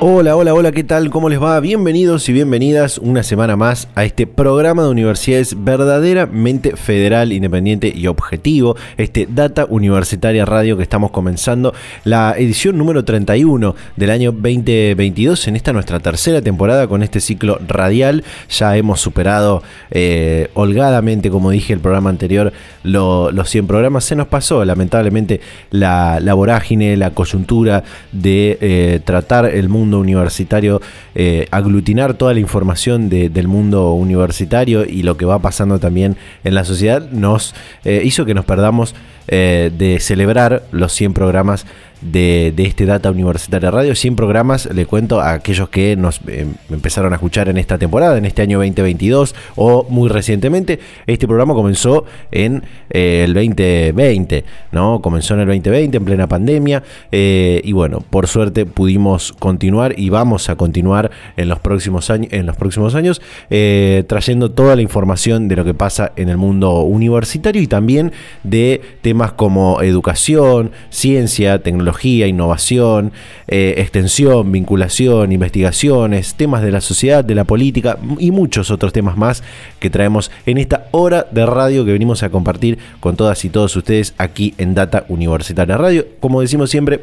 Hola, 0.00 0.36
hola, 0.36 0.54
hola, 0.54 0.70
¿qué 0.70 0.84
tal? 0.84 1.10
¿Cómo 1.10 1.28
les 1.28 1.42
va? 1.42 1.58
Bienvenidos 1.58 2.28
y 2.28 2.32
bienvenidas 2.32 2.98
una 2.98 3.24
semana 3.24 3.56
más 3.56 3.88
a 3.96 4.04
este 4.04 4.28
programa 4.28 4.84
de 4.84 4.90
universidades 4.90 5.64
verdaderamente 5.64 6.76
federal, 6.76 7.32
independiente 7.32 7.92
y 7.92 8.06
objetivo, 8.06 8.76
este 8.96 9.26
Data 9.28 9.66
Universitaria 9.68 10.44
Radio 10.44 10.76
que 10.76 10.84
estamos 10.84 11.10
comenzando, 11.10 11.74
la 12.04 12.36
edición 12.38 12.78
número 12.78 13.04
31 13.04 13.74
del 13.96 14.10
año 14.10 14.30
2022, 14.30 15.48
en 15.48 15.56
esta 15.56 15.72
nuestra 15.72 15.98
tercera 15.98 16.40
temporada 16.42 16.86
con 16.86 17.02
este 17.02 17.18
ciclo 17.18 17.58
radial. 17.66 18.22
Ya 18.50 18.76
hemos 18.76 19.00
superado 19.00 19.64
eh, 19.90 20.48
holgadamente, 20.54 21.28
como 21.28 21.50
dije 21.50 21.72
el 21.72 21.80
programa 21.80 22.10
anterior, 22.10 22.52
los 22.84 23.50
100 23.50 23.66
programas. 23.66 24.04
Se 24.04 24.14
nos 24.14 24.28
pasó, 24.28 24.64
lamentablemente, 24.64 25.40
la, 25.72 26.20
vorágine, 26.34 26.96
la 26.96 27.10
coyuntura 27.10 27.82
de 28.12 28.58
eh, 28.60 29.00
tratar 29.04 29.46
el 29.46 29.68
mundo 29.68 29.87
universitario, 29.94 30.80
eh, 31.14 31.48
aglutinar 31.50 32.14
toda 32.14 32.34
la 32.34 32.40
información 32.40 33.08
del 33.08 33.48
mundo 33.48 33.92
universitario 33.92 34.84
y 34.84 35.02
lo 35.02 35.16
que 35.16 35.24
va 35.24 35.38
pasando 35.38 35.78
también 35.78 36.16
en 36.44 36.54
la 36.54 36.64
sociedad, 36.64 37.10
nos 37.10 37.54
eh, 37.84 38.02
hizo 38.04 38.24
que 38.24 38.34
nos 38.34 38.44
perdamos 38.44 38.94
eh, 39.28 39.70
de 39.76 40.00
celebrar 40.00 40.64
los 40.72 40.92
100 40.92 41.12
programas 41.12 41.66
de, 42.00 42.54
este 42.56 42.86
Data 42.86 43.10
Universitaria 43.10 43.70
Radio. 43.70 43.94
100 43.94 44.16
programas, 44.16 44.66
le 44.72 44.86
cuento 44.86 45.20
a 45.20 45.32
aquellos 45.32 45.68
que 45.68 45.96
nos 45.96 46.20
eh, 46.28 46.46
empezaron 46.70 47.12
a 47.12 47.16
escuchar 47.16 47.48
en 47.48 47.58
esta 47.58 47.78
temporada, 47.78 48.16
en 48.18 48.24
este 48.24 48.42
año 48.42 48.58
2022 48.58 49.34
o 49.56 49.86
muy 49.88 50.08
recientemente. 50.08 50.78
Este 51.06 51.26
programa 51.26 51.54
comenzó 51.54 52.04
en 52.30 52.62
eh, 52.90 53.24
el 53.24 53.34
2020, 53.34 54.44
¿no? 54.72 55.00
Comenzó 55.00 55.34
en 55.34 55.40
el 55.40 55.46
2020, 55.46 55.96
en 55.96 56.04
plena 56.04 56.28
pandemia. 56.28 56.82
Eh, 57.10 57.60
y 57.64 57.72
bueno, 57.72 58.00
por 58.00 58.26
suerte 58.26 58.66
pudimos 58.66 59.32
continuar 59.32 59.98
y 59.98 60.10
vamos 60.10 60.48
a 60.48 60.56
continuar 60.56 61.10
en 61.36 61.48
los 61.48 61.58
próximos 61.60 62.10
años, 62.10 62.32
en 62.32 62.46
los 62.46 62.56
próximos 62.56 62.94
años 62.94 63.20
trayendo 63.48 64.50
toda 64.50 64.76
la 64.76 64.82
información 64.82 65.48
de 65.48 65.56
lo 65.56 65.64
que 65.64 65.74
pasa 65.74 66.12
en 66.16 66.28
el 66.28 66.36
mundo 66.36 66.82
universitario 66.82 67.60
y 67.60 67.66
también 67.66 68.12
de 68.42 68.80
temas 69.02 69.32
como 69.32 69.80
educación, 69.82 70.72
ciencia, 70.90 71.62
tecnología 71.62 71.87
innovación, 72.26 73.12
eh, 73.46 73.74
extensión, 73.78 74.50
vinculación, 74.52 75.32
investigaciones, 75.32 76.34
temas 76.34 76.62
de 76.62 76.72
la 76.72 76.80
sociedad, 76.80 77.24
de 77.24 77.34
la 77.34 77.44
política 77.44 77.98
y 78.18 78.30
muchos 78.30 78.70
otros 78.70 78.92
temas 78.92 79.16
más 79.16 79.42
que 79.78 79.90
traemos 79.90 80.30
en 80.46 80.58
esta 80.58 80.88
hora 80.90 81.26
de 81.30 81.46
radio 81.46 81.84
que 81.84 81.92
venimos 81.92 82.22
a 82.22 82.30
compartir 82.30 82.78
con 83.00 83.16
todas 83.16 83.44
y 83.44 83.50
todos 83.50 83.74
ustedes 83.76 84.14
aquí 84.18 84.54
en 84.58 84.74
Data 84.74 85.04
Universitaria 85.08 85.76
Radio. 85.76 86.06
Como 86.20 86.40
decimos 86.40 86.70
siempre, 86.70 87.00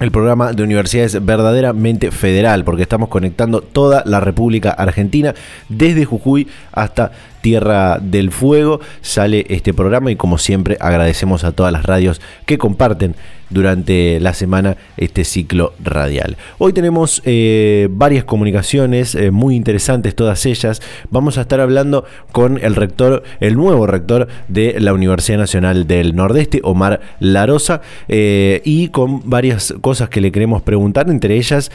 el 0.00 0.10
programa 0.10 0.52
de 0.52 0.62
universidades 0.62 1.24
verdaderamente 1.24 2.10
federal, 2.10 2.64
porque 2.64 2.82
estamos 2.82 3.10
conectando 3.10 3.60
toda 3.60 4.02
la 4.06 4.18
República 4.18 4.70
Argentina, 4.70 5.34
desde 5.68 6.06
Jujuy 6.06 6.48
hasta 6.72 7.12
Tierra 7.42 7.98
del 8.00 8.32
Fuego. 8.32 8.80
Sale 9.02 9.44
este 9.50 9.74
programa 9.74 10.10
y 10.10 10.16
como 10.16 10.38
siempre 10.38 10.78
agradecemos 10.80 11.44
a 11.44 11.52
todas 11.52 11.72
las 11.72 11.84
radios 11.84 12.20
que 12.46 12.56
comparten 12.56 13.14
durante 13.50 14.18
la 14.20 14.32
semana 14.32 14.76
este 14.96 15.24
ciclo 15.24 15.74
radial. 15.82 16.36
Hoy 16.58 16.72
tenemos 16.72 17.20
eh, 17.24 17.88
varias 17.90 18.24
comunicaciones 18.24 19.14
eh, 19.14 19.30
muy 19.30 19.56
interesantes, 19.56 20.14
todas 20.14 20.46
ellas. 20.46 20.80
Vamos 21.10 21.36
a 21.36 21.42
estar 21.42 21.60
hablando 21.60 22.04
con 22.32 22.58
el 22.62 22.76
rector, 22.76 23.24
el 23.40 23.56
nuevo 23.56 23.86
rector 23.86 24.28
de 24.48 24.76
la 24.80 24.94
Universidad 24.94 25.38
Nacional 25.38 25.86
del 25.86 26.14
Nordeste, 26.14 26.60
Omar 26.62 27.00
Larosa, 27.18 27.82
eh, 28.08 28.62
y 28.64 28.88
con 28.88 29.28
varias 29.28 29.74
cosas 29.80 30.08
que 30.08 30.20
le 30.20 30.32
queremos 30.32 30.62
preguntar, 30.62 31.10
entre 31.10 31.36
ellas 31.36 31.70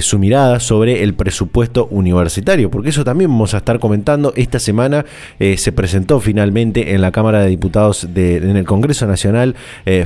su 0.00 0.18
mirada 0.18 0.60
sobre 0.60 1.02
el 1.02 1.14
presupuesto 1.14 1.86
universitario, 1.90 2.70
porque 2.70 2.90
eso 2.90 3.04
también 3.04 3.30
vamos 3.30 3.54
a 3.54 3.58
estar 3.58 3.78
comentando 3.78 4.32
esta 4.36 4.58
semana. 4.58 5.04
se 5.38 5.72
presentó 5.72 6.20
finalmente 6.20 6.94
en 6.94 7.00
la 7.00 7.12
Cámara 7.12 7.40
de 7.40 7.48
Diputados 7.48 8.08
de, 8.12 8.36
en 8.36 8.56
el 8.56 8.64
Congreso 8.64 9.06
Nacional 9.06 9.54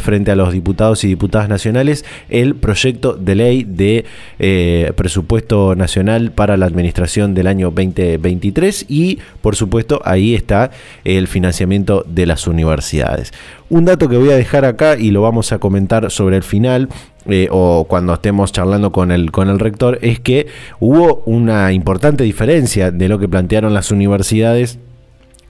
frente 0.01 0.31
a 0.31 0.37
los 0.37 0.53
diputados 0.53 1.05
y 1.05 1.08
diputadas 1.09 1.49
nacionales 1.49 2.05
el 2.29 2.55
proyecto 2.55 3.15
de 3.15 3.35
ley 3.35 3.65
de 3.65 4.05
eh, 4.39 4.93
presupuesto 4.97 5.75
nacional 5.75 6.33
para 6.33 6.57
la 6.57 6.67
administración 6.67 7.35
del 7.35 7.47
año 7.47 7.71
2023 7.71 8.87
y 8.89 9.19
por 9.41 9.57
supuesto 9.57 10.01
ahí 10.05 10.35
está 10.35 10.71
el 11.05 11.29
financiamiento 11.29 12.05
de 12.07 12.27
las 12.27 12.47
universidades. 12.47 13.33
Un 13.71 13.85
dato 13.85 14.09
que 14.09 14.17
voy 14.17 14.31
a 14.31 14.37
dejar 14.37 14.65
acá 14.65 14.97
y 14.97 15.11
lo 15.11 15.23
vamos 15.23 15.53
a 15.53 15.59
comentar 15.59 16.11
sobre 16.11 16.37
el 16.37 16.43
final 16.43 16.89
eh, 17.27 17.49
o 17.51 17.85
cuando 17.87 18.15
estemos 18.15 18.53
charlando 18.53 18.91
con 18.91 19.13
el, 19.13 19.31
con 19.31 19.51
el 19.51 19.59
rector, 19.59 19.99
es 20.01 20.19
que 20.19 20.47
hubo 20.81 21.23
una 21.27 21.73
importante 21.73 22.25
diferencia 22.25 22.91
de 22.91 23.09
lo 23.09 23.19
que 23.19 23.29
plantearon 23.29 23.75
las 23.75 23.91
universidades 23.91 24.79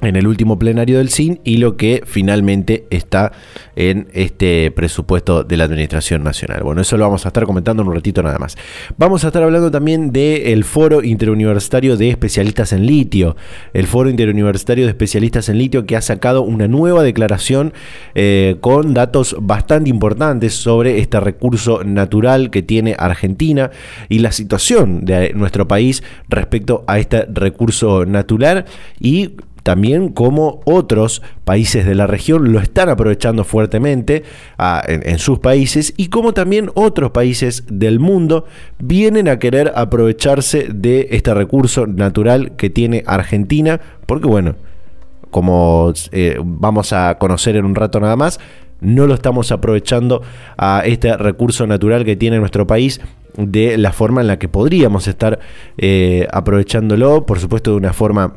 en 0.00 0.16
el 0.16 0.26
último 0.26 0.58
plenario 0.58 0.98
del 0.98 1.10
CIN 1.10 1.40
y 1.44 1.56
lo 1.56 1.76
que 1.76 2.02
finalmente 2.06 2.86
está 2.90 3.32
en 3.74 4.08
este 4.12 4.70
presupuesto 4.70 5.42
de 5.42 5.56
la 5.56 5.64
Administración 5.64 6.22
Nacional. 6.22 6.62
Bueno, 6.62 6.80
eso 6.80 6.96
lo 6.96 7.04
vamos 7.04 7.26
a 7.26 7.28
estar 7.28 7.44
comentando 7.44 7.82
en 7.82 7.88
un 7.88 7.94
ratito 7.94 8.22
nada 8.22 8.38
más. 8.38 8.56
Vamos 8.96 9.24
a 9.24 9.28
estar 9.28 9.42
hablando 9.42 9.70
también 9.70 10.12
del 10.12 10.64
Foro 10.64 11.02
Interuniversitario 11.02 11.96
de 11.96 12.10
Especialistas 12.10 12.72
en 12.72 12.86
Litio, 12.86 13.36
el 13.72 13.86
Foro 13.86 14.08
Interuniversitario 14.08 14.84
de 14.84 14.90
Especialistas 14.90 15.48
en 15.48 15.58
Litio 15.58 15.86
que 15.86 15.96
ha 15.96 16.00
sacado 16.00 16.42
una 16.42 16.68
nueva 16.68 17.02
declaración 17.02 17.72
eh, 18.14 18.56
con 18.60 18.94
datos 18.94 19.36
bastante 19.40 19.90
importantes 19.90 20.54
sobre 20.54 20.98
este 20.98 21.18
recurso 21.20 21.82
natural 21.84 22.50
que 22.50 22.62
tiene 22.62 22.94
Argentina 22.98 23.70
y 24.08 24.20
la 24.20 24.32
situación 24.32 25.04
de 25.04 25.32
nuestro 25.34 25.66
país 25.66 26.02
respecto 26.28 26.84
a 26.86 26.98
este 26.98 27.26
recurso 27.26 28.04
natural 28.06 28.64
y 29.00 29.32
también 29.68 30.08
como 30.08 30.62
otros 30.64 31.20
países 31.44 31.84
de 31.84 31.94
la 31.94 32.06
región 32.06 32.54
lo 32.54 32.58
están 32.58 32.88
aprovechando 32.88 33.44
fuertemente 33.44 34.22
ah, 34.56 34.82
en, 34.88 35.18
sus 35.18 35.40
países 35.40 35.92
y 35.98 36.08
como 36.08 36.32
también 36.32 36.70
otros 36.72 37.10
países 37.10 37.64
del 37.70 38.00
mundo 38.00 38.46
vienen 38.78 39.28
a 39.28 39.38
querer 39.38 39.74
aprovecharse 39.76 40.68
de 40.72 41.08
este 41.10 41.34
recurso 41.34 41.86
natural 41.86 42.56
que 42.56 42.70
tiene 42.70 43.04
Argentina, 43.06 43.78
porque 44.06 44.26
bueno, 44.26 44.56
como 45.30 45.92
eh, 46.12 46.38
vamos 46.42 46.94
a 46.94 47.18
conocer 47.18 47.54
en 47.56 47.66
un 47.66 47.74
rato 47.74 48.00
nada 48.00 48.16
más, 48.16 48.40
no 48.80 49.06
lo 49.06 49.12
estamos 49.12 49.52
aprovechando 49.52 50.22
a 50.56 50.80
este 50.86 51.14
recurso 51.14 51.66
natural 51.66 52.06
que 52.06 52.16
tiene 52.16 52.38
nuestro 52.38 52.66
país 52.66 53.02
de 53.36 53.76
la 53.76 53.92
forma 53.92 54.22
en 54.22 54.28
la 54.28 54.38
que 54.38 54.48
podríamos 54.48 55.08
estar 55.08 55.40
eh, 55.76 56.26
aprovechándolo, 56.32 57.26
por 57.26 57.38
supuesto 57.38 57.72
de 57.72 57.76
una 57.76 57.92
forma 57.92 58.34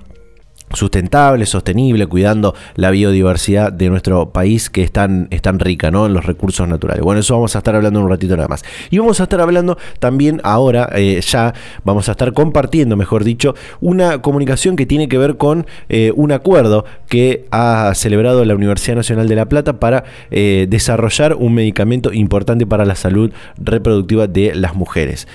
sustentable, 0.73 1.45
sostenible, 1.45 2.07
cuidando 2.07 2.55
la 2.75 2.91
biodiversidad 2.91 3.71
de 3.71 3.89
nuestro 3.89 4.31
país 4.31 4.69
que 4.69 4.83
es 4.83 4.91
tan, 4.91 5.27
rica 5.59 5.91
¿no? 5.91 6.05
en 6.05 6.13
los 6.13 6.25
recursos 6.25 6.67
naturales. 6.67 7.03
Bueno, 7.03 7.21
eso 7.21 7.33
vamos 7.35 7.55
a 7.55 7.59
estar 7.59 7.75
hablando 7.75 7.99
un 7.99 8.09
ratito 8.09 8.35
nada 8.35 8.47
más. 8.47 8.63
Y 8.89 8.97
vamos 8.97 9.19
a 9.19 9.23
estar 9.23 9.41
hablando 9.41 9.77
también 9.99 10.41
ahora, 10.43 10.89
eh, 10.95 11.21
ya 11.21 11.53
vamos 11.83 12.09
a 12.09 12.11
estar 12.11 12.33
compartiendo, 12.33 12.95
mejor 12.95 13.23
dicho, 13.23 13.55
una 13.79 14.21
comunicación 14.21 14.75
que 14.75 14.85
tiene 14.85 15.07
que 15.07 15.17
ver 15.17 15.37
con 15.37 15.65
eh, 15.89 16.11
un 16.15 16.31
acuerdo 16.31 16.85
que 17.07 17.45
ha 17.51 17.91
celebrado 17.95 18.43
la 18.45 18.55
Universidad 18.55 18.95
Nacional 18.95 19.27
de 19.27 19.35
La 19.35 19.47
Plata 19.47 19.79
para 19.79 20.03
eh, 20.29 20.67
desarrollar 20.69 21.35
un 21.35 21.53
medicamento 21.53 22.13
importante 22.13 22.65
para 22.65 22.85
la 22.85 22.95
salud 22.95 23.31
reproductiva 23.57 24.27
de 24.27 24.55
las 24.55 24.75
mujeres. 24.75 25.27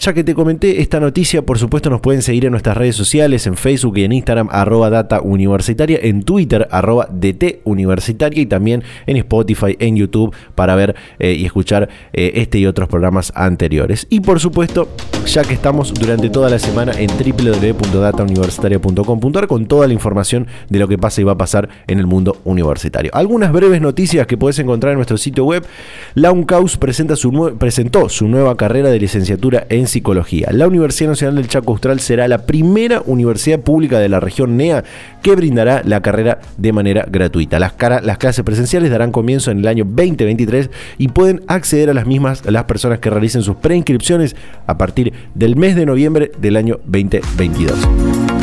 Ya 0.00 0.12
que 0.14 0.24
te 0.24 0.34
comenté 0.34 0.80
esta 0.80 0.98
noticia, 0.98 1.42
por 1.42 1.58
supuesto 1.58 1.90
nos 1.90 2.00
pueden 2.00 2.22
seguir 2.22 2.46
en 2.46 2.52
nuestras 2.52 2.74
redes 2.74 2.96
sociales, 2.96 3.46
en 3.46 3.54
Facebook 3.54 3.98
y 3.98 4.04
en 4.04 4.12
Instagram, 4.12 4.48
arroba 4.50 4.88
data 4.88 5.20
en 5.22 6.22
Twitter, 6.22 6.66
arroba 6.70 7.06
DT 7.12 7.60
universitaria 7.64 8.40
y 8.40 8.46
también 8.46 8.82
en 9.06 9.18
Spotify, 9.18 9.76
en 9.78 9.96
YouTube, 9.96 10.34
para 10.54 10.74
ver 10.74 10.96
eh, 11.18 11.34
y 11.34 11.44
escuchar 11.44 11.90
eh, 12.14 12.32
este 12.36 12.58
y 12.58 12.64
otros 12.64 12.88
programas 12.88 13.30
anteriores. 13.34 14.06
Y 14.08 14.20
por 14.20 14.40
supuesto, 14.40 14.88
ya 15.26 15.44
que 15.44 15.52
estamos 15.52 15.92
durante 15.92 16.30
toda 16.30 16.48
la 16.48 16.58
semana 16.58 16.92
en 16.96 17.08
www.datauniversitaria.com.ar 17.08 19.48
con 19.48 19.66
toda 19.66 19.86
la 19.86 19.92
información 19.92 20.46
de 20.70 20.78
lo 20.78 20.88
que 20.88 20.96
pasa 20.96 21.20
y 21.20 21.24
va 21.24 21.32
a 21.32 21.38
pasar 21.38 21.68
en 21.86 21.98
el 21.98 22.06
mundo 22.06 22.38
universitario. 22.44 23.10
Algunas 23.12 23.52
breves 23.52 23.82
noticias 23.82 24.26
que 24.26 24.38
puedes 24.38 24.58
encontrar 24.60 24.92
en 24.92 24.96
nuestro 24.96 25.18
sitio 25.18 25.44
web. 25.44 25.66
La 26.14 26.32
UNCAUS 26.32 26.78
presenta 26.78 27.16
su 27.16 27.54
presentó 27.58 28.08
su 28.08 28.28
nueva 28.28 28.56
carrera 28.56 28.88
de 28.88 28.98
licenciatura 28.98 29.66
en 29.68 29.89
psicología. 29.90 30.48
La 30.52 30.66
Universidad 30.66 31.10
Nacional 31.10 31.36
del 31.36 31.48
Chaco 31.48 31.72
Austral 31.72 32.00
será 32.00 32.28
la 32.28 32.46
primera 32.46 33.02
universidad 33.04 33.60
pública 33.60 33.98
de 33.98 34.08
la 34.08 34.20
región 34.20 34.56
NEA 34.56 34.84
que 35.22 35.34
brindará 35.36 35.82
la 35.84 36.00
carrera 36.00 36.40
de 36.56 36.72
manera 36.72 37.04
gratuita. 37.10 37.58
Las, 37.58 37.74
las 38.02 38.18
clases 38.18 38.44
presenciales 38.44 38.90
darán 38.90 39.12
comienzo 39.12 39.50
en 39.50 39.58
el 39.58 39.68
año 39.68 39.84
2023 39.84 40.70
y 40.98 41.08
pueden 41.08 41.42
acceder 41.46 41.90
a 41.90 41.94
las 41.94 42.06
mismas 42.06 42.42
las 42.46 42.64
personas 42.64 42.98
que 42.98 43.10
realicen 43.10 43.42
sus 43.42 43.56
preinscripciones 43.56 44.36
a 44.66 44.78
partir 44.78 45.12
del 45.34 45.56
mes 45.56 45.76
de 45.76 45.86
noviembre 45.86 46.32
del 46.40 46.56
año 46.56 46.80
2022. 46.86 48.39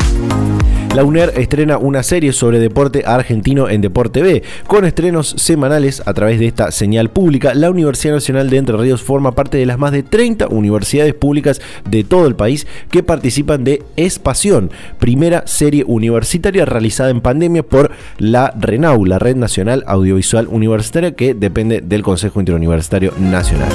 La 0.98 1.04
UNER 1.04 1.34
estrena 1.36 1.78
una 1.78 2.02
serie 2.02 2.34
sobre 2.34 2.58
deporte 2.58 3.04
argentino 3.06 3.70
en 3.70 3.82
Deporte 3.82 4.24
B. 4.24 4.42
Con 4.66 4.84
estrenos 4.84 5.36
semanales 5.38 6.02
a 6.08 6.14
través 6.16 6.40
de 6.40 6.48
esta 6.48 6.72
señal 6.72 7.12
pública, 7.12 7.54
la 7.54 7.70
Universidad 7.70 8.16
Nacional 8.16 8.50
de 8.50 8.58
Entre 8.58 8.76
Ríos 8.76 9.04
forma 9.04 9.34
parte 9.34 9.60
de 9.60 9.68
las 9.68 9.78
más 9.78 9.92
de 9.92 10.02
30 10.02 10.48
universidades 10.48 11.14
públicas 11.14 11.62
de 11.88 12.04
todo 12.04 12.26
el 12.26 12.36
país 12.36 12.66
que 12.90 13.04
participan 13.04 13.64
de 13.64 13.84
Espasión, 13.96 14.72
primera 14.98 15.46
serie 15.46 15.84
universitaria 15.86 16.66
realizada 16.66 17.12
en 17.12 17.22
pandemia 17.22 17.62
por 17.62 17.92
la 18.18 18.52
RENAU, 18.60 19.06
la 19.06 19.20
Red 19.20 19.36
Nacional 19.36 19.84
Audiovisual 19.86 20.48
Universitaria, 20.48 21.12
que 21.12 21.36
depende 21.36 21.82
del 21.82 22.02
Consejo 22.02 22.40
Interuniversitario 22.40 23.14
Nacional. 23.20 23.70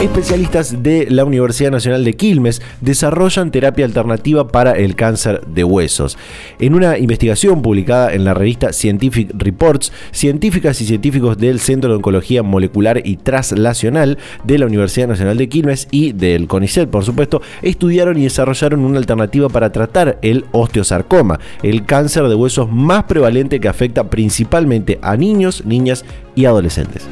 Especialistas 0.00 0.82
de 0.82 1.06
la 1.10 1.24
Universidad 1.24 1.70
Nacional 1.70 2.04
de 2.04 2.12
Quilmes 2.12 2.60
desarrollan 2.82 3.50
terapia 3.50 3.86
alternativa 3.86 4.46
para 4.46 4.72
el 4.72 4.94
cáncer 4.94 5.40
de 5.46 5.64
huesos. 5.64 6.18
En 6.58 6.74
una 6.74 6.98
investigación 6.98 7.62
publicada 7.62 8.12
en 8.12 8.24
la 8.26 8.34
revista 8.34 8.74
Scientific 8.74 9.30
Reports, 9.34 9.92
científicas 10.12 10.82
y 10.82 10.86
científicos 10.86 11.38
del 11.38 11.60
Centro 11.60 11.88
de 11.88 11.96
Oncología 11.96 12.42
Molecular 12.42 13.00
y 13.06 13.16
Translacional 13.16 14.18
de 14.44 14.58
la 14.58 14.66
Universidad 14.66 15.08
Nacional 15.08 15.38
de 15.38 15.48
Quilmes 15.48 15.88
y 15.90 16.12
del 16.12 16.46
CONICET, 16.46 16.90
por 16.90 17.04
supuesto, 17.04 17.40
estudiaron 17.62 18.18
y 18.18 18.24
desarrollaron 18.24 18.80
una 18.80 18.98
alternativa 18.98 19.48
para 19.48 19.72
tratar 19.72 20.18
el 20.20 20.44
osteosarcoma, 20.52 21.40
el 21.62 21.86
cáncer 21.86 22.28
de 22.28 22.34
huesos 22.34 22.70
más 22.70 23.04
prevalente 23.04 23.60
que 23.60 23.68
afecta 23.68 24.10
principalmente 24.10 24.98
a 25.00 25.16
niños, 25.16 25.64
niñas 25.64 26.04
y 26.34 26.44
adolescentes. 26.44 27.08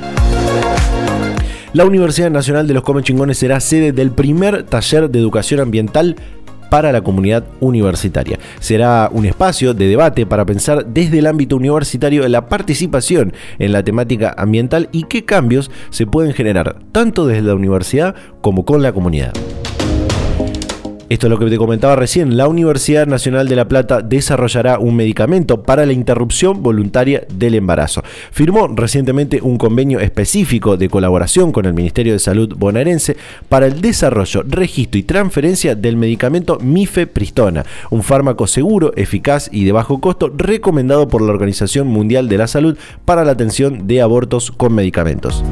La 1.74 1.84
Universidad 1.84 2.30
Nacional 2.30 2.68
de 2.68 2.74
los 2.74 2.84
Comechingones 2.84 3.36
será 3.36 3.58
sede 3.58 3.90
del 3.90 4.12
primer 4.12 4.62
taller 4.62 5.10
de 5.10 5.18
educación 5.18 5.58
ambiental 5.58 6.14
para 6.70 6.92
la 6.92 7.00
comunidad 7.00 7.42
universitaria. 7.58 8.38
Será 8.60 9.10
un 9.10 9.26
espacio 9.26 9.74
de 9.74 9.88
debate 9.88 10.24
para 10.24 10.46
pensar 10.46 10.86
desde 10.86 11.18
el 11.18 11.26
ámbito 11.26 11.56
universitario 11.56 12.28
la 12.28 12.46
participación 12.46 13.32
en 13.58 13.72
la 13.72 13.82
temática 13.82 14.32
ambiental 14.38 14.88
y 14.92 15.02
qué 15.02 15.24
cambios 15.24 15.68
se 15.90 16.06
pueden 16.06 16.32
generar 16.32 16.78
tanto 16.92 17.26
desde 17.26 17.42
la 17.42 17.56
universidad 17.56 18.14
como 18.40 18.64
con 18.64 18.80
la 18.80 18.92
comunidad. 18.92 19.32
Esto 21.14 21.28
es 21.28 21.30
lo 21.30 21.38
que 21.38 21.46
te 21.46 21.58
comentaba 21.58 21.94
recién. 21.94 22.36
La 22.36 22.48
Universidad 22.48 23.06
Nacional 23.06 23.46
de 23.48 23.54
La 23.54 23.68
Plata 23.68 24.02
desarrollará 24.02 24.80
un 24.80 24.96
medicamento 24.96 25.62
para 25.62 25.86
la 25.86 25.92
interrupción 25.92 26.60
voluntaria 26.60 27.24
del 27.32 27.54
embarazo. 27.54 28.02
Firmó 28.32 28.66
recientemente 28.66 29.40
un 29.40 29.56
convenio 29.56 30.00
específico 30.00 30.76
de 30.76 30.88
colaboración 30.88 31.52
con 31.52 31.66
el 31.66 31.72
Ministerio 31.72 32.14
de 32.14 32.18
Salud 32.18 32.56
bonaerense 32.58 33.16
para 33.48 33.66
el 33.66 33.80
desarrollo, 33.80 34.42
registro 34.42 34.98
y 34.98 35.04
transferencia 35.04 35.76
del 35.76 35.96
medicamento 35.96 36.58
mifepristona, 36.58 37.64
un 37.90 38.02
fármaco 38.02 38.48
seguro, 38.48 38.92
eficaz 38.96 39.48
y 39.52 39.64
de 39.64 39.70
bajo 39.70 40.00
costo 40.00 40.32
recomendado 40.36 41.06
por 41.06 41.22
la 41.22 41.30
Organización 41.30 41.86
Mundial 41.86 42.28
de 42.28 42.38
la 42.38 42.48
Salud 42.48 42.76
para 43.04 43.24
la 43.24 43.30
atención 43.30 43.86
de 43.86 44.02
abortos 44.02 44.50
con 44.50 44.74
medicamentos. 44.74 45.44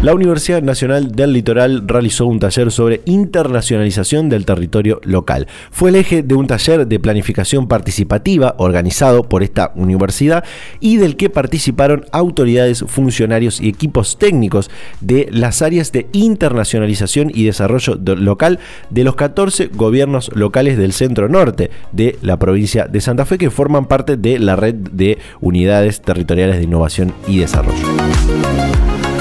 La 0.00 0.14
Universidad 0.14 0.62
Nacional 0.62 1.10
del 1.10 1.32
Litoral 1.32 1.82
realizó 1.88 2.26
un 2.26 2.38
taller 2.38 2.70
sobre 2.70 3.00
internacionalización 3.04 4.28
del 4.28 4.46
territorio 4.46 5.00
local. 5.02 5.48
Fue 5.72 5.90
el 5.90 5.96
eje 5.96 6.22
de 6.22 6.36
un 6.36 6.46
taller 6.46 6.86
de 6.86 7.00
planificación 7.00 7.66
participativa 7.66 8.54
organizado 8.58 9.24
por 9.24 9.42
esta 9.42 9.72
universidad 9.74 10.44
y 10.78 10.98
del 10.98 11.16
que 11.16 11.30
participaron 11.30 12.04
autoridades, 12.12 12.84
funcionarios 12.86 13.60
y 13.60 13.68
equipos 13.68 14.18
técnicos 14.18 14.70
de 15.00 15.28
las 15.32 15.62
áreas 15.62 15.90
de 15.90 16.06
internacionalización 16.12 17.32
y 17.34 17.46
desarrollo 17.46 17.96
local 17.96 18.60
de 18.90 19.02
los 19.02 19.16
14 19.16 19.66
gobiernos 19.74 20.30
locales 20.32 20.78
del 20.78 20.92
centro 20.92 21.28
norte 21.28 21.70
de 21.90 22.16
la 22.22 22.38
provincia 22.38 22.86
de 22.86 23.00
Santa 23.00 23.26
Fe 23.26 23.36
que 23.36 23.50
forman 23.50 23.86
parte 23.86 24.16
de 24.16 24.38
la 24.38 24.54
red 24.54 24.76
de 24.76 25.18
unidades 25.40 26.02
territoriales 26.02 26.58
de 26.58 26.62
innovación 26.62 27.12
y 27.26 27.40
desarrollo. 27.40 27.82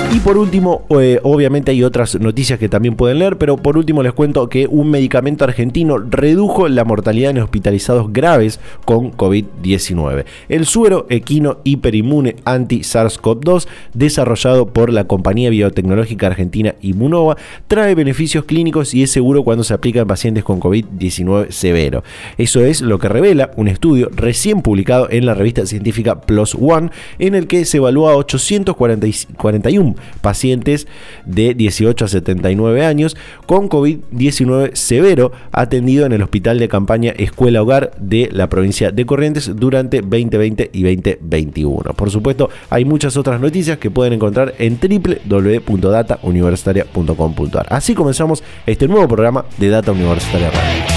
Y 0.09 0.19
por 0.21 0.37
último, 0.37 0.85
eh, 1.01 1.19
obviamente 1.23 1.71
hay 1.71 1.83
otras 1.83 2.17
noticias 2.19 2.57
que 2.57 2.69
también 2.69 2.95
pueden 2.95 3.19
leer, 3.19 3.37
pero 3.37 3.57
por 3.57 3.77
último 3.77 4.01
les 4.01 4.13
cuento 4.13 4.47
que 4.47 4.65
un 4.65 4.89
medicamento 4.89 5.43
argentino 5.43 5.97
redujo 5.97 6.69
la 6.69 6.85
mortalidad 6.85 7.31
en 7.31 7.39
hospitalizados 7.39 8.13
graves 8.13 8.61
con 8.85 9.11
COVID-19. 9.11 10.23
El 10.47 10.65
suero 10.65 11.07
equino 11.09 11.57
hiperinmune 11.65 12.37
anti-SARS-CoV-2, 12.45 13.67
desarrollado 13.93 14.67
por 14.67 14.93
la 14.93 15.03
compañía 15.07 15.49
biotecnológica 15.49 16.27
argentina 16.27 16.75
Immunova, 16.81 17.35
trae 17.67 17.93
beneficios 17.93 18.45
clínicos 18.45 18.93
y 18.93 19.03
es 19.03 19.11
seguro 19.11 19.43
cuando 19.43 19.65
se 19.65 19.73
aplica 19.73 19.99
en 19.99 20.07
pacientes 20.07 20.45
con 20.45 20.61
COVID-19 20.61 21.51
severo. 21.51 22.03
Eso 22.37 22.61
es 22.61 22.81
lo 22.81 22.97
que 22.97 23.09
revela 23.09 23.51
un 23.57 23.67
estudio 23.67 24.09
recién 24.15 24.61
publicado 24.61 25.09
en 25.11 25.25
la 25.25 25.33
revista 25.33 25.65
científica 25.65 26.21
Plus 26.21 26.55
One, 26.55 26.91
en 27.19 27.35
el 27.35 27.47
que 27.47 27.65
se 27.65 27.77
evalúa 27.77 28.13
a 28.13 28.15
841 28.15 29.96
pacientes 30.21 30.87
de 31.25 31.53
18 31.53 32.05
a 32.05 32.07
79 32.07 32.85
años 32.85 33.17
con 33.45 33.69
COVID-19 33.69 34.75
severo 34.75 35.31
atendido 35.51 36.05
en 36.05 36.13
el 36.13 36.21
hospital 36.21 36.59
de 36.59 36.67
campaña 36.67 37.13
Escuela 37.17 37.61
Hogar 37.61 37.91
de 37.99 38.29
la 38.31 38.49
provincia 38.49 38.91
de 38.91 39.05
Corrientes 39.05 39.51
durante 39.55 40.01
2020 40.01 40.71
y 40.73 40.83
2021. 40.83 41.93
Por 41.93 42.11
supuesto, 42.11 42.49
hay 42.69 42.85
muchas 42.85 43.17
otras 43.17 43.41
noticias 43.41 43.77
que 43.77 43.91
pueden 43.91 44.13
encontrar 44.13 44.53
en 44.59 44.79
www.datauniversitaria.com.ar. 44.79 47.65
Así 47.69 47.95
comenzamos 47.95 48.43
este 48.65 48.87
nuevo 48.87 49.07
programa 49.07 49.45
de 49.57 49.69
Data 49.69 49.91
Universitaria 49.91 50.51
Radio. 50.51 50.96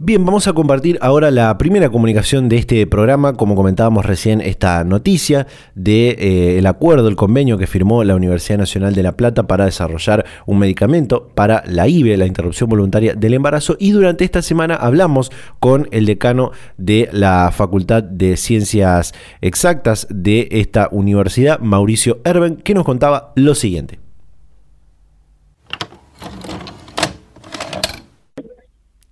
Bien, 0.00 0.24
vamos 0.24 0.46
a 0.46 0.52
compartir 0.52 0.96
ahora 1.00 1.32
la 1.32 1.58
primera 1.58 1.90
comunicación 1.90 2.48
de 2.48 2.56
este 2.56 2.86
programa, 2.86 3.32
como 3.32 3.56
comentábamos 3.56 4.06
recién, 4.06 4.40
esta 4.40 4.84
noticia 4.84 5.48
del 5.74 6.14
de, 6.14 6.58
eh, 6.60 6.68
acuerdo, 6.68 7.08
el 7.08 7.16
convenio 7.16 7.58
que 7.58 7.66
firmó 7.66 8.04
la 8.04 8.14
Universidad 8.14 8.58
Nacional 8.58 8.94
de 8.94 9.02
La 9.02 9.16
Plata 9.16 9.48
para 9.48 9.64
desarrollar 9.64 10.24
un 10.46 10.60
medicamento 10.60 11.32
para 11.34 11.64
la 11.66 11.88
IVE, 11.88 12.16
la 12.16 12.26
interrupción 12.26 12.70
voluntaria 12.70 13.14
del 13.14 13.34
embarazo, 13.34 13.76
y 13.80 13.90
durante 13.90 14.24
esta 14.24 14.40
semana 14.40 14.76
hablamos 14.76 15.32
con 15.58 15.88
el 15.90 16.06
decano 16.06 16.52
de 16.76 17.08
la 17.10 17.50
Facultad 17.52 18.04
de 18.04 18.36
Ciencias 18.36 19.14
Exactas 19.40 20.06
de 20.10 20.46
esta 20.52 20.90
universidad, 20.92 21.58
Mauricio 21.58 22.20
Erben, 22.22 22.54
que 22.54 22.74
nos 22.74 22.84
contaba 22.84 23.32
lo 23.34 23.56
siguiente. 23.56 24.07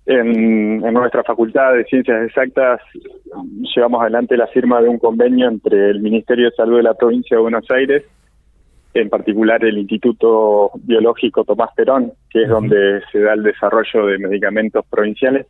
En, 0.07 0.79
nuestra 0.93 1.21
Facultad 1.23 1.73
de 1.73 1.83
Ciencias 1.83 2.23
Exactas 2.27 2.79
llevamos 3.75 4.01
adelante 4.01 4.37
la 4.37 4.47
firma 4.47 4.81
de 4.81 4.87
un 4.87 4.99
convenio 4.99 5.49
entre 5.49 5.89
el 5.89 5.99
Ministerio 5.99 6.45
de 6.45 6.55
Salud 6.55 6.77
de 6.77 6.83
la 6.83 6.93
provincia 6.93 7.35
de 7.35 7.41
Buenos 7.41 7.69
Aires, 7.69 8.05
en 8.93 9.09
particular 9.09 9.65
el 9.65 9.77
Instituto 9.77 10.71
Biológico 10.75 11.43
Tomás 11.43 11.71
Perón, 11.75 12.13
que 12.29 12.43
es 12.43 12.49
donde 12.49 13.01
se 13.11 13.19
da 13.19 13.33
el 13.33 13.43
desarrollo 13.43 14.05
de 14.05 14.17
medicamentos 14.17 14.85
provinciales, 14.89 15.45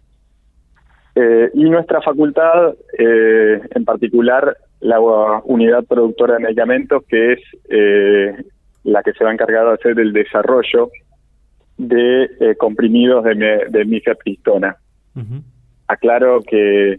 eh, 1.13 1.51
y 1.53 1.69
nuestra 1.69 2.01
facultad, 2.01 2.73
eh, 2.97 3.61
en 3.75 3.85
particular 3.85 4.57
la 4.79 4.99
unidad 4.99 5.83
productora 5.85 6.35
de 6.35 6.39
medicamentos, 6.39 7.03
que 7.07 7.33
es 7.33 7.39
eh, 7.69 8.35
la 8.83 9.03
que 9.03 9.13
se 9.13 9.23
va 9.23 9.29
a 9.29 9.33
encargar 9.33 9.67
de 9.67 9.73
hacer 9.73 9.99
el 9.99 10.13
desarrollo 10.13 10.89
de 11.77 12.23
eh, 12.39 12.55
comprimidos 12.57 13.23
de, 13.23 13.67
de 13.69 13.85
mifepristona. 13.85 14.77
Aclaro 15.87 16.41
que 16.41 16.97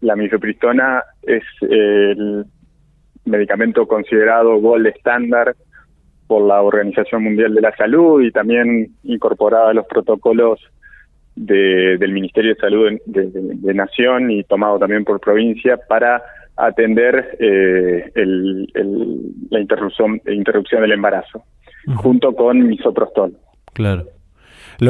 la 0.00 0.14
mifepristona 0.14 1.02
es 1.22 1.42
el 1.62 2.44
medicamento 3.24 3.86
considerado 3.86 4.60
gold 4.60 4.86
estándar 4.86 5.56
por 6.26 6.46
la 6.46 6.62
Organización 6.62 7.24
Mundial 7.24 7.54
de 7.54 7.60
la 7.60 7.74
Salud 7.74 8.22
y 8.22 8.30
también 8.30 8.94
incorporado 9.02 9.68
a 9.68 9.74
los 9.74 9.86
protocolos 9.86 10.60
del 11.34 12.12
Ministerio 12.12 12.54
de 12.54 12.60
Salud 12.60 12.92
de, 13.06 13.74
Nación 13.74 14.30
y 14.30 14.44
tomado 14.44 14.78
también 14.78 15.04
por 15.04 15.20
provincia 15.20 15.76
para 15.76 16.22
atender 16.56 17.36
eh, 17.38 18.10
la 19.50 19.60
interrupción, 19.60 20.20
interrupción 20.26 20.82
del 20.82 20.92
embarazo, 20.92 21.44
junto 21.96 22.34
con 22.34 22.66
misoprostol. 22.66 23.36
Claro. 23.72 24.06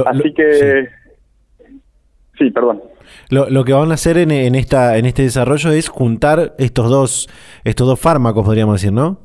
Así 0.06 0.34
que... 0.34 0.88
Sí, 2.38 2.50
perdón. 2.50 2.82
Lo, 3.30 3.64
que 3.64 3.72
van 3.72 3.90
a 3.90 3.94
hacer 3.94 4.16
en, 4.16 4.30
en, 4.30 4.54
esta, 4.54 4.96
en 4.96 5.06
este 5.06 5.22
desarrollo 5.22 5.70
es 5.70 5.88
juntar 5.88 6.54
estos 6.58 6.88
dos, 6.88 7.28
estos 7.64 7.86
dos 7.86 8.00
fármacos, 8.00 8.44
podríamos 8.44 8.80
decir, 8.80 8.92
¿no? 8.92 9.18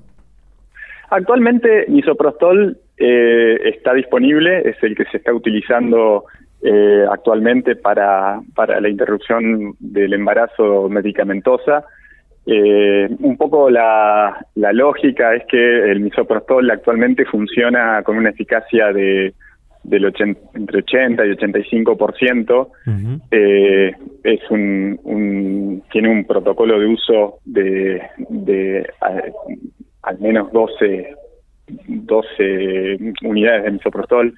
Actualmente 1.10 1.86
misoprostol 1.90 2.78
eh, 2.98 3.58
está 3.66 3.94
disponible, 3.94 4.68
es 4.68 4.82
el 4.82 4.96
que 4.96 5.06
se 5.06 5.18
está 5.18 5.34
utilizando 5.34 6.26
eh, 6.64 7.06
actualmente 7.12 7.76
para, 7.76 8.42
para 8.56 8.82
la 8.82 8.90
interrupción 8.90 9.76
del 9.80 10.14
embarazo 10.14 10.90
medicamentosa. 10.90 11.86
Eh, 12.46 13.10
un 13.20 13.38
poco 13.38 13.70
la, 13.70 14.46
la 14.56 14.74
lógica 14.74 15.34
es 15.34 15.46
que 15.46 15.92
el 15.92 16.02
misoprostol 16.02 16.70
actualmente 16.70 17.26
funciona 17.26 18.04
con 18.04 18.18
una 18.18 18.32
eficacia 18.32 18.92
de 18.92 19.34
del 19.84 20.06
entre 20.06 20.80
80 20.80 21.26
y 21.26 21.30
85%, 21.32 22.68
eh, 23.32 23.92
es 24.24 24.40
un, 24.50 25.00
un, 25.04 25.84
tiene 25.92 26.10
un 26.10 26.26
protocolo 26.26 26.80
de 26.80 26.88
uso 26.88 27.40
de, 27.44 28.02
de 28.30 28.88
al 30.02 30.20
menos 30.20 30.52
12, 30.54 31.16
12 31.88 32.98
unidades 33.24 33.64
de 33.64 33.72
misoprostol. 33.72 34.34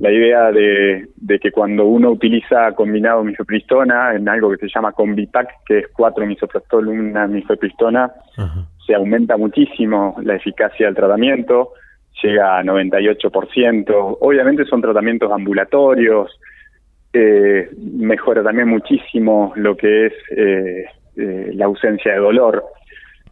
La 0.00 0.10
idea 0.10 0.50
de, 0.52 1.08
de, 1.16 1.38
que 1.38 1.50
cuando 1.50 1.84
uno 1.84 2.10
utiliza 2.10 2.72
combinado 2.72 3.24
misopristona 3.24 4.14
en 4.14 4.28
algo 4.28 4.50
que 4.50 4.58
se 4.58 4.68
llama 4.68 4.92
Combipac, 4.92 5.48
que 5.66 5.78
es 5.78 5.88
4 5.88 6.26
misoprostol, 6.26 6.88
una 6.88 7.26
misopristona, 7.26 8.12
se 8.86 8.94
aumenta 8.94 9.36
muchísimo 9.36 10.16
la 10.22 10.36
eficacia 10.36 10.86
del 10.86 10.94
tratamiento 10.94 11.72
llega 12.22 12.58
a 12.58 12.62
98%. 12.62 14.18
Obviamente 14.20 14.64
son 14.64 14.80
tratamientos 14.80 15.30
ambulatorios, 15.30 16.38
eh, 17.12 17.70
mejora 17.78 18.42
también 18.42 18.68
muchísimo 18.68 19.52
lo 19.56 19.76
que 19.76 20.06
es 20.06 20.12
eh, 20.30 20.84
eh, 21.16 21.50
la 21.54 21.66
ausencia 21.66 22.12
de 22.12 22.18
dolor. 22.18 22.64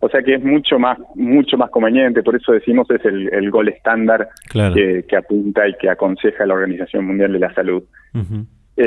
O 0.04 0.08
sea 0.10 0.22
que 0.22 0.34
es 0.34 0.44
mucho 0.44 0.78
más 0.78 0.98
mucho 1.14 1.56
más 1.56 1.70
conveniente, 1.70 2.22
por 2.22 2.36
eso 2.36 2.52
decimos 2.52 2.90
es 2.90 3.02
el, 3.06 3.32
el 3.32 3.50
gol 3.50 3.68
estándar 3.70 4.28
que, 4.52 5.16
apunta 5.16 5.66
y 5.66 5.72
que 5.80 5.88
aconseja 5.88 6.44
la 6.44 6.52
Organización 6.52 7.06
Mundial 7.06 7.32
de 7.32 7.38
la 7.38 7.54
Salud. 7.54 7.82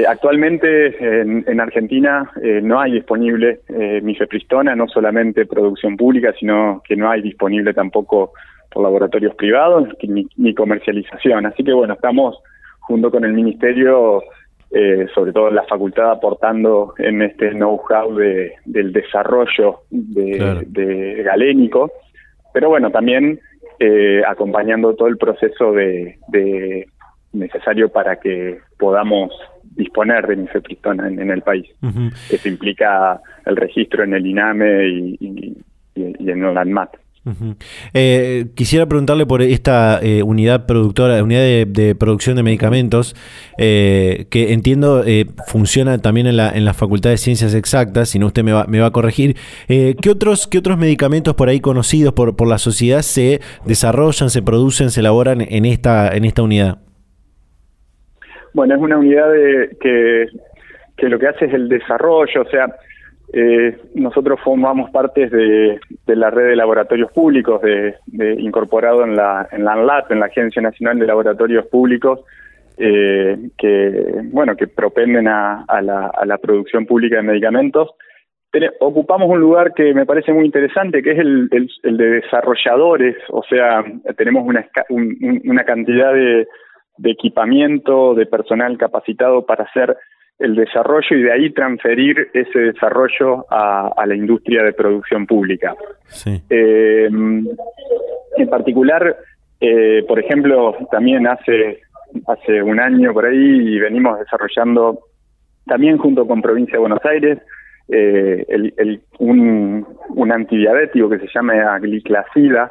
actualmente 0.07 1.21
en, 1.21 1.59
Argentina 1.59 2.29
no 2.62 2.79
hay 2.79 2.91
disponible 2.91 3.62
eh, 3.67 4.00
mifepristona, 4.03 4.75
no 4.75 4.88
solamente 4.88 5.47
producción 5.47 5.97
pública, 5.97 6.36
sino 6.39 6.83
que 6.88 6.95
no 6.95 7.09
hay 7.09 7.24
disponible 7.24 7.74
tampoco 7.74 8.33
por 8.71 8.83
laboratorios 8.83 9.33
privados 9.33 9.88
ni, 10.03 10.53
comercialización. 10.53 11.47
Así 11.47 11.63
que 11.63 11.74
bueno, 11.74 11.95
estamos 11.95 12.38
junto 12.81 13.09
con 13.09 13.25
el 13.25 13.33
Ministerio, 13.33 14.21
eh, 14.71 15.07
sobre 15.15 15.31
todo 15.31 15.50
la 15.50 15.63
facultad, 15.63 16.12
aportando 16.12 16.93
en 16.97 17.21
este 17.21 17.51
know-how 17.51 18.13
de, 18.15 18.53
del 18.65 18.91
desarrollo 18.91 19.81
de, 19.89 21.21
galénico, 21.24 21.91
pero 22.53 22.69
bueno, 22.69 22.91
también 22.91 23.39
eh, 23.79 24.21
acompañando 24.27 24.93
todo 24.95 25.07
el 25.07 25.17
proceso 25.17 25.71
de, 25.71 26.17
necesario 27.31 27.89
para 27.89 28.19
que 28.19 28.59
podamos 28.77 29.31
disponer 29.75 30.27
de 30.27 30.38
nifepristona 30.38 31.07
en, 31.07 31.29
el 31.29 31.41
país. 31.43 31.67
Eso 32.29 32.50
implica 32.50 33.21
el 33.45 33.55
registro 33.55 34.03
en 34.03 34.15
el 34.15 34.25
INAME 34.25 34.88
y, 34.88 35.55
en 35.95 36.43
el 36.43 36.57
ANMAT. 36.57 36.97
Eh, 37.93 38.46
quisiera 38.55 38.86
preguntarle 38.86 39.25
por 39.25 39.41
esta 39.41 40.00
eh, 40.01 40.24
unidad 40.24 40.65
productora, 40.65 41.22
unidad 41.24 41.41
de, 41.41 41.96
producción 41.96 42.36
de 42.36 42.43
medicamentos, 42.43 43.15
eh, 43.57 44.25
que 44.29 44.53
entiendo 44.53 45.03
funciona 45.48 45.98
también 45.98 46.27
en 46.27 46.38
la, 46.38 46.50
en 46.50 46.65
la 46.65 46.74
Facultad 46.74 47.10
de 47.10 47.17
Ciencias 47.17 47.53
Exactas, 47.53 48.10
si 48.10 48.19
no 48.19 48.27
usted 48.27 48.43
me 48.43 48.51
va, 48.51 48.65
me 48.67 48.79
va 48.79 48.88
a 48.88 48.91
corregir. 48.91 49.36
¿qué, 49.67 50.10
otros, 50.10 50.48
¿Qué 50.48 50.57
otros 50.57 50.77
medicamentos 50.77 51.34
por 51.36 51.50
ahí 51.50 51.60
conocidos 51.60 52.13
por, 52.13 52.48
la 52.48 52.57
sociedad 52.57 53.01
se 53.01 53.39
desarrollan, 53.65 54.29
se 54.29 54.41
producen, 54.41 54.89
se 54.89 55.01
elaboran 55.01 55.41
en 55.41 55.65
esta, 55.65 56.15
en 56.15 56.25
esta 56.25 56.43
unidad? 56.43 56.77
Bueno, 58.53 58.75
es 58.75 58.81
una 58.81 58.98
unidad 58.98 59.29
que, 59.81 60.27
que 60.98 61.10
lo 61.10 61.19
que 61.19 61.27
hace 61.27 61.46
es 61.46 61.53
el 61.53 61.67
desarrollo, 61.69 62.41
o 62.41 62.50
sea, 62.50 62.67
eh, 63.34 63.77
nosotros 63.93 64.39
formamos 64.41 64.89
parte 64.91 65.27
de, 65.27 65.79
la 66.07 66.29
red 66.29 66.50
de 66.50 66.55
laboratorios 66.55 67.12
públicos 67.12 67.62
de, 67.62 67.96
incorporado 68.39 69.03
en 69.03 69.15
la 69.15 69.48
en 69.51 69.65
la 69.65 69.74
ANLAT, 69.74 70.12
en 70.12 70.22
la 70.22 70.27
Agencia 70.27 70.62
Nacional 70.62 70.98
de 70.98 71.07
Laboratorios 71.07 71.65
Públicos, 71.67 72.22
eh, 72.77 73.38
que 73.57 74.22
bueno 74.31 74.55
que 74.55 74.67
propenden 74.67 75.27
a, 75.27 75.65
la, 75.81 76.38
producción 76.38 76.86
pública 76.86 77.17
de 77.17 77.24
medicamentos. 77.24 77.89
ocupamos 78.79 79.29
un 79.29 79.41
lugar 79.41 79.74
que 79.74 79.93
me 79.93 80.05
parece 80.05 80.31
muy 80.31 80.46
interesante, 80.46 81.03
que 81.03 81.12
es 81.12 81.19
el, 81.19 81.50
el, 81.51 81.98
de 81.98 82.10
desarrolladores, 82.22 83.17
o 83.29 83.43
sea, 83.43 83.84
tenemos 84.15 84.48
una, 84.48 84.65
una 84.89 85.65
cantidad 85.65 86.13
de, 86.13 86.48
de 86.98 87.12
equipamiento, 87.12 88.15
de 88.15 88.25
personal 88.25 88.77
capacitado 88.77 89.46
para 89.46 89.65
hacer 89.65 89.98
el 90.39 90.56
desarrollo 90.56 91.15
y 91.17 91.24
de 91.24 91.32
ahí 91.32 91.50
transferir 91.51 92.29
ese 92.34 92.60
desarrollo 92.60 93.46
a, 93.50 94.03
la 94.06 94.15
industria 94.15 94.63
de 94.63 94.74
producción 94.74 95.25
pública. 95.25 95.75
Eh, 96.25 97.10
en 97.10 98.50
particular, 98.50 99.17
eh, 99.60 100.03
por 100.08 100.20
ejemplo, 100.20 100.75
también 100.91 101.27
hace 101.27 101.82
hace 102.27 102.62
un 102.62 102.79
año 102.79 103.13
por 103.13 103.25
ahí 103.25 103.79
venimos 103.79 104.17
desarrollando 104.20 105.00
también 105.65 105.98
junto 105.98 106.25
con 106.25 106.41
Provincia 106.41 106.74
de 106.74 106.79
Buenos 106.79 107.03
Aires 107.03 107.39
eh, 107.89 108.46
el, 108.48 109.01
un, 109.20 109.86
un 110.10 110.32
antidiabético 110.32 111.10
que 111.10 111.20
se 111.20 111.27
llama 111.34 111.77
gliclacida 111.79 112.70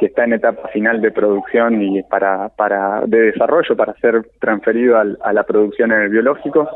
que 0.00 0.06
está 0.06 0.24
en 0.24 0.32
etapa 0.32 0.66
final 0.68 1.02
de 1.02 1.10
producción 1.10 1.82
y 1.82 2.02
para, 2.02 2.48
para 2.48 3.02
de 3.06 3.32
desarrollo 3.32 3.76
para 3.76 3.92
ser 3.96 4.22
transferido 4.40 4.96
a 4.96 5.32
la 5.34 5.42
producción 5.44 5.92
en 5.92 6.00
el 6.00 6.08
biológico. 6.08 6.66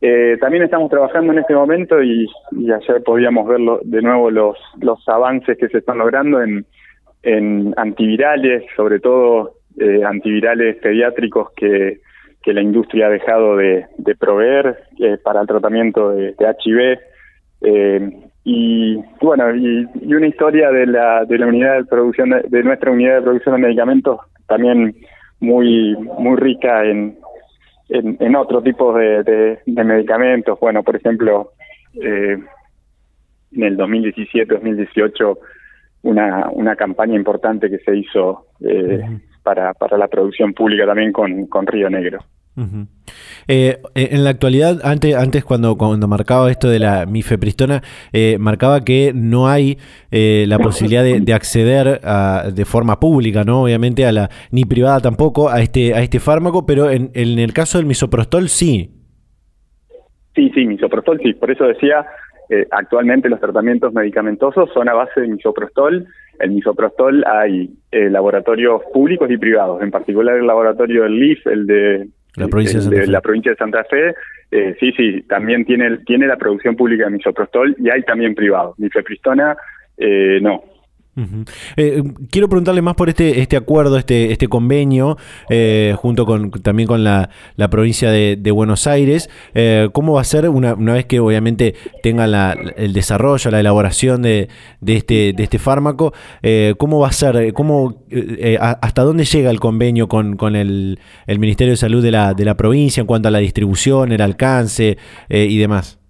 Eh, 0.00 0.36
también 0.40 0.64
estamos 0.64 0.90
trabajando 0.90 1.32
en 1.32 1.38
este 1.38 1.54
momento 1.54 2.02
y, 2.02 2.26
ayer 2.74 3.00
podíamos 3.04 3.46
ver 3.46 3.60
de 3.84 4.02
nuevo 4.02 4.28
los, 4.32 4.58
los 4.80 5.08
avances 5.08 5.56
que 5.56 5.68
se 5.68 5.78
están 5.78 5.98
logrando 5.98 6.42
en, 6.42 6.66
en 7.22 7.72
antivirales, 7.76 8.64
sobre 8.74 8.98
todo 8.98 9.54
eh, 9.78 10.02
antivirales 10.04 10.78
pediátricos 10.78 11.52
que, 11.54 12.00
que 12.42 12.52
la 12.52 12.60
industria 12.60 13.06
ha 13.06 13.10
dejado 13.10 13.56
de, 13.56 13.86
de 13.98 14.16
proveer 14.16 14.78
eh, 14.98 15.16
para 15.22 15.42
el 15.42 15.46
tratamiento 15.46 16.10
de, 16.10 16.34
de 16.34 16.56
HIV. 16.58 16.98
Eh, 17.60 18.10
y 18.44 18.96
bueno 19.20 19.54
y, 19.54 19.86
una 20.14 20.26
historia 20.26 20.70
de 20.70 20.86
la 20.86 21.24
de 21.24 21.38
la 21.38 21.46
unidad 21.46 21.76
de 21.76 21.84
producción 21.84 22.30
de, 22.30 22.62
nuestra 22.64 22.90
unidad 22.90 23.16
de 23.16 23.22
producción 23.22 23.54
de 23.54 23.60
medicamentos 23.68 24.20
también 24.46 24.96
muy 25.40 25.96
muy 26.18 26.36
rica 26.36 26.84
en 26.84 27.18
en, 27.88 28.16
en 28.20 28.36
otro 28.36 28.62
tipo 28.62 28.94
de, 28.94 29.22
de, 29.66 29.84
medicamentos. 29.84 30.58
Bueno 30.60 30.82
por 30.82 30.96
ejemplo 30.96 31.52
eh, 31.94 32.36
en 33.52 33.62
el 33.62 33.76
2017-2018 33.76 35.38
una 36.02 36.48
una 36.50 36.74
campaña 36.74 37.14
importante 37.14 37.70
que 37.70 37.78
se 37.78 37.96
hizo 37.96 38.46
eh, 38.60 39.02
para 39.44 39.72
para 39.74 39.96
la 39.96 40.08
producción 40.08 40.52
pública 40.52 40.84
también 40.84 41.12
con 41.12 41.46
con 41.46 41.66
Río 41.66 41.88
Negro 41.88 42.24
eh, 43.48 43.78
en 43.94 44.24
la 44.24 44.30
actualidad, 44.30 44.80
antes, 44.84 45.14
antes 45.14 45.44
cuando, 45.44 45.76
cuando 45.76 46.06
marcaba 46.06 46.50
esto 46.50 46.68
de 46.68 46.78
la 46.78 47.06
mifepristona, 47.06 47.82
eh, 48.12 48.36
marcaba 48.38 48.82
que 48.84 49.12
no 49.14 49.48
hay 49.48 49.78
eh, 50.10 50.44
la 50.48 50.58
posibilidad 50.58 51.02
de, 51.02 51.32
acceder 51.32 52.00
de 52.52 52.64
forma 52.64 53.00
pública, 53.00 53.44
¿no? 53.44 53.62
Obviamente 53.62 54.04
a 54.04 54.12
la, 54.12 54.28
ni 54.50 54.64
privada 54.64 55.00
tampoco, 55.00 55.48
a 55.48 55.60
este, 55.62 55.94
a 55.94 56.02
este 56.02 56.20
fármaco, 56.20 56.66
pero 56.66 56.90
en, 56.90 57.10
en 57.14 57.38
el 57.38 57.52
caso 57.52 57.78
del 57.78 57.86
misoprostol 57.86 58.48
sí. 58.48 58.90
Sí, 60.34 60.50
sí, 60.54 60.66
misoprostol 60.66 61.20
sí. 61.22 61.32
Por 61.34 61.50
eso 61.50 61.64
decía, 61.64 62.06
actualmente 62.70 63.30
los 63.30 63.40
tratamientos 63.40 63.94
medicamentosos 63.94 64.70
son 64.74 64.88
a 64.88 64.94
base 64.94 65.22
de 65.22 65.28
misoprostol. 65.28 66.06
El 66.38 66.50
misoprostol 66.50 67.24
hay 67.26 67.70
laboratorios 67.90 68.82
públicos 68.92 69.30
y 69.30 69.38
privados, 69.38 69.82
en 69.82 69.90
particular 69.90 70.36
el 70.36 70.46
laboratorio 70.46 71.04
del 71.04 71.18
LIF, 71.18 71.46
el 71.46 71.66
de 71.66 72.08
la 72.36 72.48
provincia 72.48 72.78
de, 72.78 72.84
Santa 72.84 73.00
Fe. 73.00 73.06
la 73.06 73.20
provincia 73.20 73.50
de 73.52 73.56
Santa 73.56 73.84
Fe, 73.84 74.14
eh, 74.50 74.76
sí, 74.78 74.92
sí, 74.92 75.22
también 75.22 75.64
tiene, 75.64 75.98
tiene 75.98 76.26
la 76.26 76.36
producción 76.36 76.76
pública 76.76 77.04
de 77.04 77.10
misoprostol 77.10 77.74
y 77.78 77.90
hay 77.90 78.02
también 78.02 78.34
privado. 78.34 78.74
Mifepristona, 78.78 79.56
eh, 79.96 80.38
no. 80.42 80.64
Eh, 81.76 82.02
quiero 82.30 82.48
preguntarle 82.48 82.80
más 82.80 82.94
por 82.94 83.10
este, 83.10 83.40
este 83.40 83.56
acuerdo, 83.56 83.98
este, 83.98 84.32
este 84.32 84.48
convenio, 84.48 85.18
eh, 85.50 85.94
junto 85.98 86.24
con 86.24 86.50
también 86.50 86.86
con 86.86 87.04
la, 87.04 87.28
provincia 87.70 88.10
de, 88.10 88.50
Buenos 88.52 88.86
Aires. 88.86 89.28
Eh, 89.54 89.88
¿Cómo 89.92 90.14
va 90.14 90.22
a 90.22 90.24
ser 90.24 90.48
una, 90.48 90.74
una 90.74 90.94
vez 90.94 91.06
que 91.06 91.20
obviamente 91.20 91.74
tenga 92.02 92.24
el 92.76 92.92
desarrollo, 92.92 93.50
la 93.50 93.60
elaboración 93.60 94.22
de, 94.22 94.48
de, 94.80 94.96
este, 94.96 95.32
de 95.32 95.42
este 95.42 95.58
fármaco? 95.58 96.12
¿Cómo 96.78 96.98
va 96.98 97.08
a 97.08 97.12
ser? 97.12 97.52
¿Cómo, 97.52 98.04
¿Hasta 98.60 99.02
dónde 99.02 99.24
llega 99.24 99.50
el 99.50 99.60
convenio 99.60 100.08
con, 100.08 100.36
con 100.36 100.56
el, 100.56 100.98
el, 101.26 101.38
Ministerio 101.38 101.72
de 101.72 101.76
Salud 101.76 102.02
de 102.02 102.10
la, 102.10 102.34
de 102.34 102.44
la 102.44 102.56
provincia 102.56 103.00
en 103.00 103.06
cuanto 103.06 103.28
a 103.28 103.30
la 103.30 103.38
distribución, 103.38 104.12
el 104.12 104.20
alcance 104.20 104.96
y 105.28 105.58
demás? 105.58 106.01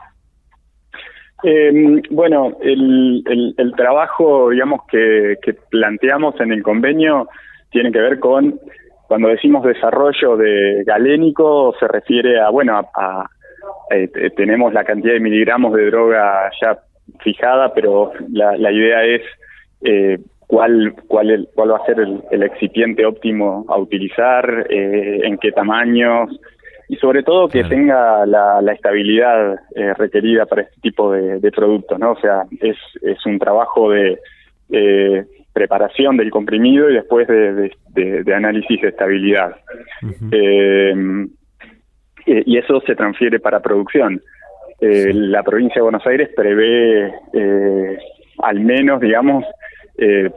Eh, 1.42 2.02
bueno, 2.10 2.56
el, 2.60 3.22
el, 3.56 3.72
trabajo, 3.74 4.50
digamos, 4.50 4.82
que, 4.88 5.36
planteamos 5.70 6.40
en 6.40 6.52
el 6.52 6.62
convenio 6.62 7.28
tiene 7.70 7.90
que 7.90 7.98
ver 7.98 8.20
con, 8.20 8.60
cuando 9.08 9.28
decimos 9.28 9.64
desarrollo 9.64 10.36
de 10.36 10.84
galénico, 10.84 11.74
se 11.80 11.88
refiere 11.88 12.40
a, 12.40 12.50
bueno, 12.50 12.78
a, 12.94 13.28
eh, 13.90 14.08
tenemos 14.36 14.72
la 14.72 14.84
cantidad 14.84 15.14
de 15.14 15.20
miligramos 15.20 15.74
de 15.74 15.86
droga 15.86 16.50
ya 16.60 16.78
fijada, 17.20 17.74
pero 17.74 18.12
la, 18.30 18.56
la 18.56 18.70
idea 18.70 19.04
es 19.04 19.22
eh, 19.82 20.18
cuál, 20.46 20.94
cuál, 21.08 21.48
cuál 21.54 21.72
va 21.72 21.78
a 21.78 21.86
ser 21.86 21.98
el, 21.98 22.22
el 22.30 22.42
excipiente 22.42 23.04
óptimo 23.04 23.64
a 23.68 23.78
utilizar, 23.78 24.66
eh, 24.70 25.20
en 25.24 25.38
qué 25.38 25.50
tamaños, 25.50 26.30
y 26.92 26.96
sobre 26.96 27.22
todo 27.22 27.48
que 27.48 27.64
tenga 27.64 28.26
la, 28.26 28.60
estabilidad 28.70 29.54
eh, 29.74 29.94
requerida 29.94 30.44
para 30.44 30.60
este 30.60 30.78
tipo 30.82 31.10
de, 31.10 31.50
productos, 31.50 31.98
¿no? 31.98 32.12
O 32.12 32.20
sea, 32.20 32.44
es, 32.60 32.76
es 33.00 33.24
un 33.24 33.38
trabajo 33.38 33.90
de 33.90 34.18
preparación 35.54 36.18
del 36.18 36.30
comprimido 36.30 36.90
y 36.90 36.94
después 36.94 37.26
de, 37.26 38.34
análisis 38.34 38.78
de 38.82 38.88
estabilidad. 38.88 39.56
Eh, 40.32 40.94
y 42.26 42.58
eso 42.58 42.82
se 42.82 42.94
transfiere 42.94 43.40
para 43.40 43.60
producción. 43.60 44.20
Eh, 44.78 45.14
la 45.14 45.42
provincia 45.42 45.76
de 45.76 45.82
Buenos 45.84 46.06
Aires 46.06 46.28
prevé 46.36 47.10
al 48.42 48.60
menos, 48.60 49.00
digamos, 49.00 49.46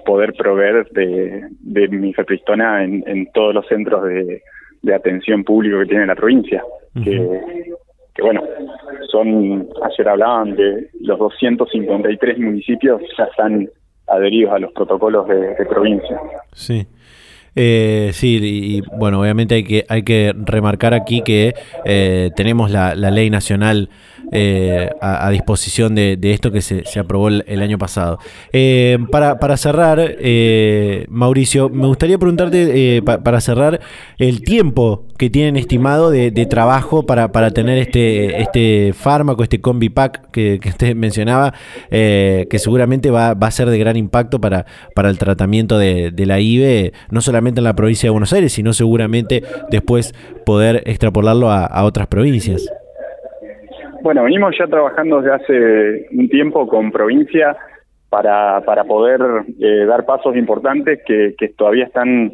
poder 0.05 0.31
proveer 0.31 0.87
de, 0.91 1.49
de 1.59 1.87
mifepristona 1.89 2.81
en, 2.85 3.03
en 3.07 3.29
todos 3.33 3.53
los 3.53 3.67
centros 3.67 4.05
de, 4.05 4.41
de 4.85 4.93
atención 4.93 5.43
público 5.43 5.79
que 5.79 5.87
tiene 5.87 6.05
la 6.05 6.15
provincia. 6.15 6.63
que, 7.03 8.21
bueno, 8.21 8.41
son, 9.11 9.67
ayer 9.83 10.07
hablaban 10.07 10.55
de 10.55 10.89
los 11.01 11.19
253 11.19 12.39
municipios 12.39 13.01
ya 13.17 13.25
están 13.25 13.67
adheridos 14.07 14.53
a 14.53 14.59
los 14.59 14.71
protocolos 14.71 15.27
de, 15.27 15.65
provincia. 15.67 16.17
Sí. 16.53 16.87
Eh, 17.55 18.11
sí, 18.13 18.39
y, 18.41 18.81
bueno, 18.97 19.21
obviamente 19.21 19.55
hay 19.55 19.63
que, 19.63 19.85
hay 19.87 20.03
que 20.03 20.33
remarcar 20.35 20.93
aquí 20.93 21.21
que 21.21 21.53
eh, 21.85 22.31
tenemos 22.35 22.69
la, 22.69 22.95
la, 22.95 23.11
ley 23.11 23.29
nacional 23.29 23.89
eh, 24.31 24.89
a, 25.01 25.29
disposición 25.29 25.95
de, 25.95 26.17
esto 26.21 26.51
que 26.51 26.61
se, 26.61 26.83
aprobó 26.99 27.29
el, 27.29 27.61
año 27.61 27.77
pasado. 27.77 28.19
Eh, 28.51 28.97
para, 29.09 29.39
para, 29.39 29.55
cerrar, 29.55 30.17
Mauricio, 31.07 31.69
me 31.69 31.87
gustaría 31.87 32.17
preguntarte, 32.17 33.01
para 33.01 33.39
cerrar, 33.39 33.79
el 34.17 34.41
tiempo 34.41 35.05
que 35.17 35.29
tienen 35.29 35.55
estimado 35.55 36.09
de, 36.11 36.31
trabajo 36.49 37.05
para, 37.05 37.31
para, 37.31 37.51
tener 37.51 37.77
este, 37.77 38.41
este 38.41 38.93
fármaco, 38.93 39.43
este 39.43 39.61
combi 39.61 39.89
pack 39.89 40.31
que, 40.31 40.59
usted 40.65 40.95
mencionaba, 40.95 41.53
que 41.89 42.57
seguramente 42.57 43.11
va, 43.11 43.33
va, 43.33 43.47
a 43.47 43.51
ser 43.51 43.69
de 43.69 43.77
gran 43.77 43.95
impacto 43.95 44.41
para, 44.41 44.65
para 44.93 45.09
el 45.09 45.17
tratamiento 45.17 45.77
de, 45.77 46.25
la 46.25 46.39
IVE, 46.39 46.93
no 47.11 47.21
solamente 47.21 47.44
en 47.47 47.63
la 47.63 47.73
provincia 47.73 48.07
de 48.07 48.11
Buenos 48.11 48.33
Aires, 48.33 48.53
sino 48.53 48.73
seguramente 48.73 49.43
después 49.69 50.13
poder 50.45 50.83
extrapolarlo 50.85 51.49
a 51.49 51.83
otras 51.83 52.07
provincias. 52.07 52.69
Bueno, 54.05 54.23
venimos 54.23 54.53
ya 54.55 54.67
trabajando 54.67 55.19
desde 55.19 55.33
hace 55.33 56.07
un 56.11 56.29
tiempo 56.29 56.67
con 56.67 56.91
provincia 56.91 57.57
para, 58.07 58.61
para 58.61 58.83
poder 58.83 59.19
eh, 59.59 59.85
dar 59.87 60.05
pasos 60.05 60.35
importantes 60.35 60.99
que, 61.07 61.33
que 61.35 61.49
todavía 61.49 61.85
están, 61.85 62.31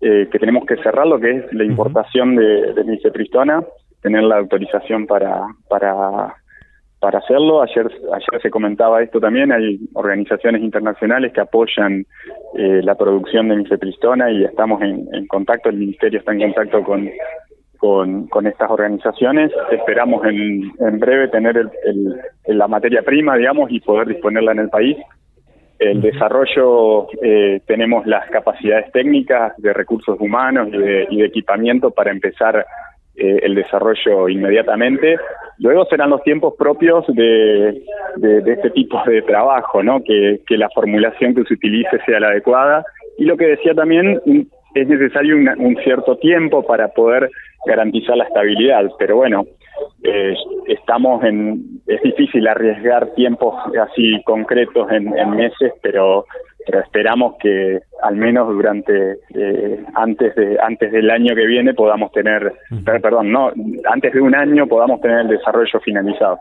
eh, 0.00 0.28
que 0.32 0.38
tenemos 0.40 0.66
que 0.66 0.78
cerrar, 0.78 1.06
lo 1.06 1.20
que 1.20 1.30
es 1.30 1.52
la 1.52 1.62
importación 1.62 2.34
de, 2.34 2.74
de 2.74 2.84
tener 4.00 4.24
la 4.24 4.38
autorización 4.38 5.06
para, 5.06 5.42
para, 5.68 6.34
para 7.02 7.18
hacerlo. 7.18 7.62
Ayer, 7.62 7.90
ayer 8.14 8.40
se 8.40 8.48
comentaba 8.48 9.02
esto 9.02 9.18
también, 9.18 9.50
hay 9.50 9.80
organizaciones 9.94 10.62
internacionales 10.62 11.32
que 11.32 11.40
apoyan 11.40 12.06
eh, 12.56 12.80
la 12.84 12.94
producción 12.94 13.48
de 13.48 13.56
micepristona 13.56 14.30
y 14.30 14.44
estamos 14.44 14.80
en, 14.82 15.08
en 15.12 15.26
contacto, 15.26 15.68
el 15.68 15.78
Ministerio 15.78 16.20
está 16.20 16.30
en 16.32 16.42
contacto 16.42 16.84
con 16.84 17.10
con, 17.78 18.28
con 18.28 18.46
estas 18.46 18.70
organizaciones. 18.70 19.50
Esperamos 19.72 20.24
en, 20.24 20.70
en 20.78 21.00
breve 21.00 21.26
tener 21.26 21.56
el, 21.56 22.20
la 22.46 22.68
materia 22.68 23.02
prima, 23.02 23.36
digamos, 23.36 23.72
y 23.72 23.80
poder 23.80 24.06
disponerla 24.06 24.52
en 24.52 24.60
el 24.60 24.68
país. 24.68 24.96
El 25.80 26.00
desarrollo, 26.00 27.08
eh, 27.20 27.60
tenemos 27.66 28.06
las 28.06 28.30
capacidades 28.30 28.92
técnicas 28.92 29.56
de 29.56 29.72
recursos 29.72 30.16
humanos 30.20 30.68
y 30.68 30.78
de, 30.78 31.06
y 31.10 31.16
de 31.16 31.24
equipamiento 31.24 31.90
para 31.90 32.12
empezar 32.12 32.64
eh, 33.16 33.40
el 33.42 33.54
desarrollo 33.54 34.28
inmediatamente. 34.28 35.16
Luego 35.58 35.84
serán 35.86 36.10
los 36.10 36.22
tiempos 36.22 36.54
propios 36.58 37.04
de, 37.08 37.82
este 38.46 38.70
tipo 38.70 39.00
de 39.06 39.22
trabajo, 39.22 39.82
¿no? 39.82 40.02
Que, 40.02 40.40
la 40.50 40.68
formulación 40.70 41.34
que 41.34 41.44
se 41.44 41.54
utilice 41.54 41.98
sea 42.06 42.20
la 42.20 42.28
adecuada. 42.28 42.84
Y 43.18 43.24
lo 43.24 43.36
que 43.36 43.46
decía 43.46 43.74
también, 43.74 44.20
es 44.74 44.88
necesario 44.88 45.36
un 45.36 45.76
cierto 45.84 46.16
tiempo 46.16 46.66
para 46.66 46.88
poder 46.88 47.30
garantizar 47.66 48.16
la 48.16 48.24
estabilidad. 48.24 48.90
Pero 48.98 49.16
bueno, 49.16 49.44
eh, 50.02 50.34
estamos 50.68 51.22
en, 51.24 51.80
es 51.86 52.00
difícil 52.02 52.48
arriesgar 52.48 53.12
tiempos 53.14 53.54
así 53.78 54.22
concretos 54.24 54.90
en 54.90 55.30
meses, 55.36 55.72
pero 55.82 56.24
pero 56.66 56.80
esperamos 56.80 57.34
que 57.40 57.80
al 58.02 58.16
menos 58.16 58.48
durante 58.48 59.18
eh, 59.34 59.84
antes 59.94 60.34
de 60.34 60.58
antes 60.60 60.92
del 60.92 61.10
año 61.10 61.34
que 61.34 61.46
viene 61.46 61.74
podamos 61.74 62.12
tener 62.12 62.52
perdón 62.84 63.32
no 63.32 63.52
antes 63.90 64.12
de 64.12 64.20
un 64.20 64.34
año 64.34 64.66
podamos 64.66 65.00
tener 65.00 65.20
el 65.20 65.28
desarrollo 65.28 65.80
finalizado. 65.80 66.38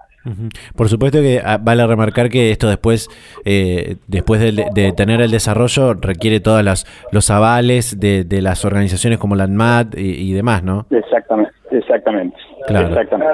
Por 0.75 0.87
supuesto 0.87 1.19
que 1.19 1.41
ah, 1.43 1.57
vale 1.59 1.85
remarcar 1.85 2.29
que 2.29 2.51
esto 2.51 2.69
después 2.69 3.09
eh, 3.45 3.95
después 4.07 4.39
de, 4.41 4.93
tener 4.95 5.21
el 5.21 5.31
desarrollo 5.31 5.93
requiere 5.95 6.39
todos 6.39 6.63
los, 6.63 6.85
los 7.11 7.29
avales 7.31 7.99
de, 7.99 8.23
de 8.23 8.41
las 8.41 8.65
organizaciones 8.65 9.19
como 9.19 9.35
la 9.35 9.45
ANMAT 9.45 9.95
y, 9.97 10.31
demás 10.33 10.63
no 10.63 10.85
exactamente 10.89 11.60
exactamente 11.71 12.37
exactamente 12.67 13.27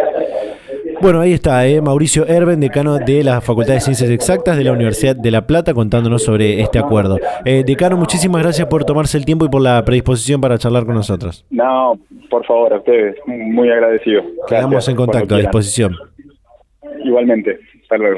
bueno, 1.00 1.22
ahí 1.22 1.34
está, 1.34 1.68
eh, 1.68 1.80
Mauricio 1.80 2.26
Erben, 2.26 2.60
decano 2.60 2.98
de 2.98 3.24
la 3.24 3.40
Facultad 3.40 3.76
de 3.76 3.82
Ciencias 3.82 4.10
Exactas 4.10 4.58
de 4.58 4.64
la 4.64 4.72
Universidad 4.72 5.16
de 5.16 5.30
La 5.30 5.46
Plata, 5.46 5.76
contándonos 5.76 6.24
sobre 6.24 6.60
este 6.60 6.80
acuerdo. 6.80 7.20
Eh, 7.46 7.64
decano, 7.66 7.98
muchísimas 7.98 8.42
gracias 8.42 8.68
por 8.68 8.84
tomarse 8.84 9.18
el 9.18 9.26
tiempo 9.26 9.46
y 9.46 9.50
por 9.50 9.62
la 9.62 9.84
predisposición 9.86 10.42
para 10.42 10.58
charlar 10.58 10.86
con 10.86 10.96
nosotros. 10.96 11.46
No, 11.52 12.00
por 12.32 12.46
favor, 12.46 12.74
a 12.74 12.78
ustedes, 12.78 13.16
muy 13.28 13.70
agradecido. 13.70 14.24
Quedamos 14.48 14.90
en 14.90 14.96
contacto, 14.96 15.36
a 15.36 15.38
disposición. 15.38 15.96
Igualmente, 17.04 17.60
hasta 17.84 17.98
luego. 17.98 18.18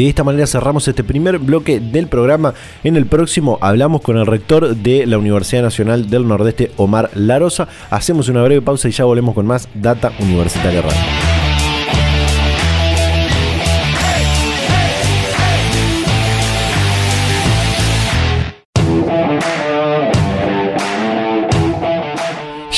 De 0.00 0.08
esta 0.08 0.24
manera 0.24 0.46
cerramos 0.46 0.88
este 0.88 1.04
primer 1.04 1.38
bloque 1.38 1.78
del 1.78 2.06
programa. 2.06 2.54
En 2.84 2.96
el 2.96 3.04
próximo 3.04 3.58
hablamos 3.60 4.00
con 4.00 4.16
el 4.16 4.24
rector 4.24 4.74
de 4.74 5.04
la 5.04 5.18
Universidad 5.18 5.60
Nacional 5.60 6.08
del 6.08 6.26
Nordeste, 6.26 6.70
Omar 6.78 7.10
Larosa. 7.12 7.68
Hacemos 7.90 8.30
una 8.30 8.42
breve 8.42 8.62
pausa 8.62 8.88
y 8.88 8.92
ya 8.92 9.04
volvemos 9.04 9.34
con 9.34 9.46
más 9.46 9.68
Data 9.74 10.10
Universitaria 10.18 10.80
Radio. 10.80 11.39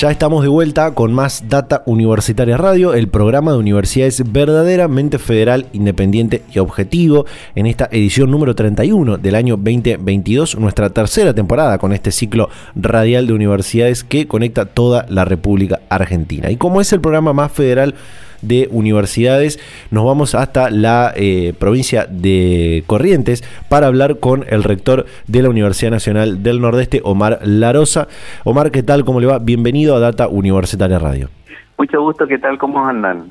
Ya 0.03 0.11
estamos 0.11 0.43
de 0.43 0.49
vuelta 0.49 0.95
con 0.95 1.12
más 1.12 1.45
Data 1.49 1.85
Universitaria 1.87 2.57
Radio, 2.57 2.93
el 2.93 3.07
programa 3.07 3.53
de 3.53 3.59
universidades 3.59 4.33
verdaderamente 4.33 5.21
federal, 5.21 5.67
independiente 5.73 6.43
y 6.53 6.59
objetivo, 6.59 7.25
en 7.55 7.67
esta 7.67 7.88
edición 7.93 8.29
número 8.29 8.57
31 8.57 9.19
del 9.19 9.37
año 9.37 9.57
2022, 9.57 10.59
nuestra 10.59 10.91
tercera 10.91 11.35
temporada 11.35 11.79
con 11.79 11.93
este 11.93 12.11
ciclo 12.11 12.51
radial 12.75 13.29
de 13.29 13.35
universidades 13.35 14.03
que 14.03 14.27
conecta 14.27 14.65
toda 14.65 15.07
la 15.09 15.25
República 15.25 15.79
Argentina. 15.88 16.51
Y 16.51 16.57
como 16.57 16.81
es 16.81 16.93
el 16.93 17.01
programa 17.01 17.33
más 17.33 17.53
federal, 17.53 17.95
de 18.42 18.68
universidades. 18.70 19.59
Nos 19.90 20.05
vamos 20.05 20.35
hasta 20.35 20.70
la 20.70 21.12
eh, 21.16 21.55
provincia 21.59 22.07
de 22.09 22.85
Corrientes 22.87 23.42
para 23.68 23.87
hablar 23.87 24.18
con 24.18 24.44
el 24.48 24.62
rector 24.62 25.07
de 25.26 25.42
la 25.42 25.48
Universidad 25.48 25.90
Nacional 25.90 26.42
del 26.42 26.61
Nordeste, 26.61 27.00
Omar 27.05 27.38
Larosa. 27.42 28.09
Omar, 28.44 28.70
¿qué 28.70 28.83
tal? 28.83 29.05
¿Cómo 29.05 29.20
le 29.20 29.26
va? 29.26 29.38
Bienvenido 29.38 29.96
a 29.96 30.00
Data 30.00 30.28
Universitaria 30.28 30.98
Radio. 30.98 31.31
Mucho 31.78 32.00
gusto, 32.02 32.26
¿qué 32.26 32.38
tal? 32.38 32.59
¿Cómo 32.59 32.85
andan? 32.87 33.31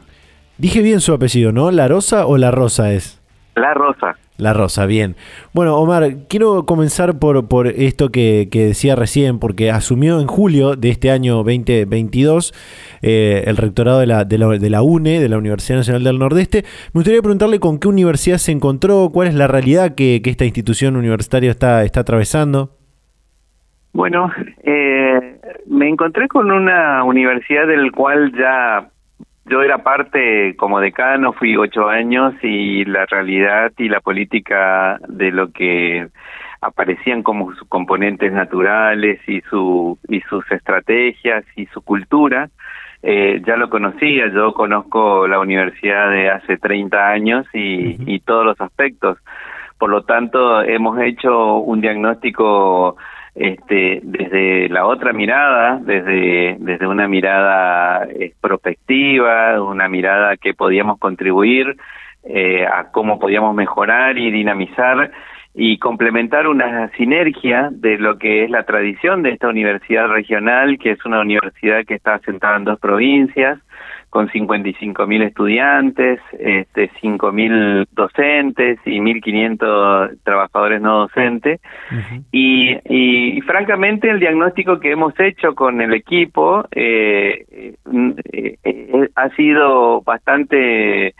Dije 0.57 0.81
bien 0.81 0.99
su 0.99 1.13
apellido, 1.13 1.51
¿no? 1.51 1.71
¿La 1.71 1.87
Rosa 1.87 2.25
o 2.25 2.37
La 2.37 2.51
Rosa 2.51 2.91
es? 2.93 3.20
La 3.55 3.73
Rosa. 3.73 4.15
La 4.37 4.53
Rosa, 4.53 4.85
bien. 4.85 5.15
Bueno, 5.53 5.75
Omar, 5.77 6.27
quiero 6.27 6.65
comenzar 6.65 7.19
por, 7.19 7.47
por 7.47 7.67
esto 7.67 8.09
que, 8.09 8.47
decía 8.51 8.95
recién, 8.95 9.39
porque 9.39 9.69
asumió 9.69 10.19
en 10.19 10.27
julio 10.27 10.75
de 10.75 10.89
este 10.89 11.11
año 11.11 11.35
2022 11.43 12.53
eh, 13.01 13.43
el 13.45 13.57
rectorado 13.57 13.99
de 13.99 14.07
la, 14.07 14.25
de, 14.25 14.37
la, 14.37 14.81
UNE, 14.81 15.19
de 15.19 15.29
la 15.29 15.37
Universidad 15.37 15.79
Nacional 15.79 16.03
del 16.03 16.17
Nordeste. 16.17 16.63
Me 16.93 16.99
gustaría 16.99 17.21
preguntarle 17.21 17.59
con 17.59 17.79
qué 17.79 17.87
universidad 17.87 18.37
se 18.37 18.51
encontró, 18.51 19.09
cuál 19.13 19.27
es 19.27 19.35
la 19.35 19.47
realidad 19.47 19.95
que, 19.95 20.21
esta 20.23 20.45
institución 20.45 20.95
universitaria 20.95 21.51
está, 21.51 21.83
está 21.83 21.99
atravesando. 21.99 22.77
Bueno, 23.93 24.31
eh, 24.63 25.39
me 25.67 25.89
encontré 25.89 26.29
con 26.29 26.49
una 26.49 27.03
universidad 27.03 27.67
del 27.67 27.91
cual 27.91 28.31
ya 28.31 28.90
yo 29.51 29.61
era 29.61 29.79
parte 29.79 30.55
como 30.55 30.79
decano, 30.79 31.33
fui 31.33 31.57
ocho 31.57 31.89
años 31.89 32.33
y 32.41 32.85
la 32.85 33.05
realidad 33.05 33.73
y 33.77 33.89
la 33.89 33.99
política 33.99 34.97
de 35.09 35.31
lo 35.31 35.51
que 35.51 36.07
aparecían 36.61 37.21
como 37.21 37.53
sus 37.55 37.67
componentes 37.67 38.31
naturales 38.31 39.19
y 39.27 39.41
su 39.41 39.99
y 40.07 40.21
sus 40.21 40.49
estrategias 40.51 41.43
y 41.57 41.65
su 41.65 41.81
cultura 41.81 42.49
eh, 43.03 43.41
ya 43.45 43.57
lo 43.57 43.69
conocía. 43.69 44.31
Yo 44.33 44.53
conozco 44.53 45.27
la 45.27 45.39
universidad 45.39 46.09
de 46.11 46.29
hace 46.29 46.55
30 46.55 47.09
años 47.09 47.45
y, 47.53 47.97
y 48.09 48.19
todos 48.21 48.45
los 48.45 48.61
aspectos. 48.61 49.17
Por 49.77 49.89
lo 49.89 50.03
tanto 50.03 50.61
hemos 50.61 50.97
hecho 51.01 51.57
un 51.57 51.81
diagnóstico 51.81 52.95
este, 53.35 54.01
desde 54.03 54.69
la 54.69 54.85
otra 54.85 55.13
mirada, 55.13 55.79
desde, 55.81 56.57
desde 56.59 56.87
una 56.87 57.07
mirada 57.07 58.05
eh, 58.05 58.33
prospectiva, 58.41 59.61
una 59.61 59.87
mirada 59.87 60.37
que 60.37 60.53
podíamos 60.53 60.99
contribuir 60.99 61.77
eh, 62.23 62.65
a 62.65 62.91
cómo 62.91 63.19
podíamos 63.19 63.55
mejorar 63.55 64.17
y 64.17 64.31
dinamizar 64.31 65.11
y 65.53 65.79
complementar 65.79 66.47
una 66.47 66.89
sinergia 66.91 67.69
de 67.71 67.97
lo 67.97 68.17
que 68.17 68.45
es 68.45 68.49
la 68.49 68.63
tradición 68.63 69.21
de 69.23 69.31
esta 69.31 69.49
universidad 69.49 70.07
regional, 70.07 70.77
que 70.77 70.91
es 70.91 71.05
una 71.05 71.19
universidad 71.19 71.85
que 71.85 71.95
está 71.95 72.15
asentada 72.15 72.57
en 72.57 72.63
dos 72.65 72.79
provincias, 72.79 73.59
con 74.11 74.29
55 74.29 75.07
mil 75.07 75.21
estudiantes, 75.21 76.19
este, 76.37 76.91
5 76.99 77.31
mil 77.31 77.87
docentes 77.93 78.77
y 78.85 78.99
1.500 78.99 80.17
trabajadores 80.23 80.81
no 80.81 80.99
docentes. 80.99 81.61
y, 82.31 82.77
y, 82.89 83.39
francamente 83.41 84.09
el 84.09 84.19
diagnóstico 84.19 84.81
que 84.81 84.91
hemos 84.91 85.17
hecho 85.17 85.55
con 85.55 85.79
el 85.79 85.93
equipo 85.93 86.65
eh, 86.71 87.45
eh, 88.33 88.57
eh 88.63 89.09
ha 89.15 89.29
sido 89.29 90.01
bastante 90.01 91.07
eh, 91.07 91.13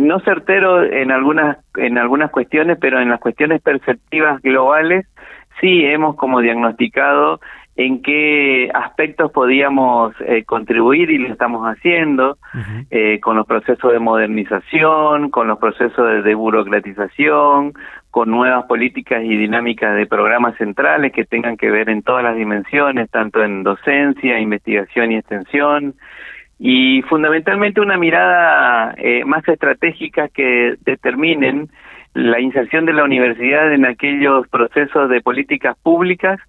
no 0.00 0.18
certero 0.20 0.82
en 0.82 1.12
algunas 1.12 1.58
en 1.76 1.98
algunas 1.98 2.32
cuestiones, 2.32 2.78
pero 2.80 3.00
en 3.00 3.10
las 3.10 3.20
cuestiones 3.20 3.62
perceptivas 3.62 4.42
globales 4.42 5.06
sí 5.60 5.84
hemos 5.84 6.16
como 6.16 6.40
diagnosticado 6.40 7.40
en 7.78 8.02
qué 8.02 8.70
aspectos 8.74 9.30
podíamos 9.30 10.12
eh, 10.26 10.42
contribuir 10.42 11.10
y 11.12 11.18
lo 11.18 11.28
estamos 11.28 11.64
haciendo 11.64 12.36
eh, 12.90 13.20
con 13.20 13.36
los 13.36 13.46
procesos 13.46 13.92
de 13.92 14.00
modernización, 14.00 15.30
con 15.30 15.46
los 15.46 15.60
procesos 15.60 16.08
de 16.08 16.22
desburocratización, 16.22 17.74
con 18.10 18.30
nuevas 18.30 18.64
políticas 18.64 19.22
y 19.22 19.36
dinámicas 19.36 19.94
de 19.94 20.06
programas 20.06 20.56
centrales 20.56 21.12
que 21.12 21.24
tengan 21.24 21.56
que 21.56 21.70
ver 21.70 21.88
en 21.88 22.02
todas 22.02 22.24
las 22.24 22.34
dimensiones, 22.36 23.08
tanto 23.10 23.44
en 23.44 23.62
docencia, 23.62 24.40
investigación 24.40 25.12
y 25.12 25.18
extensión, 25.18 25.94
y 26.58 27.02
fundamentalmente 27.02 27.80
una 27.80 27.96
mirada 27.96 28.92
eh, 28.98 29.24
más 29.24 29.46
estratégica 29.46 30.26
que 30.28 30.74
determinen 30.84 31.68
la 32.14 32.40
inserción 32.40 32.86
de 32.86 32.94
la 32.94 33.04
universidad 33.04 33.72
en 33.72 33.84
aquellos 33.84 34.48
procesos 34.48 35.08
de 35.08 35.20
políticas 35.20 35.76
públicas 35.80 36.40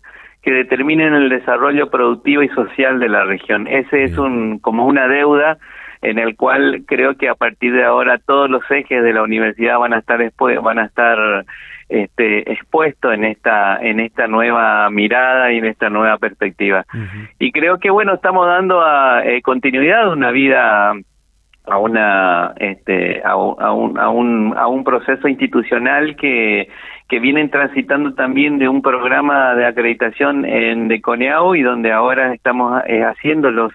que 0.49 0.55
determinen 0.55 1.13
el 1.13 1.29
desarrollo 1.29 1.91
productivo 1.91 2.41
y 2.41 2.49
social 2.49 2.99
de 2.99 3.07
la 3.07 3.23
región. 3.23 3.67
Ese 3.67 4.03
es 4.03 4.17
un 4.17 4.57
como 4.57 4.87
una 4.87 5.07
deuda 5.07 5.59
en 6.01 6.17
el 6.17 6.35
cual 6.35 6.85
creo 6.87 7.15
que 7.17 7.29
a 7.29 7.35
partir 7.35 7.71
de 7.71 7.83
ahora 7.83 8.17
todos 8.17 8.49
los 8.49 8.63
ejes 8.71 9.03
de 9.03 9.13
la 9.13 9.21
universidad 9.21 9.77
van 9.77 9.93
a 9.93 9.99
estar 9.99 10.19
van 10.63 10.79
a 10.79 10.85
estar 10.85 11.45
este, 11.87 12.51
expuestos 12.51 13.13
en 13.13 13.25
esta 13.25 13.77
en 13.79 13.99
esta 13.99 14.25
nueva 14.25 14.89
mirada 14.89 15.51
y 15.51 15.59
en 15.59 15.65
esta 15.65 15.91
nueva 15.91 16.17
perspectiva. 16.17 16.83
Y 17.37 17.51
creo 17.51 17.77
que 17.77 17.91
bueno, 17.91 18.15
estamos 18.15 18.47
dando 18.47 18.81
a, 18.81 19.23
eh, 19.23 19.43
continuidad 19.43 20.05
a 20.05 20.09
una 20.09 20.31
vida 20.31 20.93
a 21.71 21.77
una 21.77 22.53
este 22.57 23.21
a, 23.23 23.31
a, 23.31 23.73
un, 23.73 23.97
a 23.99 24.09
un 24.09 24.53
a 24.57 24.67
un 24.67 24.83
proceso 24.83 25.27
institucional 25.27 26.15
que 26.15 26.69
que 27.07 27.19
vienen 27.19 27.49
transitando 27.49 28.13
también 28.13 28.59
de 28.59 28.69
un 28.69 28.81
programa 28.81 29.55
de 29.55 29.65
acreditación 29.65 30.45
en 30.45 30.87
de 30.87 31.01
Coneau 31.01 31.55
y 31.55 31.63
donde 31.63 31.91
ahora 31.91 32.33
estamos 32.33 32.81
eh, 32.87 33.03
haciendo 33.03 33.51
los 33.51 33.73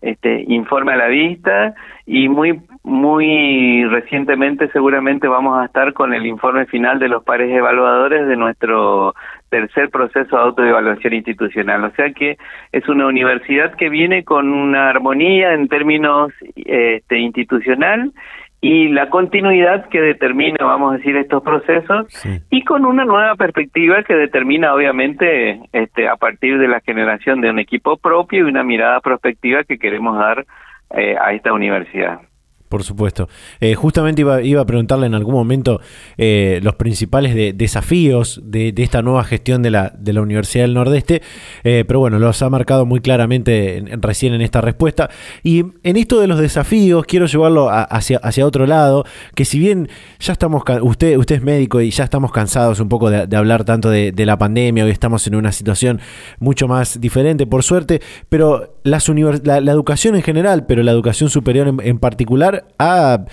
este 0.00 0.44
informe 0.48 0.94
a 0.94 0.96
la 0.96 1.08
vista 1.08 1.74
y 2.06 2.28
muy 2.28 2.60
muy 2.82 3.84
recientemente 3.84 4.70
seguramente 4.72 5.28
vamos 5.28 5.60
a 5.60 5.66
estar 5.66 5.92
con 5.92 6.14
el 6.14 6.24
informe 6.24 6.64
final 6.66 6.98
de 6.98 7.08
los 7.08 7.22
pares 7.22 7.50
evaluadores 7.50 8.26
de 8.26 8.36
nuestro 8.36 9.14
tercer 9.50 9.90
proceso 9.90 10.36
de 10.36 10.42
autoevaluación 10.42 11.12
institucional. 11.12 11.84
O 11.84 11.90
sea 11.92 12.12
que 12.12 12.38
es 12.72 12.88
una 12.88 13.06
universidad 13.06 13.74
que 13.74 13.88
viene 13.90 14.24
con 14.24 14.52
una 14.52 14.88
armonía 14.88 15.52
en 15.52 15.68
términos 15.68 16.32
este, 16.54 17.18
institucional 17.18 18.12
y 18.62 18.88
la 18.88 19.08
continuidad 19.08 19.88
que 19.88 20.00
determina, 20.00 20.58
vamos 20.60 20.92
a 20.92 20.96
decir, 20.98 21.16
estos 21.16 21.42
procesos 21.42 22.06
y 22.50 22.62
con 22.62 22.84
una 22.84 23.04
nueva 23.04 23.34
perspectiva 23.34 24.02
que 24.02 24.14
determina, 24.14 24.74
obviamente, 24.74 25.60
este, 25.72 26.08
a 26.08 26.16
partir 26.16 26.58
de 26.58 26.68
la 26.68 26.80
generación 26.80 27.40
de 27.40 27.50
un 27.50 27.58
equipo 27.58 27.96
propio 27.96 28.40
y 28.40 28.48
una 28.50 28.62
mirada 28.62 29.00
prospectiva 29.00 29.64
que 29.64 29.78
queremos 29.78 30.18
dar 30.18 30.44
eh, 30.90 31.16
a 31.18 31.32
esta 31.32 31.52
universidad. 31.54 32.20
Por 32.70 32.84
supuesto. 32.84 33.28
Eh, 33.60 33.74
justamente 33.74 34.20
iba, 34.20 34.42
iba, 34.42 34.62
a 34.62 34.64
preguntarle 34.64 35.06
en 35.06 35.14
algún 35.16 35.34
momento 35.34 35.80
eh, 36.16 36.60
los 36.62 36.76
principales 36.76 37.34
desafíos 37.58 38.40
de, 38.44 38.72
esta 38.76 39.02
nueva 39.02 39.24
gestión 39.24 39.60
de 39.60 39.70
la, 39.70 39.92
de 39.98 40.12
la 40.12 40.22
Universidad 40.22 40.62
del 40.62 40.74
Nordeste, 40.74 41.20
eh, 41.64 41.84
pero 41.84 41.98
bueno, 41.98 42.20
los 42.20 42.40
ha 42.42 42.48
marcado 42.48 42.86
muy 42.86 43.00
claramente 43.00 43.82
recién 44.00 44.34
en 44.34 44.40
esta 44.40 44.60
respuesta. 44.60 45.10
Y 45.42 45.64
en 45.82 45.96
esto 45.96 46.20
de 46.20 46.28
los 46.28 46.38
desafíos, 46.38 47.06
quiero 47.06 47.26
llevarlo 47.26 47.68
hacia, 47.72 48.18
hacia 48.18 48.46
otro 48.46 48.68
lado, 48.68 49.04
que 49.34 49.44
si 49.44 49.58
bien 49.58 49.88
ya 50.20 50.32
estamos, 50.32 50.62
usted, 50.82 51.16
usted 51.16 51.34
es 51.34 51.42
médico 51.42 51.80
y 51.80 51.90
ya 51.90 52.04
estamos 52.04 52.30
cansados 52.30 52.78
un 52.78 52.88
poco 52.88 53.10
de, 53.10 53.36
hablar 53.36 53.64
tanto 53.64 53.90
de, 53.90 54.14
la 54.24 54.38
pandemia, 54.38 54.84
hoy 54.84 54.92
estamos 54.92 55.26
en 55.26 55.34
una 55.34 55.50
situación 55.50 56.00
mucho 56.38 56.68
más 56.68 57.00
diferente, 57.00 57.48
por 57.48 57.64
suerte, 57.64 58.00
pero 58.28 58.78
las 58.84 59.08
la, 59.42 59.60
la, 59.60 59.72
educación 59.72 60.14
en 60.14 60.22
general, 60.22 60.66
pero 60.66 60.84
la 60.84 60.92
educación 60.92 61.30
superior 61.30 61.74
en 61.82 61.98
particular, 61.98 62.59
ha, 62.78 63.24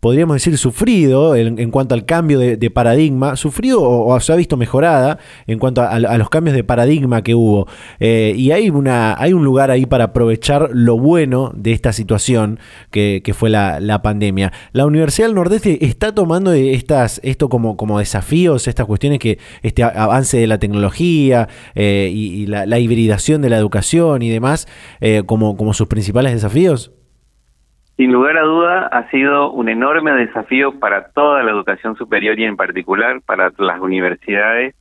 podríamos 0.00 0.36
decir, 0.36 0.56
sufrido 0.58 1.34
en, 1.34 1.70
cuanto 1.70 1.94
al 1.94 2.04
cambio 2.04 2.38
de, 2.38 2.70
paradigma, 2.70 3.36
sufrido 3.36 3.82
o, 3.82 4.18
se 4.20 4.32
ha 4.32 4.36
visto 4.36 4.56
mejorada 4.56 5.18
en 5.46 5.58
cuanto 5.58 5.82
a, 5.82 5.98
los 5.98 6.30
cambios 6.30 6.56
de 6.56 6.64
paradigma 6.64 7.22
que 7.22 7.34
hubo. 7.34 7.66
Eh, 7.98 8.34
y 8.36 8.52
hay, 8.52 8.70
una, 8.70 9.14
hay 9.18 9.32
un 9.32 9.44
lugar 9.44 9.70
ahí 9.70 9.86
para 9.86 10.04
aprovechar 10.04 10.70
lo 10.72 10.98
bueno 10.98 11.52
de 11.54 11.72
esta 11.72 11.92
situación 11.92 12.58
que, 12.90 13.22
fue 13.34 13.50
la, 13.50 14.02
pandemia. 14.02 14.52
La 14.72 14.86
Universidad 14.86 15.26
del 15.26 15.34
Nordeste 15.34 15.84
está 15.84 16.14
tomando 16.14 16.52
estas, 16.52 17.20
esto 17.24 17.48
como, 17.48 17.76
como 17.76 17.98
desafíos, 17.98 18.68
estas 18.68 18.86
cuestiones 18.86 19.18
que 19.18 19.38
este 19.62 19.82
avance 19.82 20.36
de 20.38 20.46
la 20.46 20.58
tecnología 20.58 21.48
eh, 21.74 22.10
y, 22.12 22.46
la, 22.46 22.78
hibridación 22.78 23.42
de 23.42 23.50
la 23.50 23.56
educación 23.56 24.22
y 24.22 24.28
demás 24.28 24.68
eh, 25.00 25.22
como, 25.26 25.56
como 25.56 25.74
sus 25.74 25.88
principales 25.88 26.32
desafíos. 26.32 26.92
Sin 27.96 28.12
lugar 28.12 28.36
a 28.36 28.42
duda, 28.42 28.86
ha 28.88 29.08
sido 29.10 29.50
un 29.50 29.68
enorme 29.68 30.12
desafío 30.12 30.78
para 30.78 31.08
toda 31.12 31.42
la 31.42 31.50
educación 31.50 31.96
superior 31.96 32.38
y 32.38 32.44
en 32.44 32.56
particular 32.56 33.20
para 33.24 33.50
las 33.58 33.80
universidades 33.80 34.74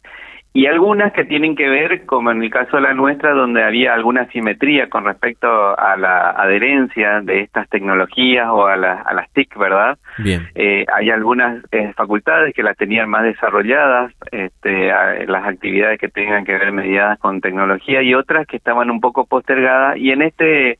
y 0.55 0.67
algunas 0.67 1.11
que 1.11 1.25
tienen 1.25 1.53
que 1.57 1.67
ver, 1.67 2.05
como 2.05 2.31
en 2.31 2.41
el 2.41 2.49
caso 2.49 2.77
de 2.77 2.83
la 2.83 2.93
nuestra, 2.93 3.33
donde 3.33 3.61
había 3.61 3.93
alguna 3.93 4.25
simetría 4.31 4.87
con 4.89 5.03
respecto 5.03 5.77
a 5.77 5.97
la 5.97 6.29
adherencia 6.29 7.19
de 7.19 7.41
estas 7.41 7.67
tecnologías 7.67 8.47
o 8.49 8.65
a, 8.65 8.75
a 8.75 9.13
las 9.13 9.29
TIC, 9.33 9.57
¿verdad? 9.57 9.97
Bien. 10.17 10.47
Eh, 10.55 10.85
hay 10.95 11.09
algunas 11.09 11.61
eh, 11.73 11.91
facultades 11.97 12.55
que 12.55 12.63
las 12.63 12.77
tenían 12.77 13.09
más 13.09 13.23
desarrolladas, 13.23 14.13
este, 14.31 14.93
las 15.27 15.45
actividades 15.45 15.99
que 15.99 16.07
tengan 16.07 16.45
que 16.45 16.53
ver 16.57 16.71
mediadas 16.71 17.19
con 17.19 17.41
tecnología 17.41 18.01
y 18.01 18.13
otras 18.13 18.47
que 18.47 18.55
estaban 18.55 18.89
un 18.89 19.01
poco 19.01 19.25
postergadas 19.25 19.97
y 19.97 20.11
en 20.11 20.21
este 20.21 20.79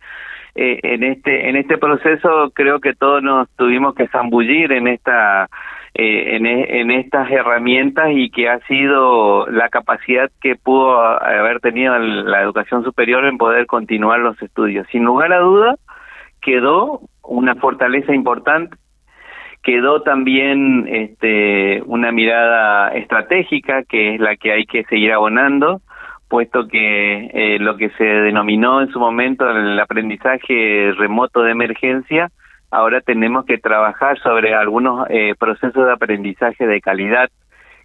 eh, 0.55 0.79
en 0.83 1.03
este 1.03 1.49
en 1.49 1.57
este 1.57 1.77
proceso 1.77 2.51
creo 2.53 2.79
que 2.79 2.93
todos 2.93 3.21
nos 3.21 3.49
tuvimos 3.57 3.93
que 3.93 4.07
zambullir 4.07 4.71
en 4.71 4.87
esta 4.87 5.49
eh, 5.93 6.35
en, 6.35 6.45
e, 6.45 6.81
en, 6.81 6.91
estas 6.91 7.29
herramientas 7.29 8.09
y 8.13 8.29
que 8.29 8.49
ha 8.49 8.59
sido 8.67 9.47
la 9.47 9.69
capacidad 9.69 10.29
que 10.41 10.55
pudo 10.55 10.99
haber 10.99 11.59
tenido 11.59 11.97
la 11.97 12.41
educación 12.41 12.83
superior 12.83 13.25
en 13.25 13.37
poder 13.37 13.65
continuar 13.65 14.19
los 14.19 14.41
estudios. 14.41 14.87
Sin 14.91 15.05
lugar 15.05 15.31
a 15.31 15.39
duda, 15.39 15.75
quedó 16.41 17.01
una 17.23 17.55
fortaleza 17.55 18.13
importante, 18.13 18.75
quedó 19.63 20.01
también 20.03 20.85
este, 20.87 21.81
una 21.85 22.11
mirada 22.11 22.89
estratégica 22.89 23.83
que 23.83 24.15
es 24.15 24.19
la 24.19 24.35
que 24.35 24.51
hay 24.51 24.65
que 24.65 24.83
seguir 24.85 25.13
abonando, 25.13 25.81
puesto 26.27 26.67
que 26.67 27.29
eh, 27.33 27.59
lo 27.59 27.77
que 27.77 27.89
se 27.91 28.03
denominó 28.03 28.81
en 28.81 28.89
su 28.91 28.99
momento 28.99 29.49
el 29.49 29.79
aprendizaje 29.79 30.91
remoto 30.97 31.43
de 31.43 31.51
emergencia, 31.51 32.31
ahora 32.71 33.01
tenemos 33.01 33.45
que 33.45 33.57
trabajar 33.57 34.19
sobre 34.19 34.53
algunos 34.53 35.07
eh, 35.09 35.35
procesos 35.39 35.85
de 35.85 35.93
aprendizaje 35.93 36.65
de 36.67 36.81
calidad, 36.81 37.29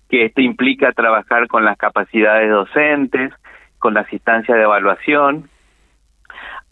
que 0.08 0.24
esto 0.24 0.40
implica 0.40 0.92
trabajar 0.92 1.46
con 1.48 1.64
las 1.64 1.76
capacidades 1.76 2.50
docentes, 2.50 3.32
con 3.78 3.94
las 3.94 4.12
instancias 4.12 4.56
de 4.56 4.64
evaluación, 4.64 5.48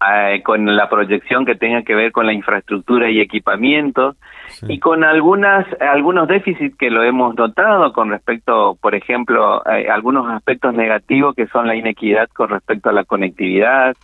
eh, 0.01 0.43
con 0.45 0.77
la 0.77 0.89
proyección 0.89 1.45
que 1.45 1.57
tenga 1.57 1.83
que 1.83 1.95
ver 1.95 2.13
con 2.13 2.27
la 2.27 2.33
infraestructura 2.33 3.11
y 3.11 3.21
equipamiento 3.21 4.15
y 4.69 4.79
con 4.79 5.03
algunas 5.03 5.67
algunos 5.81 6.29
déficits 6.29 6.77
que 6.77 6.91
lo 6.91 7.03
hemos 7.03 7.35
notado 7.35 7.93
con 7.93 8.11
respecto, 8.11 8.79
por 8.81 8.95
ejemplo, 8.95 9.63
a 9.67 9.93
algunos 9.93 10.31
aspectos 10.31 10.75
negativos 10.75 11.35
que 11.35 11.49
son 11.49 11.67
la 11.67 11.75
inequidad 11.75 12.29
con 12.29 12.49
respecto 12.49 12.91
a 12.91 12.93
la 12.93 13.05
conectividad, 13.05 13.97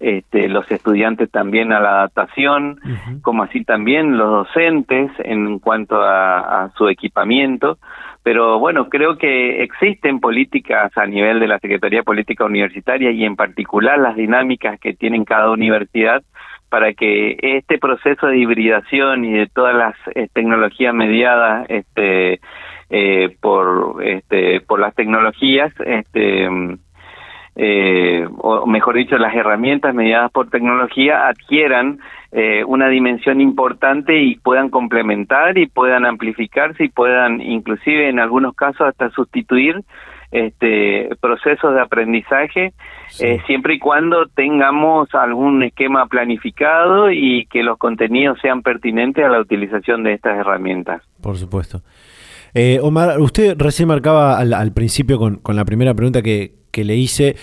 este, 0.00 0.48
los 0.48 0.70
estudiantes 0.70 1.30
también 1.30 1.72
a 1.72 1.80
la 1.80 1.90
adaptación, 1.90 2.80
como 3.22 3.44
así 3.44 3.64
también 3.64 4.18
los 4.18 4.46
docentes 4.46 5.10
en 5.18 5.58
cuanto 5.58 6.02
a, 6.02 6.70
su 6.76 6.88
equipamiento. 6.88 7.78
Pero 8.24 8.58
bueno, 8.58 8.88
creo 8.88 9.18
que 9.18 9.62
existen 9.62 10.18
políticas 10.18 10.90
a 10.96 11.06
nivel 11.06 11.40
de 11.40 11.46
la 11.46 11.58
Secretaría 11.58 12.02
Política 12.02 12.46
Universitaria 12.46 13.10
y 13.10 13.22
en 13.22 13.36
particular 13.36 13.98
las 13.98 14.16
dinámicas 14.16 14.80
que 14.80 14.94
tienen 14.94 15.26
cada 15.26 15.50
universidad 15.50 16.22
para 16.70 16.94
que 16.94 17.36
este 17.42 17.78
proceso 17.78 18.26
de 18.26 18.38
hibridación 18.38 19.26
y 19.26 19.32
de 19.34 19.46
todas 19.46 19.76
las 19.76 19.94
eh, 20.14 20.28
tecnologías 20.32 20.94
mediadas 20.94 21.66
este, 21.68 22.40
eh, 22.88 23.36
por, 23.42 24.02
este, 24.02 24.62
por 24.62 24.80
las 24.80 24.94
tecnologías 24.94 25.72
este, 25.84 26.48
eh, 27.56 28.26
o 28.38 28.66
mejor 28.66 28.96
dicho, 28.96 29.16
las 29.16 29.34
herramientas 29.34 29.94
mediadas 29.94 30.30
por 30.32 30.50
tecnología 30.50 31.28
adquieran 31.28 32.00
eh, 32.32 32.64
una 32.64 32.88
dimensión 32.88 33.40
importante 33.40 34.20
y 34.20 34.34
puedan 34.36 34.68
complementar 34.68 35.56
y 35.56 35.66
puedan 35.66 36.04
amplificarse 36.04 36.84
y 36.84 36.88
puedan 36.88 37.40
inclusive 37.40 38.08
en 38.08 38.18
algunos 38.18 38.56
casos 38.56 38.88
hasta 38.88 39.10
sustituir 39.10 39.76
este 40.32 41.10
procesos 41.20 41.74
de 41.74 41.80
aprendizaje 41.80 42.72
eh, 43.20 43.38
siempre 43.46 43.74
y 43.74 43.78
cuando 43.78 44.26
tengamos 44.26 45.14
algún 45.14 45.62
esquema 45.62 46.06
planificado 46.06 47.12
y 47.12 47.46
que 47.46 47.62
los 47.62 47.78
contenidos 47.78 48.40
sean 48.42 48.62
pertinentes 48.62 49.24
a 49.24 49.28
la 49.28 49.40
utilización 49.40 50.02
de 50.02 50.14
estas 50.14 50.36
herramientas. 50.36 51.02
Por 51.22 51.36
supuesto. 51.36 51.82
Eh, 52.52 52.80
Omar, 52.82 53.20
usted 53.20 53.54
recién 53.56 53.86
marcaba 53.86 54.38
al, 54.38 54.72
principio 54.72 55.18
con, 55.18 55.36
con, 55.36 55.54
la 55.54 55.64
primera 55.64 55.94
pregunta 55.94 56.22
que, 56.22 56.63
que 56.74 56.84
le 56.84 56.96
hice. 56.96 57.36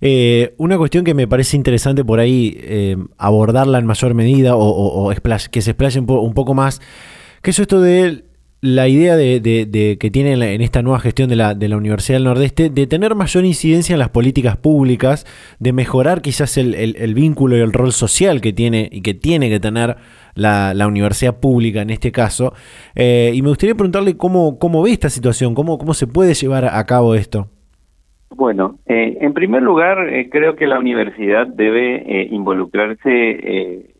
Eh, 0.00 0.54
una 0.58 0.78
cuestión 0.78 1.04
que 1.04 1.14
me 1.14 1.28
parece 1.28 1.56
interesante 1.56 2.04
por 2.04 2.20
ahí 2.20 2.56
eh, 2.60 2.96
abordarla 3.16 3.78
en 3.78 3.86
mayor 3.86 4.14
medida 4.14 4.56
o, 4.56 5.12
que 5.50 5.62
se 5.62 5.70
explaye 5.70 6.00
un, 6.00 6.34
poco 6.34 6.54
más, 6.54 6.80
que 7.42 7.50
es 7.50 7.58
esto 7.58 7.80
de 7.80 8.24
la 8.60 8.88
idea 8.88 9.16
de, 9.16 9.96
que 10.00 10.10
tiene 10.10 10.32
en, 10.32 10.62
esta 10.62 10.82
nueva 10.82 10.98
gestión 10.98 11.28
de 11.28 11.36
la, 11.36 11.54
Universidad 11.76 12.16
del 12.16 12.24
Nordeste 12.24 12.70
de 12.70 12.86
tener 12.88 13.14
mayor 13.14 13.44
incidencia 13.44 13.92
en 13.92 14.00
las 14.00 14.08
políticas 14.08 14.56
públicas, 14.56 15.26
de 15.60 15.72
mejorar 15.72 16.22
quizás 16.22 16.56
el, 16.56 17.14
vínculo 17.14 17.56
y 17.56 17.60
el 17.60 17.72
rol 17.72 17.92
social 17.92 18.40
que 18.40 18.52
tiene 18.52 18.88
y 18.90 19.02
que 19.02 19.14
tiene 19.14 19.48
que 19.48 19.60
tener 19.60 19.96
la, 20.34 20.86
universidad 20.86 21.38
pública 21.38 21.82
en 21.82 21.90
este 21.90 22.12
caso. 22.12 22.52
Eh, 22.94 23.32
y 23.34 23.42
me 23.42 23.48
gustaría 23.48 23.74
preguntarle 23.74 24.16
cómo, 24.16 24.58
cómo 24.58 24.82
ve 24.82 24.92
esta 24.92 25.10
situación, 25.10 25.54
cómo, 25.54 25.78
cómo 25.78 25.94
se 25.94 26.06
puede 26.06 26.34
llevar 26.34 26.64
a 26.64 26.84
cabo 26.86 27.14
esto. 27.14 27.48
Bueno, 28.30 28.78
eh, 28.86 29.18
en 29.20 29.32
primer 29.32 29.62
lugar, 29.62 30.08
eh, 30.08 30.28
creo 30.30 30.54
que 30.54 30.66
la 30.66 30.78
universidad 30.78 31.46
debe 31.46 31.96
eh, 31.96 32.28
involucrarse 32.30 33.94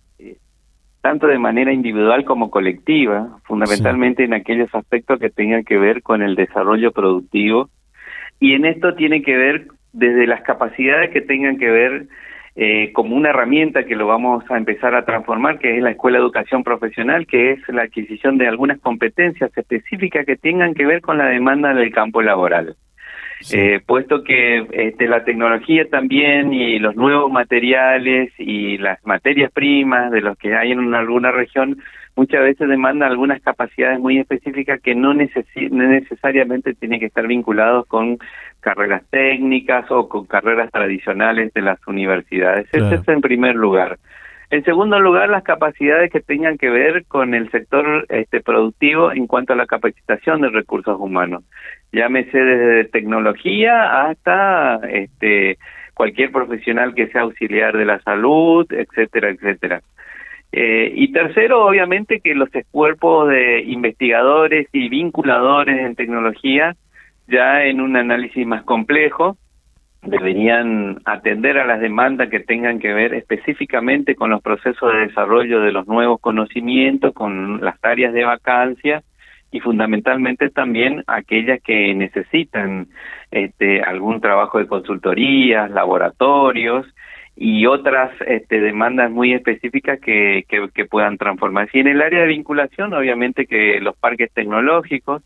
tanto 1.01 1.27
de 1.29 1.39
manera 1.39 1.73
individual 1.73 2.25
como 2.25 2.51
colectiva, 2.51 3.39
fundamentalmente 3.45 4.25
en 4.25 4.35
aquellos 4.35 4.75
aspectos 4.75 5.19
que 5.19 5.31
tengan 5.31 5.65
que 5.65 5.79
ver 5.79 6.03
con 6.03 6.23
el 6.23 6.35
desarrollo 6.35 6.93
productivo. 6.93 7.71
Y 8.41 8.53
en 8.53 8.67
esto 8.67 8.95
tiene 8.95 9.23
que 9.23 9.37
ver 9.37 9.69
desde 9.93 10.27
las 10.27 10.43
capacidades 10.43 11.11
que 11.11 11.21
tengan 11.21 11.57
que 11.57 11.71
ver 11.71 12.07
como 12.93 13.15
una 13.15 13.31
herramienta 13.31 13.85
que 13.85 13.95
lo 13.95 14.09
vamos 14.09 14.45
a 14.51 14.59
empezar 14.59 14.95
a 14.97 15.05
transformar, 15.05 15.61
que 15.61 15.77
es 15.77 15.83
la 15.83 15.93
Escuela 15.93 16.19
de 16.19 16.25
Educación 16.25 16.65
Profesional, 16.65 17.27
que 17.27 17.53
es 17.53 17.69
la 17.69 17.83
adquisición 17.83 18.37
de 18.37 18.49
algunas 18.49 18.81
competencias 18.81 19.57
específicas 19.57 20.27
que 20.27 20.37
tengan 20.37 20.75
que 20.75 20.85
ver 20.85 21.01
con 21.01 21.19
la 21.19 21.27
demanda 21.27 21.73
del 21.73 21.93
campo 21.93 22.21
laboral. 22.21 22.77
Eh, 23.53 23.81
puesto 23.87 24.25
que 24.25 24.67
este, 24.73 25.07
la 25.07 25.25
tecnología 25.25 25.89
también 25.89 26.53
y 26.53 26.79
los 26.79 26.97
nuevos 26.97 27.31
materiales 27.31 28.33
y 28.37 28.79
las 28.79 29.05
materias 29.07 29.53
primas 29.53 30.11
de 30.11 30.21
los 30.21 30.37
que 30.37 30.57
hay 30.57 30.73
en 30.73 30.95
alguna 30.95 31.31
región 31.31 31.79
muchas 32.17 32.43
veces 32.43 32.69
demandan 32.69 33.11
algunas 33.11 33.41
capacidades 33.41 34.01
muy 34.01 34.19
específicas 34.19 34.81
que 34.81 34.97
no, 34.97 35.15
necesariamente 35.15 36.75
tienen 36.75 36.99
que 36.99 37.07
estar 37.07 37.27
vinculados 37.29 37.87
con 37.87 38.19
carreras 38.59 39.03
técnicas 39.09 39.89
o 39.91 40.09
con 40.09 40.27
carreras 40.27 40.73
tradicionales 40.73 41.55
de 41.55 41.63
las 41.63 41.79
universidades. 41.87 42.67
Ese 42.73 42.95
es 42.97 43.09
en 43.09 43.21
primer 43.21 43.55
lugar. 43.55 43.99
En 44.51 44.65
segundo 44.65 44.99
lugar, 44.99 45.29
las 45.29 45.45
capacidades 45.45 46.11
que 46.11 46.21
tengan 46.21 46.57
que 46.57 46.71
ver 46.71 47.05
con 47.07 47.35
el 47.35 47.51
sector 47.51 48.07
este, 48.09 48.41
productivo 48.41 49.13
en 49.13 49.27
cuanto 49.27 49.53
a 49.53 49.57
la 49.57 49.67
capacitación 49.67 50.41
de 50.41 50.49
recursos 50.49 50.99
humanos. 50.99 51.45
Llámese 51.93 52.39
desde 52.39 52.91
tecnología 52.91 54.09
hasta 54.09 54.81
este, 54.91 55.59
cualquier 55.95 56.31
profesional 56.31 56.95
que 56.95 57.09
sea 57.09 57.23
auxiliar 57.23 57.77
de 57.77 57.85
la 57.85 58.01
salud, 58.01 58.67
etcétera, 58.71 59.31
etcétera. 59.31 59.83
Eh, 60.53 60.93
y 60.95 61.13
tercero, 61.13 61.67
obviamente, 61.67 62.21
que 62.21 62.35
los 62.35 62.49
cuerpos 62.71 63.29
de 63.29 63.63
investigadores 63.63 64.69
y 64.73 64.89
vinculadores 64.89 65.81
en 65.81 65.95
tecnología, 65.95 66.77
ya 67.27 67.65
en 67.65 67.81
un 67.81 67.97
análisis 67.97 68.47
más 68.47 68.63
complejo, 68.63 69.37
deberían 70.03 70.99
atender 71.05 71.59
a 71.59 71.67
las 71.67 71.81
demandas 71.81 72.31
que 72.31 72.41
tengan 72.41 72.79
que 72.79 72.93
ver 72.95 73.15
específicamente 73.15 74.15
con 74.15 74.31
los 74.31 74.41
procesos 74.41 74.93
de 74.93 75.01
desarrollo 75.01 75.61
de 75.61 75.73
los 75.73 75.87
nuevos 75.87 76.21
conocimientos, 76.21 77.13
con 77.13 77.61
las 77.63 77.77
áreas 77.83 78.13
de 78.13 78.25
vacancia 78.25 79.03
y 79.51 79.61
fundamentalmente 79.61 80.51
también 80.51 81.05
aquellas 81.07 81.61
que 81.63 81.95
necesitan 81.95 82.89
este, 83.31 83.83
algún 83.83 84.21
trabajo 84.21 84.59
de 84.59 84.67
consultorías, 84.67 85.71
laboratorios 85.71 86.87
y 87.37 87.67
otras 87.67 88.11
este, 88.27 88.61
demandas 88.61 89.11
muy 89.11 89.33
específicas 89.33 90.01
que, 90.01 90.45
que, 90.49 90.69
que 90.75 90.85
puedan 90.85 91.17
transformarse. 91.17 91.79
Y 91.79 91.81
en 91.81 91.89
el 91.89 92.03
área 92.03 92.23
de 92.23 92.27
vinculación, 92.27 92.93
obviamente 92.93 93.47
que 93.47 93.81
los 93.81 93.97
parques 93.97 94.33
tecnológicos, 94.33 95.23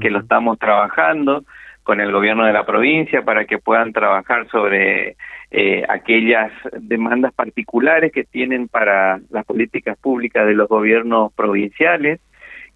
que 0.00 0.10
lo 0.10 0.20
estamos 0.20 0.58
trabajando, 0.58 1.44
con 1.86 2.00
el 2.00 2.10
gobierno 2.10 2.44
de 2.44 2.52
la 2.52 2.66
provincia 2.66 3.22
para 3.22 3.44
que 3.44 3.58
puedan 3.58 3.92
trabajar 3.92 4.48
sobre 4.48 5.16
eh, 5.52 5.84
aquellas 5.88 6.50
demandas 6.80 7.32
particulares 7.32 8.10
que 8.10 8.24
tienen 8.24 8.66
para 8.66 9.20
las 9.30 9.44
políticas 9.44 9.96
públicas 9.96 10.48
de 10.48 10.54
los 10.54 10.68
gobiernos 10.68 11.32
provinciales, 11.34 12.18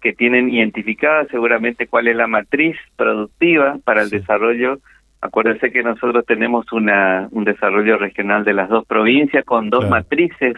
que 0.01 0.13
tienen 0.13 0.49
identificada 0.49 1.25
seguramente 1.25 1.87
cuál 1.87 2.07
es 2.07 2.15
la 2.15 2.27
matriz 2.27 2.75
productiva 2.95 3.77
para 3.83 4.01
el 4.01 4.09
desarrollo. 4.09 4.79
Acuérdense 5.21 5.71
que 5.71 5.83
nosotros 5.83 6.25
tenemos 6.25 6.71
una, 6.73 7.27
un 7.31 7.43
desarrollo 7.43 7.97
regional 7.97 8.43
de 8.43 8.53
las 8.53 8.69
dos 8.69 8.85
provincias 8.85 9.45
con 9.45 9.69
dos 9.69 9.87
matrices 9.89 10.55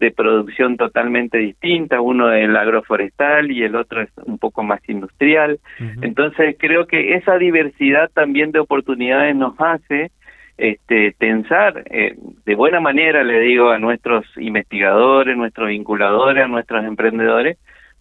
de 0.00 0.10
producción 0.12 0.76
totalmente 0.76 1.38
distinta, 1.38 2.00
uno 2.00 2.32
el 2.32 2.56
agroforestal 2.56 3.50
y 3.50 3.64
el 3.64 3.74
otro 3.74 4.00
es 4.02 4.10
un 4.24 4.38
poco 4.38 4.62
más 4.62 4.80
industrial. 4.88 5.58
Entonces 6.02 6.56
creo 6.58 6.86
que 6.86 7.14
esa 7.14 7.36
diversidad 7.36 8.08
también 8.14 8.52
de 8.52 8.60
oportunidades 8.60 9.34
nos 9.34 9.54
hace 9.58 10.12
este, 10.56 11.14
pensar 11.18 11.84
eh, 11.90 12.16
de 12.44 12.54
buena 12.54 12.80
manera, 12.80 13.22
le 13.22 13.40
digo 13.40 13.70
a 13.70 13.78
nuestros 13.78 14.24
investigadores, 14.36 15.36
nuestros 15.36 15.68
vinculadores, 15.68 16.44
a 16.44 16.48
nuestros 16.48 16.84
emprendedores, 16.84 17.58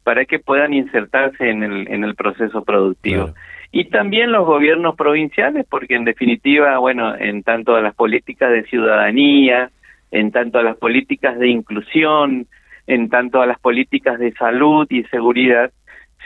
para 0.08 0.24
que 0.24 0.40
puedan 0.40 0.74
insertarse 0.74 1.50
en 1.50 1.64
el, 1.64 1.86
en 1.90 2.06
el 2.06 2.16
proceso 2.16 2.64
productivo. 2.64 3.34
Y 3.74 3.90
también 3.90 4.32
los 4.32 4.46
gobiernos 4.46 4.96
provinciales, 4.96 5.66
porque 5.70 5.96
en 5.96 6.06
definitiva, 6.06 6.78
bueno, 6.78 7.14
en 7.14 7.44
tanto 7.44 7.76
a 7.76 7.82
las 7.82 7.94
políticas 7.94 8.50
de 8.50 8.64
ciudadanía, 8.64 9.70
en 10.12 10.32
tanto 10.32 10.60
a 10.60 10.64
las 10.64 10.78
políticas 10.78 11.38
de 11.38 11.50
inclusión, 11.50 12.48
en 12.88 13.10
tanto 13.10 13.42
a 13.42 13.46
las 13.46 13.60
políticas 13.60 14.18
de 14.18 14.32
salud 14.32 14.88
y 14.90 15.04
seguridad, 15.12 15.74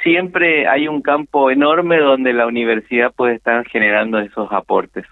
siempre 0.04 0.68
hay 0.68 0.88
un 0.88 1.02
campo 1.02 1.50
enorme 1.50 1.98
donde 1.98 2.34
la 2.34 2.46
universidad 2.46 3.12
puede 3.12 3.34
estar 3.34 3.68
generando 3.68 4.20
esos 4.20 4.52
aportes. 4.52 5.06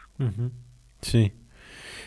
Sí. 1.01 1.31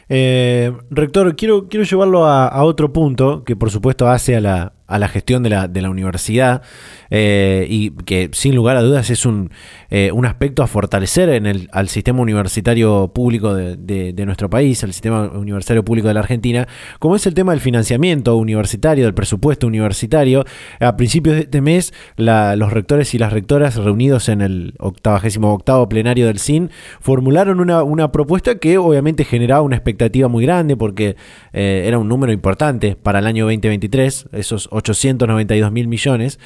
Eh, 0.09 0.71
rector, 0.91 1.35
quiero, 1.35 1.69
quiero 1.69 1.85
llevarlo 1.85 2.27
a, 2.27 2.63
otro 2.63 2.93
punto 2.93 3.45
que 3.45 3.57
por 3.57 3.71
supuesto 3.71 4.09
hace 4.09 4.37
a 4.37 4.41
la, 4.41 4.73
a 4.93 4.99
la 4.99 5.09
gestión 5.09 5.43
de 5.43 5.51
la, 5.51 5.69
de 5.69 5.81
la 5.83 5.91
universidad 5.91 6.63
eh, 7.11 7.67
y 7.69 7.91
que 7.91 8.29
sin 8.33 8.55
lugar 8.55 8.77
a 8.77 8.83
dudas 8.83 9.11
es 9.11 9.27
un, 9.27 9.51
eh, 9.91 10.11
un 10.13 10.27
aspecto 10.27 10.63
a 10.63 10.67
fortalecer 10.67 11.29
en 11.31 11.47
el, 11.47 11.69
al 11.73 11.89
sistema 11.89 12.21
universitario 12.21 13.13
público 13.15 13.55
de, 13.55 14.25
nuestro 14.25 14.49
país, 14.49 14.85
al 14.85 14.93
sistema 14.93 15.25
universitario 15.29 15.85
público 15.85 16.09
de 16.09 16.15
la 16.15 16.21
Argentina, 16.21 16.69
como 16.99 17.17
es 17.17 17.27
el 17.27 17.35
tema 17.35 17.53
del 17.53 17.61
financiamiento 17.61 18.37
universitario, 18.37 19.05
del 19.05 19.15
presupuesto 19.15 19.67
universitario. 19.67 20.45
A 20.79 20.97
principios 20.97 21.37
de 21.37 21.43
este 21.43 21.61
mes, 21.61 21.93
los 22.17 22.73
rectores 22.73 23.15
y 23.15 23.19
las 23.19 23.33
rectoras 23.33 23.77
reunidos 23.77 24.29
en 24.29 24.41
el 24.41 24.75
88 24.79 25.89
plenario 25.89 26.27
del 26.27 26.39
CIN 26.39 26.71
formularon 27.01 27.61
una, 27.61 27.83
una 27.83 28.13
propuesta 28.13 28.57
que 28.57 28.79
obviamente 28.79 29.25
generaba 29.25 29.63
una 29.63 29.77
expectativa 29.77 30.29
muy 30.29 30.45
grande 30.45 30.77
porque 30.77 31.17
eh, 31.53 31.85
era 31.87 31.99
un 31.99 32.09
número 32.09 32.33
importante 32.33 32.97
para 32.97 33.19
el 33.19 33.27
año 33.27 33.45
2023, 33.45 34.29
esos 34.33 34.69
892 34.83 35.73
mil 35.73 35.89
millones. 35.89 36.39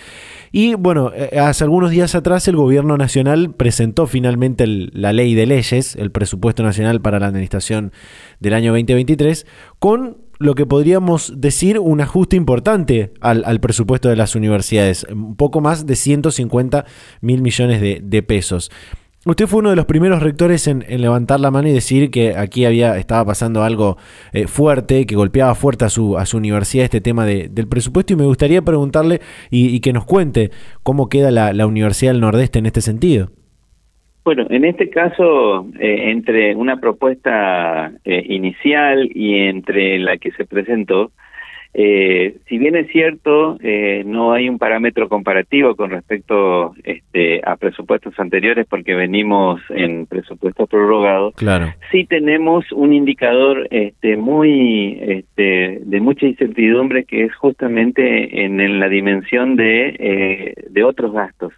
Y 0.52 0.74
bueno, 0.74 1.12
eh, 1.14 1.38
hace 1.38 1.64
algunos 1.64 1.90
días 1.90 2.14
atrás 2.14 2.46
el 2.48 2.56
gobierno 2.56 2.96
nacional 2.96 3.54
presentó 3.54 4.06
finalmente 4.06 4.66
la 4.66 5.12
ley 5.12 5.34
de 5.34 5.46
leyes, 5.46 5.96
el 5.96 6.10
presupuesto 6.10 6.62
nacional 6.62 7.00
para 7.00 7.18
la 7.18 7.26
administración 7.26 7.92
del 8.40 8.54
año 8.54 8.72
2023, 8.72 9.46
con 9.78 10.18
lo 10.38 10.54
que 10.54 10.66
podríamos 10.66 11.32
decir 11.36 11.78
un 11.78 12.00
ajuste 12.00 12.36
importante 12.36 13.14
al, 13.20 13.60
presupuesto 13.60 14.08
de 14.08 14.16
las 14.16 14.34
universidades, 14.34 15.06
un 15.10 15.34
poco 15.34 15.60
más 15.60 15.86
de 15.86 15.96
150 15.96 16.84
mil 17.22 17.42
millones 17.42 17.80
de 17.80 18.22
pesos. 18.22 18.70
Usted 19.26 19.46
fue 19.48 19.58
uno 19.58 19.70
de 19.70 19.76
los 19.76 19.86
primeros 19.86 20.22
rectores 20.22 20.68
en, 20.68 20.84
levantar 20.88 21.40
la 21.40 21.50
mano 21.50 21.66
y 21.66 21.72
decir 21.72 22.12
que 22.12 22.36
aquí 22.36 22.64
había 22.64 22.96
estaba 22.96 23.24
pasando 23.24 23.64
algo 23.64 23.96
eh, 24.32 24.46
fuerte, 24.46 25.04
que 25.04 25.16
golpeaba 25.16 25.56
fuerte 25.56 25.84
a 25.84 25.88
su, 25.88 26.16
a 26.16 26.26
su 26.26 26.36
universidad 26.36 26.84
este 26.84 27.00
tema 27.00 27.26
del 27.26 27.66
presupuesto 27.68 28.12
y 28.12 28.16
me 28.16 28.24
gustaría 28.24 28.62
preguntarle 28.62 29.18
y, 29.50 29.80
que 29.80 29.92
nos 29.92 30.04
cuente 30.04 30.50
cómo 30.84 31.08
queda 31.08 31.32
la, 31.32 31.66
Universidad 31.66 32.12
del 32.12 32.20
Nordeste 32.20 32.60
en 32.60 32.66
este 32.66 32.80
sentido. 32.80 33.30
Bueno, 34.24 34.46
en 34.48 34.64
este 34.64 34.90
caso, 34.90 35.66
eh, 35.80 36.12
entre 36.12 36.54
una 36.54 36.76
propuesta 36.76 37.90
eh, 38.04 38.24
inicial 38.28 39.10
y 39.12 39.40
entre 39.48 39.98
la 39.98 40.18
que 40.18 40.30
se 40.32 40.44
presentó, 40.44 41.10
eh, 41.78 42.38
si 42.48 42.56
bien 42.56 42.74
es 42.74 42.90
cierto, 42.90 43.58
eh, 43.60 44.02
no 44.06 44.32
hay 44.32 44.48
un 44.48 44.56
parámetro 44.56 45.10
comparativo 45.10 45.76
con 45.76 45.90
respecto 45.90 46.72
este, 46.84 47.42
a 47.44 47.56
presupuestos 47.56 48.18
anteriores 48.18 48.66
porque 48.66 48.94
venimos 48.94 49.60
en 49.68 50.06
presupuesto 50.06 50.66
prorrogado. 50.66 51.32
Claro. 51.32 51.74
Sí 51.90 52.06
tenemos 52.06 52.64
un 52.72 52.94
indicador 52.94 53.68
este, 53.70 54.16
muy 54.16 54.98
este, 55.02 55.80
de 55.82 56.00
mucha 56.00 56.24
incertidumbre 56.24 57.04
que 57.04 57.24
es 57.24 57.36
justamente 57.36 58.46
en, 58.46 58.80
la 58.80 58.88
dimensión 58.88 59.56
de, 59.56 59.96
eh, 59.98 60.54
de 60.70 60.82
otros 60.82 61.12
gastos. 61.12 61.52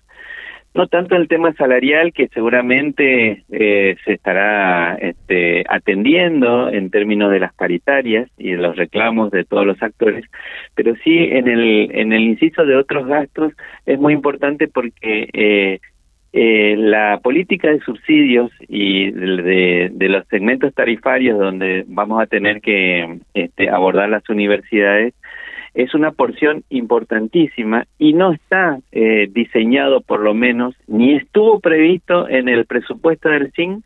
No 0.78 0.86
tanto 0.86 1.16
el 1.16 1.26
tema 1.26 1.52
salarial, 1.54 2.12
que 2.12 2.28
seguramente 2.28 3.42
eh, 3.50 3.96
se 4.04 4.12
estará 4.12 4.94
este, 4.94 5.64
atendiendo 5.68 6.68
en 6.68 6.90
términos 6.90 7.32
de 7.32 7.40
las 7.40 7.52
paritarias 7.52 8.30
y 8.38 8.52
de 8.52 8.58
los 8.58 8.76
reclamos 8.76 9.32
de 9.32 9.42
todos 9.42 9.66
los 9.66 9.82
actores, 9.82 10.24
pero 10.76 10.94
sí 11.02 11.18
en 11.18 11.48
el, 11.48 11.90
en 11.90 12.12
el 12.12 12.22
inciso 12.22 12.64
de 12.64 12.76
otros 12.76 13.08
gastos 13.08 13.54
es 13.86 13.98
muy 13.98 14.12
importante 14.12 14.68
porque 14.68 15.28
eh, 15.32 15.80
eh, 16.32 16.76
la 16.78 17.18
política 17.24 17.72
de 17.72 17.80
subsidios 17.80 18.52
y 18.68 19.10
de, 19.10 19.90
de, 19.92 20.08
los 20.08 20.28
segmentos 20.28 20.72
tarifarios 20.74 21.40
donde 21.40 21.86
vamos 21.88 22.22
a 22.22 22.26
tener 22.26 22.60
que 22.60 23.18
este, 23.34 23.68
abordar 23.68 24.10
las 24.10 24.28
universidades 24.28 25.12
es 25.74 25.94
una 25.94 26.12
porción 26.12 26.64
importantísima 26.70 27.86
y 27.98 28.12
no 28.12 28.32
está 28.32 28.78
eh, 28.92 29.28
diseñado 29.30 30.00
por 30.00 30.20
lo 30.20 30.34
menos, 30.34 30.74
ni 30.86 31.14
estuvo 31.14 31.60
previsto 31.60 32.28
en 32.28 32.48
el 32.48 32.66
presupuesto 32.66 33.28
del 33.28 33.52
CIN, 33.52 33.84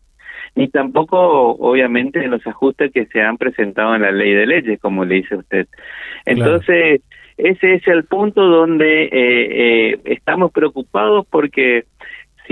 ni 0.55 0.69
tampoco 0.69 1.51
obviamente 1.57 2.23
en 2.23 2.31
los 2.31 2.47
ajustes 2.47 2.93
que 2.93 3.07
se 3.07 3.23
han 3.23 3.39
presentado 3.39 3.95
en 3.95 4.03
la 4.03 4.13
ley 4.13 4.33
de 4.33 4.47
leyes, 4.47 4.81
como 4.81 5.05
le 5.05 5.17
dice 5.17 5.37
usted. 5.37 5.67
Entonces, 6.27 7.01
ese 7.39 7.75
es 7.75 7.89
el 7.89 8.05
punto 8.05 8.47
donde 8.47 9.05
eh, 9.05 9.11
eh, 9.13 10.01
estamos 10.05 10.53
preocupados 10.53 11.27
porque 11.31 11.85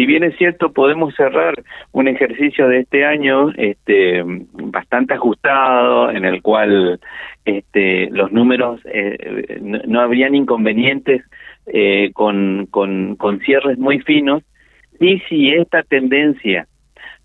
si 0.00 0.06
bien 0.06 0.24
es 0.24 0.34
cierto, 0.38 0.72
podemos 0.72 1.14
cerrar 1.14 1.62
un 1.92 2.08
ejercicio 2.08 2.68
de 2.68 2.78
este 2.78 3.04
año 3.04 3.50
este, 3.58 4.22
bastante 4.24 5.12
ajustado, 5.12 6.10
en 6.10 6.24
el 6.24 6.40
cual 6.40 6.98
este, 7.44 8.08
los 8.08 8.32
números 8.32 8.80
eh, 8.86 9.58
no, 9.60 10.00
habrían 10.00 10.34
inconvenientes 10.34 11.22
eh, 11.66 12.12
con, 12.14 12.66
con, 12.70 13.40
cierres 13.44 13.76
muy 13.76 14.00
finos, 14.00 14.42
y 14.98 15.18
si 15.28 15.50
esta 15.50 15.82
tendencia 15.82 16.66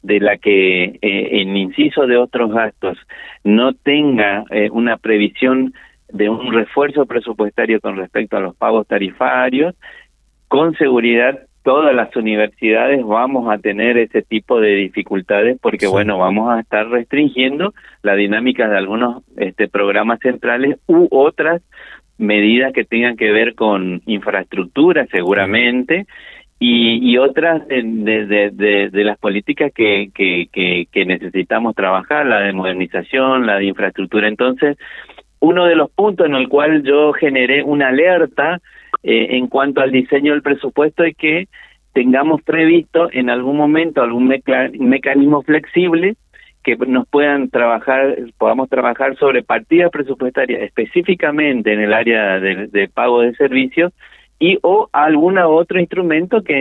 de 0.03 0.19
la 0.19 0.35
que 0.35 0.83
eh, 0.83 0.99
en 1.01 1.55
inciso 1.55 2.07
de 2.07 2.17
otros 2.17 2.51
gastos 2.51 2.97
no 3.45 3.71
tenga 3.73 4.43
una 4.71 4.97
previsión 4.97 5.73
de 6.09 6.27
un 6.27 6.51
refuerzo 6.51 7.05
presupuestario 7.05 7.79
con 7.79 7.95
respecto 7.95 8.35
a 8.35 8.41
los 8.41 8.53
pagos 8.53 8.85
tarifarios, 8.85 9.75
con 10.49 10.75
seguridad 10.75 11.39
todas 11.65 11.95
las 11.95 12.15
universidades 12.15 13.04
vamos 13.04 13.51
a 13.51 13.58
tener 13.58 13.97
ese 13.97 14.21
tipo 14.21 14.62
de 14.62 14.75
dificultades 14.75 15.58
porque 15.60 15.88
bueno 15.88 16.19
vamos 16.19 16.54
a 16.54 16.60
estar 16.60 16.88
restringiendo 16.88 17.73
la 18.04 18.13
dinámica 18.13 18.69
de 18.69 18.78
algunos 18.78 19.23
este 19.36 19.67
programas 19.67 20.19
centrales 20.19 20.78
u 20.86 21.08
otras 21.10 21.63
medidas 22.19 22.71
que 22.71 22.86
tengan 22.86 23.17
que 23.17 23.32
ver 23.32 23.56
con 23.56 24.04
infraestructura 24.06 25.08
seguramente 25.08 26.06
y, 26.60 27.12
y 27.12 27.17
otras 27.17 27.67
de, 27.67 27.82
de, 27.84 28.51
de, 28.51 28.89
de, 28.91 29.04
las 29.04 29.17
políticas 29.17 29.71
que, 29.73 30.12
que, 30.13 30.47
que, 30.54 30.88
que 30.91 31.06
necesitamos 31.06 31.75
trabajar, 31.75 32.25
la 32.25 32.41
de 32.41 32.54
modernización, 32.54 33.45
la 33.45 33.58
de 33.58 33.65
infraestructura. 33.65 34.30
Entonces, 34.30 34.78
uno 35.41 35.65
de 35.65 35.75
los 35.75 35.91
puntos 35.91 36.25
en 36.28 36.36
el 36.36 36.47
cual 36.47 36.82
yo 36.84 37.12
generé 37.12 37.62
una 37.62 37.89
alerta 37.89 38.62
eh, 39.07 39.37
en 39.37 39.45
cuanto 39.47 39.81
al 39.81 39.91
diseño 39.91 40.31
del 40.31 40.41
presupuesto 40.41 41.03
es 41.03 41.15
que 41.15 41.47
tengamos 41.93 42.41
previsto 42.41 43.07
en 43.11 43.29
algún 43.29 43.55
momento 43.55 44.01
algún 44.01 44.27
mecanismo 44.27 45.43
flexible 45.43 46.15
que 46.63 46.75
nos 46.75 47.07
puedan 47.07 47.51
trabajar, 47.51 48.17
podamos 48.39 48.67
trabajar 48.67 49.15
sobre 49.17 49.43
partidas 49.43 49.91
presupuestarias 49.91 50.63
específicamente 50.63 51.71
en 51.71 51.81
el 51.81 51.93
área 51.93 52.39
de, 52.39 52.89
pago 52.91 53.21
de 53.21 53.35
servicios 53.35 53.93
y 54.39 54.57
o 54.63 54.89
algún 54.91 55.37
otro 55.37 55.79
instrumento 55.79 56.41
que 56.41 56.59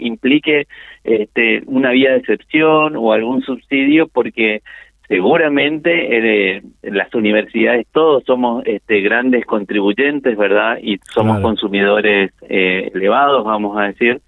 implique 0.00 0.66
este, 1.04 1.62
una 1.66 1.90
vía 1.90 2.12
de 2.12 2.16
excepción 2.16 2.96
o 2.96 3.12
algún 3.12 3.42
subsidio 3.42 4.08
porque 4.08 4.62
seguramente 5.08 6.56
eh, 6.56 6.62
las 6.82 7.14
universidades 7.14 7.86
todos 7.92 8.24
somos 8.24 8.62
este, 8.66 9.00
grandes 9.00 9.44
contribuyentes, 9.44 10.36
¿verdad? 10.36 10.78
Y 10.82 10.98
somos 11.12 11.40
consumidores 11.40 12.32
eh, 12.48 12.90
elevados, 12.94 13.44
vamos 13.44 13.76
a 13.76 13.84
decir, 13.84 14.20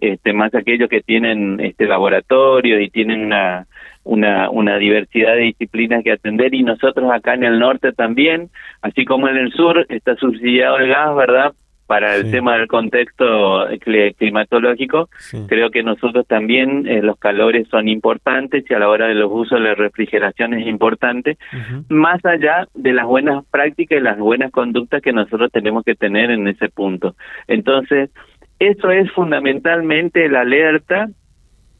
este, 0.00 0.32
más 0.32 0.54
aquellos 0.54 0.88
que 0.88 1.00
tienen 1.00 1.60
este 1.60 1.86
laboratorio 1.86 2.80
y 2.80 2.90
tienen 2.90 3.26
una, 3.26 3.66
una, 4.04 4.50
una 4.50 4.76
diversidad 4.76 5.34
de 5.34 5.42
disciplinas 5.42 6.02
que 6.02 6.12
atender 6.12 6.54
y 6.54 6.62
nosotros 6.62 7.10
acá 7.12 7.34
en 7.34 7.44
el 7.44 7.58
norte 7.58 7.92
también, 7.92 8.50
así 8.80 9.04
como 9.04 9.28
en 9.28 9.36
el 9.36 9.52
sur 9.52 9.86
está 9.88 10.16
subsidiado 10.16 10.78
el 10.78 10.88
gas, 10.88 11.14
¿verdad? 11.14 11.52
Para 11.92 12.16
el 12.16 12.30
tema 12.30 12.56
del 12.56 12.68
contexto 12.68 13.66
climatológico, 14.16 15.10
creo 15.46 15.70
que 15.70 15.82
nosotros 15.82 16.26
también 16.26 16.86
eh, 16.88 17.02
los 17.02 17.18
calores 17.18 17.68
son 17.68 17.86
importantes 17.86 18.64
y 18.66 18.72
a 18.72 18.78
la 18.78 18.88
hora 18.88 19.08
de 19.08 19.14
los 19.14 19.30
usos 19.30 19.60
la 19.60 19.74
refrigeración 19.74 20.54
es 20.54 20.66
importante, 20.66 21.36
más 21.90 22.24
allá 22.24 22.66
de 22.72 22.94
las 22.94 23.04
buenas 23.04 23.44
prácticas 23.44 23.98
y 23.98 24.00
las 24.00 24.18
buenas 24.18 24.50
conductas 24.52 25.02
que 25.02 25.12
nosotros 25.12 25.52
tenemos 25.52 25.84
que 25.84 25.94
tener 25.94 26.30
en 26.30 26.48
ese 26.48 26.70
punto. 26.70 27.14
Entonces, 27.46 28.08
eso 28.58 28.90
es 28.90 29.12
fundamentalmente 29.12 30.30
la 30.30 30.40
alerta 30.40 31.10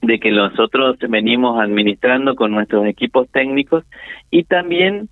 de 0.02 0.18
que 0.18 0.30
nosotros 0.30 0.98
venimos 1.08 1.58
administrando 1.58 2.34
con 2.34 2.50
nuestros 2.50 2.86
equipos 2.86 3.30
técnicos 3.30 3.84
y 4.30 4.44
también 4.44 5.08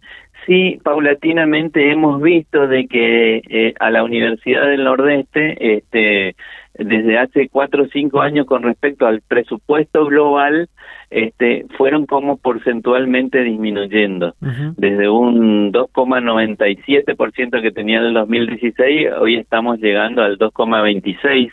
sí 0.47 0.78
paulatinamente 0.82 1.91
hemos 1.91 2.20
visto 2.20 2.66
de 2.66 2.86
que 2.86 3.43
eh, 3.49 3.74
a 3.78 3.91
la 3.91 4.03
Universidad 4.03 4.66
del 4.66 4.84
Nordeste 4.84 5.76
este 5.76 6.36
desde 6.74 7.18
hace 7.18 7.49
cuatro 7.49 7.84
o 7.84 7.88
cinco 7.88 8.20
años 8.20 8.47
con 8.47 8.62
respecto 8.62 9.07
al 9.07 9.20
presupuesto 9.22 10.07
global 10.07 10.68
este 11.11 11.66
fueron 11.76 12.07
como 12.07 12.36
porcentualmente 12.36 13.43
disminuyendo. 13.43 14.34
Desde 14.76 15.09
un 15.09 15.72
2,97% 15.72 17.61
que 17.61 17.72
tenía 17.72 17.99
en 17.99 18.05
el 18.07 18.14
2016 18.14 19.09
hoy 19.20 19.36
estamos 19.36 19.80
llegando 19.80 20.22
al 20.22 20.38
2,26 20.38 21.51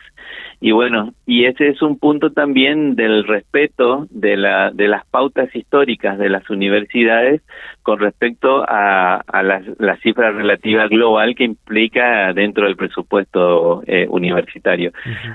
y 0.60 0.72
bueno, 0.72 1.12
y 1.24 1.44
ese 1.44 1.68
es 1.68 1.82
un 1.82 1.98
punto 1.98 2.32
también 2.32 2.96
del 2.96 3.24
respeto 3.24 4.08
de, 4.10 4.36
la, 4.36 4.72
de 4.72 4.88
las 4.88 5.06
pautas 5.06 5.54
históricas 5.54 6.18
de 6.18 6.28
las 6.28 6.50
universidades 6.50 7.42
con 7.82 8.00
respecto 8.00 8.64
a, 8.68 9.22
a 9.26 9.42
la, 9.44 9.62
la 9.78 9.96
cifra 9.98 10.32
relativa 10.32 10.88
global 10.88 11.36
que 11.36 11.44
implica 11.44 12.32
dentro 12.32 12.64
del 12.64 12.76
presupuesto 12.76 13.84
eh, 13.86 14.06
universitario. 14.10 14.90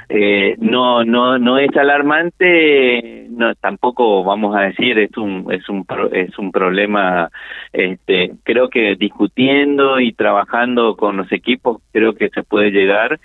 eh, 0.09 0.55
no, 0.59 1.05
no, 1.05 1.39
no 1.39 1.57
es 1.57 1.75
alarmante, 1.77 3.27
no, 3.29 3.55
tampoco 3.55 4.25
vamos 4.25 4.55
a 4.57 4.61
decir 4.61 4.99
es 4.99 5.15
un, 5.15 5.47
es 5.51 5.69
un, 5.69 5.85
es 6.11 6.37
un 6.37 6.51
problema, 6.51 7.29
este, 7.71 8.33
creo 8.43 8.69
que 8.69 8.95
discutiendo 8.95 10.01
y 10.01 10.11
trabajando 10.11 10.97
con 10.97 11.15
los 11.15 11.31
equipos 11.31 11.81
creo 11.93 12.13
que 12.13 12.29
se 12.29 12.43
puede 12.43 12.71
llegar 12.71 13.19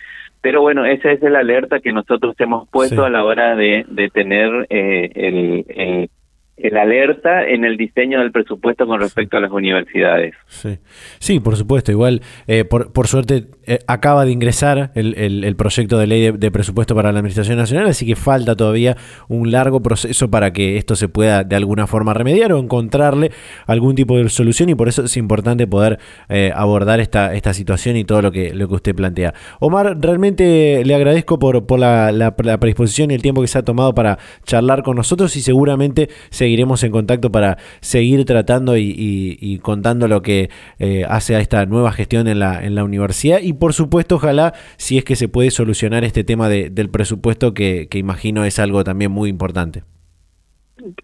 pero 0.49 0.63
bueno, 0.63 0.87
esa 0.87 1.13
es 1.13 1.21
la 1.21 1.41
alerta 1.41 1.79
que 1.79 1.93
nosotros 1.93 2.35
hemos 2.39 2.67
puesto 2.71 3.05
a 3.05 3.11
la 3.11 3.23
hora 3.23 3.55
de, 3.55 3.85
de 3.87 4.09
tener 4.09 4.67
eh, 4.71 5.11
el, 5.15 5.67
el, 5.69 6.11
el 6.59 6.77
alerta 6.77 7.47
en 7.47 7.65
el 7.65 7.77
diseño 7.77 8.21
del 8.21 8.33
presupuesto 8.33 8.87
con 8.87 9.01
respecto 9.01 9.37
a 9.37 9.41
las 9.41 9.51
universidades. 9.51 10.35
Sí, 10.47 10.79
sí 11.19 11.41
por 11.41 11.57
supuesto. 11.57 11.93
Igual, 11.93 12.23
eh, 12.47 12.65
por, 12.65 12.93
por, 12.93 13.07
suerte, 13.07 13.47
eh, 13.67 13.79
acaba 13.87 14.25
de 14.25 14.33
ingresar 14.33 14.91
el, 14.95 15.15
el, 15.17 15.57
proyecto 15.57 15.99
de 15.99 16.07
ley 16.07 16.33
de, 16.33 16.51
presupuesto 16.51 16.95
para 16.95 17.13
la 17.13 17.19
Administración 17.19 17.59
Nacional, 17.59 17.87
así 17.87 18.07
que 18.07 18.17
falta 18.17 18.57
todavía 18.57 18.97
un 19.29 19.51
largo 19.51 19.81
proceso 19.83 20.31
para 20.31 20.53
que 20.53 20.77
esto 20.77 20.97
se 20.97 21.09
pueda 21.09 21.45
de 21.45 21.57
alguna 21.57 21.87
forma 21.87 22.15
remediar 22.15 22.53
o 22.53 22.59
encontrarle 22.59 23.31
algún 23.67 23.95
tipo 23.95 24.17
de 24.17 24.29
solución 24.29 24.69
y 24.69 24.75
por 24.75 24.89
eso 24.89 25.05
es 25.05 25.17
importante 25.17 25.67
poder 25.67 25.99
eh, 26.29 26.53
abordar 26.55 27.01
esta, 27.01 27.35
esta 27.35 27.53
situación 27.53 27.97
y 27.97 28.05
todo 28.05 28.23
lo 28.23 28.33
que, 28.33 28.53
lo 28.55 28.69
que 28.69 28.75
usted 28.75 28.95
plantea. 28.95 29.35
Omar, 29.61 29.97
realmente 30.01 30.83
le 30.85 30.95
agradezco 30.95 31.39
por, 31.39 31.67
por 31.67 31.79
la, 31.79 32.13
la, 32.13 32.35
la 32.43 32.59
predisposición 32.59 33.11
y 33.11 33.15
el 33.15 33.23
tiempo 33.23 33.43
que 33.43 33.49
se 33.49 33.59
ha 33.59 33.63
tomado 33.63 33.95
para 33.95 34.19
charlar 34.45 34.83
con 34.83 34.97
nosotros 34.97 35.37
y 35.37 35.41
seguramente 35.41 36.09
se 36.31 36.48
seguiremos 36.49 36.83
en 36.83 36.93
contacto 36.93 37.31
para 37.31 37.59
seguir 37.81 38.25
tratando 38.25 38.79
y, 38.79 39.61
contando 39.63 40.09
lo 40.09 40.23
que 40.23 40.49
eh, 40.79 41.05
hace 41.07 41.37
a 41.37 41.41
esta 41.41 41.67
nueva 41.67 41.93
gestión 41.93 42.27
en 42.27 42.39
la, 42.39 42.65
en 42.65 42.75
la 42.75 42.85
universidad 42.85 43.41
y 43.43 43.53
por 43.53 43.75
supuesto 43.75 44.15
ojalá 44.15 44.55
si 44.79 44.97
es 44.97 45.05
que 45.05 45.15
se 45.15 45.29
puede 45.29 45.51
solucionar 45.51 46.05
este 46.05 46.25
tema 46.25 46.49
de, 46.49 46.71
del 46.71 46.89
presupuesto 46.89 47.53
que, 47.53 47.87
que 47.91 47.99
imagino 47.99 48.45
es 48.45 48.59
algo 48.59 48.83
también 48.83 49.11
muy 49.11 49.29
importante. 49.29 49.83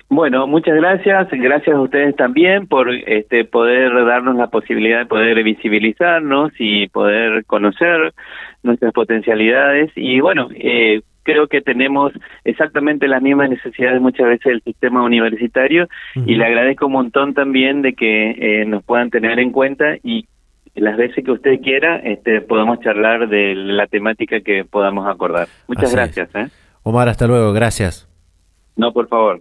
Bueno, 0.08 0.46
muchas 0.46 0.76
gracias. 0.76 1.28
Gracias 1.30 1.76
a 1.76 1.80
ustedes 1.80 2.16
también 2.16 2.66
por 2.66 2.90
este 2.90 3.44
poder 3.44 3.92
darnos 4.06 4.36
la 4.36 4.46
posibilidad 4.46 5.00
de 5.00 5.06
poder 5.06 5.42
visibilizarnos 5.42 6.52
y 6.58 6.88
poder 6.88 7.44
conocer 7.44 8.14
nuestras 8.62 8.92
potencialidades. 8.94 9.90
Y 9.94 10.20
bueno, 10.20 10.48
eh, 10.54 11.02
creo 11.24 11.48
que 11.48 11.60
tenemos 11.60 12.12
exactamente 12.44 13.08
las 13.08 13.20
mismas 13.20 13.50
necesidades 13.50 14.00
muchas 14.00 14.28
veces 14.28 14.44
del 14.44 14.62
sistema 14.62 15.02
universitario 15.02 15.84
uh 15.84 16.20
-huh. 16.20 16.24
y 16.26 16.36
le 16.36 16.44
agradezco 16.44 16.86
un 16.86 16.92
montón 16.92 17.34
también 17.34 17.82
de 17.82 17.94
que 17.94 18.30
eh, 18.30 18.64
nos 18.66 18.84
puedan 18.84 19.10
tener 19.10 19.38
en 19.40 19.50
cuenta 19.50 19.96
y 20.02 20.26
las 20.74 20.96
veces 20.96 21.24
que 21.24 21.30
usted 21.30 21.60
quiera 21.60 21.96
este, 21.98 22.40
podamos 22.40 22.80
charlar 22.80 23.28
de 23.28 23.54
la 23.54 23.86
temática 23.86 24.40
que 24.40 24.64
podamos 24.64 25.06
acordar. 25.08 25.48
Muchas 25.68 25.84
Así 25.84 25.96
gracias. 25.96 26.34
¿eh? 26.34 26.48
Omar, 26.82 27.08
hasta 27.08 27.26
luego. 27.26 27.52
Gracias. 27.52 28.08
No, 28.76 28.92
por 28.92 29.08
favor. 29.08 29.40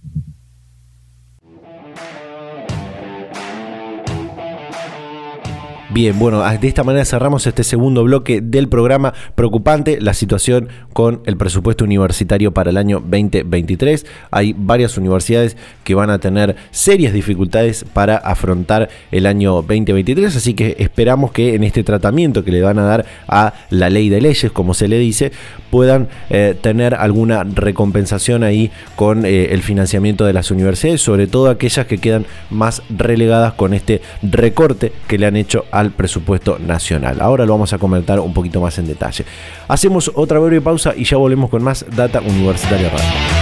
Bien, 5.93 6.17
bueno, 6.17 6.41
de 6.41 6.67
esta 6.69 6.85
manera 6.85 7.03
cerramos 7.03 7.45
este 7.47 7.65
segundo 7.65 8.05
bloque 8.05 8.39
del 8.39 8.69
programa. 8.69 9.13
Preocupante 9.35 9.99
la 9.99 10.13
situación 10.13 10.69
con 10.93 11.19
el 11.25 11.35
presupuesto 11.35 11.83
universitario 11.83 12.53
para 12.53 12.69
el 12.69 12.77
año 12.77 13.01
2023. 13.01 14.05
Hay 14.31 14.55
varias 14.57 14.97
universidades 14.97 15.57
que 15.83 15.93
van 15.93 16.09
a 16.09 16.19
tener 16.19 16.55
serias 16.71 17.11
dificultades 17.11 17.83
para 17.83 18.15
afrontar 18.15 18.87
el 19.11 19.25
año 19.25 19.55
2023, 19.55 20.33
así 20.33 20.53
que 20.53 20.77
esperamos 20.79 21.33
que 21.33 21.55
en 21.55 21.65
este 21.65 21.83
tratamiento 21.83 22.45
que 22.45 22.53
le 22.53 22.61
van 22.61 22.79
a 22.79 22.83
dar 22.83 23.05
a 23.27 23.53
la 23.69 23.89
ley 23.89 24.07
de 24.07 24.21
leyes, 24.21 24.49
como 24.53 24.73
se 24.73 24.87
le 24.87 24.97
dice, 24.97 25.33
puedan 25.71 26.07
eh, 26.29 26.55
tener 26.61 26.95
alguna 26.95 27.43
recompensación 27.43 28.43
ahí 28.43 28.71
con 28.95 29.25
eh, 29.25 29.47
el 29.51 29.61
financiamiento 29.61 30.23
de 30.25 30.31
las 30.31 30.51
universidades, 30.51 31.01
sobre 31.01 31.27
todo 31.27 31.49
aquellas 31.49 31.85
que 31.85 31.97
quedan 31.97 32.25
más 32.49 32.81
relegadas 32.89 33.53
con 33.55 33.73
este 33.73 34.01
recorte 34.21 34.93
que 35.07 35.17
le 35.17 35.25
han 35.25 35.35
hecho 35.35 35.65
a 35.71 35.80
al 35.81 35.91
presupuesto 35.91 36.59
nacional. 36.59 37.19
Ahora 37.21 37.45
lo 37.45 37.53
vamos 37.53 37.73
a 37.73 37.77
comentar 37.77 38.19
un 38.19 38.33
poquito 38.33 38.61
más 38.61 38.77
en 38.77 38.87
detalle. 38.87 39.25
Hacemos 39.67 40.11
otra 40.15 40.39
breve 40.39 40.61
pausa 40.61 40.93
y 40.95 41.03
ya 41.03 41.17
volvemos 41.17 41.49
con 41.49 41.63
más 41.63 41.85
Data 41.95 42.21
Universitaria 42.21 42.89
Radio. 42.89 43.40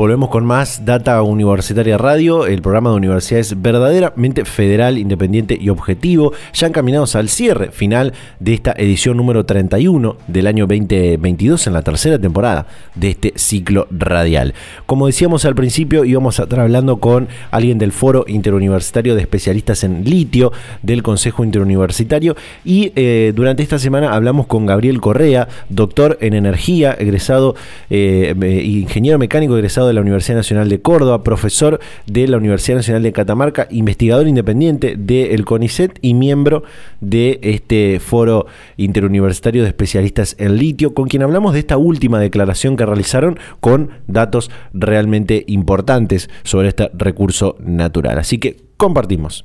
Volvemos 0.00 0.30
con 0.30 0.46
más 0.46 0.86
Data 0.86 1.20
Universitaria 1.20 1.98
Radio, 1.98 2.46
el 2.46 2.62
programa 2.62 2.88
de 2.88 2.96
universidades 2.96 3.60
verdaderamente 3.60 4.46
federal, 4.46 4.96
independiente 4.96 5.58
y 5.60 5.68
objetivo, 5.68 6.32
ya 6.54 6.68
encaminados 6.68 7.16
al 7.16 7.28
cierre 7.28 7.70
final 7.70 8.14
de 8.38 8.54
esta 8.54 8.72
edición 8.78 9.18
número 9.18 9.44
31 9.44 10.16
del 10.26 10.46
año 10.46 10.66
2022 10.66 11.66
en 11.66 11.74
la 11.74 11.82
tercera 11.82 12.18
temporada 12.18 12.66
de 12.94 13.10
este 13.10 13.34
ciclo 13.36 13.88
radial. 13.90 14.54
Como 14.86 15.06
decíamos 15.06 15.44
al 15.44 15.54
principio, 15.54 16.06
íbamos 16.06 16.40
a 16.40 16.44
estar 16.44 16.60
hablando 16.60 16.96
con 16.96 17.28
alguien 17.50 17.76
del 17.76 17.92
Foro 17.92 18.24
Interuniversitario 18.26 19.14
de 19.14 19.20
Especialistas 19.20 19.84
en 19.84 20.04
Litio 20.04 20.50
del 20.82 21.02
Consejo 21.02 21.44
Interuniversitario 21.44 22.36
y 22.64 22.90
eh, 22.96 23.34
durante 23.36 23.62
esta 23.62 23.78
semana 23.78 24.14
hablamos 24.14 24.46
con 24.46 24.64
Gabriel 24.64 24.98
Correa, 24.98 25.46
doctor 25.68 26.16
en 26.22 26.32
energía, 26.32 26.96
egresado, 26.98 27.54
eh, 27.90 28.34
ingeniero 28.64 29.18
mecánico 29.18 29.58
egresado 29.58 29.89
de 29.90 29.94
la 29.94 30.00
Universidad 30.00 30.36
Nacional 30.36 30.68
de 30.68 30.80
Córdoba, 30.80 31.22
profesor 31.22 31.80
de 32.06 32.26
la 32.28 32.36
Universidad 32.36 32.76
Nacional 32.76 33.02
de 33.02 33.12
Catamarca, 33.12 33.66
investigador 33.70 34.26
independiente 34.26 34.94
del 34.96 35.44
CONICET 35.44 35.98
y 36.02 36.14
miembro 36.14 36.62
de 37.00 37.38
este 37.42 38.00
foro 38.00 38.46
interuniversitario 38.76 39.62
de 39.62 39.68
especialistas 39.68 40.36
en 40.38 40.56
litio, 40.56 40.94
con 40.94 41.08
quien 41.08 41.22
hablamos 41.22 41.52
de 41.52 41.60
esta 41.60 41.76
última 41.76 42.18
declaración 42.18 42.76
que 42.76 42.86
realizaron 42.86 43.38
con 43.60 43.90
datos 44.06 44.50
realmente 44.72 45.44
importantes 45.46 46.30
sobre 46.42 46.68
este 46.68 46.90
recurso 46.94 47.56
natural. 47.60 48.18
Así 48.18 48.38
que 48.38 48.56
compartimos. 48.76 49.44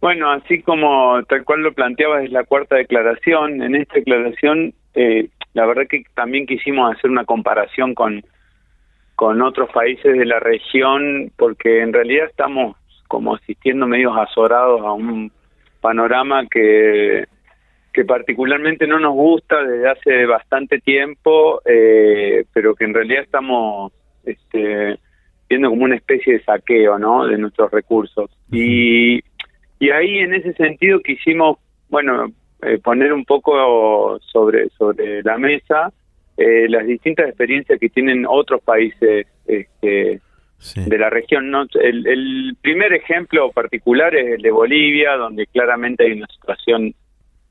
Bueno, 0.00 0.30
así 0.30 0.62
como 0.62 1.20
tal 1.24 1.44
cual 1.44 1.62
lo 1.62 1.72
planteabas, 1.72 2.24
es 2.24 2.30
la 2.30 2.44
cuarta 2.44 2.76
declaración. 2.76 3.62
En 3.62 3.74
esta 3.74 3.94
declaración 3.94 4.74
eh, 4.94 5.28
la 5.56 5.64
verdad 5.64 5.86
que 5.88 6.04
también 6.14 6.44
quisimos 6.44 6.94
hacer 6.94 7.10
una 7.10 7.24
comparación 7.24 7.94
con 7.94 8.22
con 9.14 9.40
otros 9.40 9.70
países 9.70 10.12
de 10.14 10.26
la 10.26 10.38
región 10.38 11.32
porque 11.38 11.80
en 11.80 11.94
realidad 11.94 12.26
estamos 12.26 12.76
como 13.08 13.34
asistiendo 13.34 13.86
medios 13.86 14.12
azorados 14.18 14.82
a 14.82 14.92
un 14.92 15.32
panorama 15.80 16.46
que 16.46 17.24
que 17.94 18.04
particularmente 18.04 18.86
no 18.86 19.00
nos 19.00 19.14
gusta 19.14 19.64
desde 19.64 19.88
hace 19.88 20.26
bastante 20.26 20.80
tiempo, 20.80 21.62
eh, 21.64 22.44
pero 22.52 22.74
que 22.74 22.84
en 22.84 22.92
realidad 22.92 23.22
estamos 23.22 23.90
este, 24.26 24.98
viendo 25.48 25.70
como 25.70 25.84
una 25.84 25.96
especie 25.96 26.34
de 26.34 26.44
saqueo, 26.44 26.98
¿no? 26.98 27.26
De 27.26 27.38
nuestros 27.38 27.70
recursos. 27.70 28.30
Y, 28.52 29.24
y 29.78 29.90
ahí 29.90 30.18
en 30.18 30.34
ese 30.34 30.52
sentido 30.52 31.00
quisimos, 31.00 31.56
bueno, 31.88 32.30
eh, 32.66 32.78
poner 32.78 33.12
un 33.12 33.24
poco 33.24 34.18
sobre, 34.20 34.68
sobre 34.70 35.22
la 35.22 35.38
mesa 35.38 35.92
eh, 36.36 36.68
las 36.68 36.86
distintas 36.86 37.28
experiencias 37.28 37.80
que 37.80 37.88
tienen 37.88 38.26
otros 38.28 38.60
países 38.62 39.26
este, 39.46 40.20
de 40.74 40.98
la 40.98 41.08
región. 41.08 41.50
¿no? 41.50 41.64
El, 41.80 42.06
el, 42.06 42.56
primer 42.60 42.92
ejemplo 42.92 43.50
particular 43.52 44.14
es 44.14 44.34
el 44.34 44.42
de 44.42 44.50
Bolivia, 44.50 45.16
donde 45.16 45.46
claramente 45.46 46.04
hay 46.04 46.12
una 46.12 46.26
situación 46.26 46.94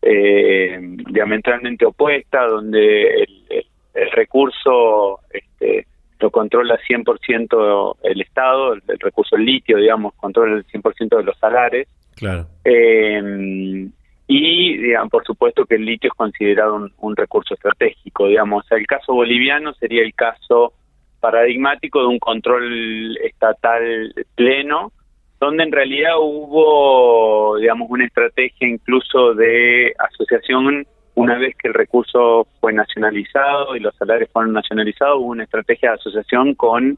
eh, 0.03 0.79
diametralmente 1.11 1.83
opuesta, 1.83 2.45
donde 2.45 3.23
el, 3.23 3.65
el, 3.95 4.11
recurso 4.11 5.19
este, 5.31 5.87
lo 6.19 6.29
controla 6.29 6.77
100% 6.87 7.95
el 8.03 8.21
Estado, 8.21 8.73
el, 8.73 8.83
recurso 8.99 9.35
litio, 9.35 9.77
digamos, 9.77 10.13
controla 10.13 10.57
el 10.57 10.67
100% 10.67 11.17
de 11.17 11.23
los 11.23 11.37
salares. 11.39 11.87
Claro. 12.15 12.45
Eh, 12.63 13.89
y, 14.27 14.77
digamos, 14.77 15.11
por 15.11 15.23
supuesto 15.23 15.65
que 15.65 15.75
el 15.75 15.85
litio 15.85 16.09
es 16.09 16.17
considerado 16.17 16.89
un, 16.97 17.15
recurso 17.15 17.53
estratégico, 17.53 18.27
digamos. 18.27 18.65
el 18.71 18.87
caso 18.87 19.13
boliviano 19.13 19.73
sería 19.73 20.01
el 20.01 20.13
caso 20.15 20.73
paradigmático 21.19 22.01
de 22.01 22.07
un 22.07 22.19
control 22.19 23.17
estatal 23.17 24.13
pleno 24.35 24.91
donde 25.39 25.63
en 25.63 25.71
realidad 25.71 26.13
hubo, 26.19 27.57
digamos, 27.57 27.87
una 27.89 28.05
estrategia 28.05 28.67
incluso 28.67 29.33
de 29.33 29.93
asociación 29.99 30.87
una 31.13 31.37
vez 31.37 31.55
que 31.57 31.67
el 31.67 31.73
recurso 31.73 32.47
fue 32.59 32.73
nacionalizado 32.73 33.75
y 33.75 33.79
los 33.79 33.95
salarios 33.95 34.29
fueron 34.31 34.53
nacionalizados, 34.53 35.17
hubo 35.19 35.27
una 35.27 35.43
estrategia 35.43 35.89
de 35.89 35.95
asociación 35.95 36.55
con 36.55 36.97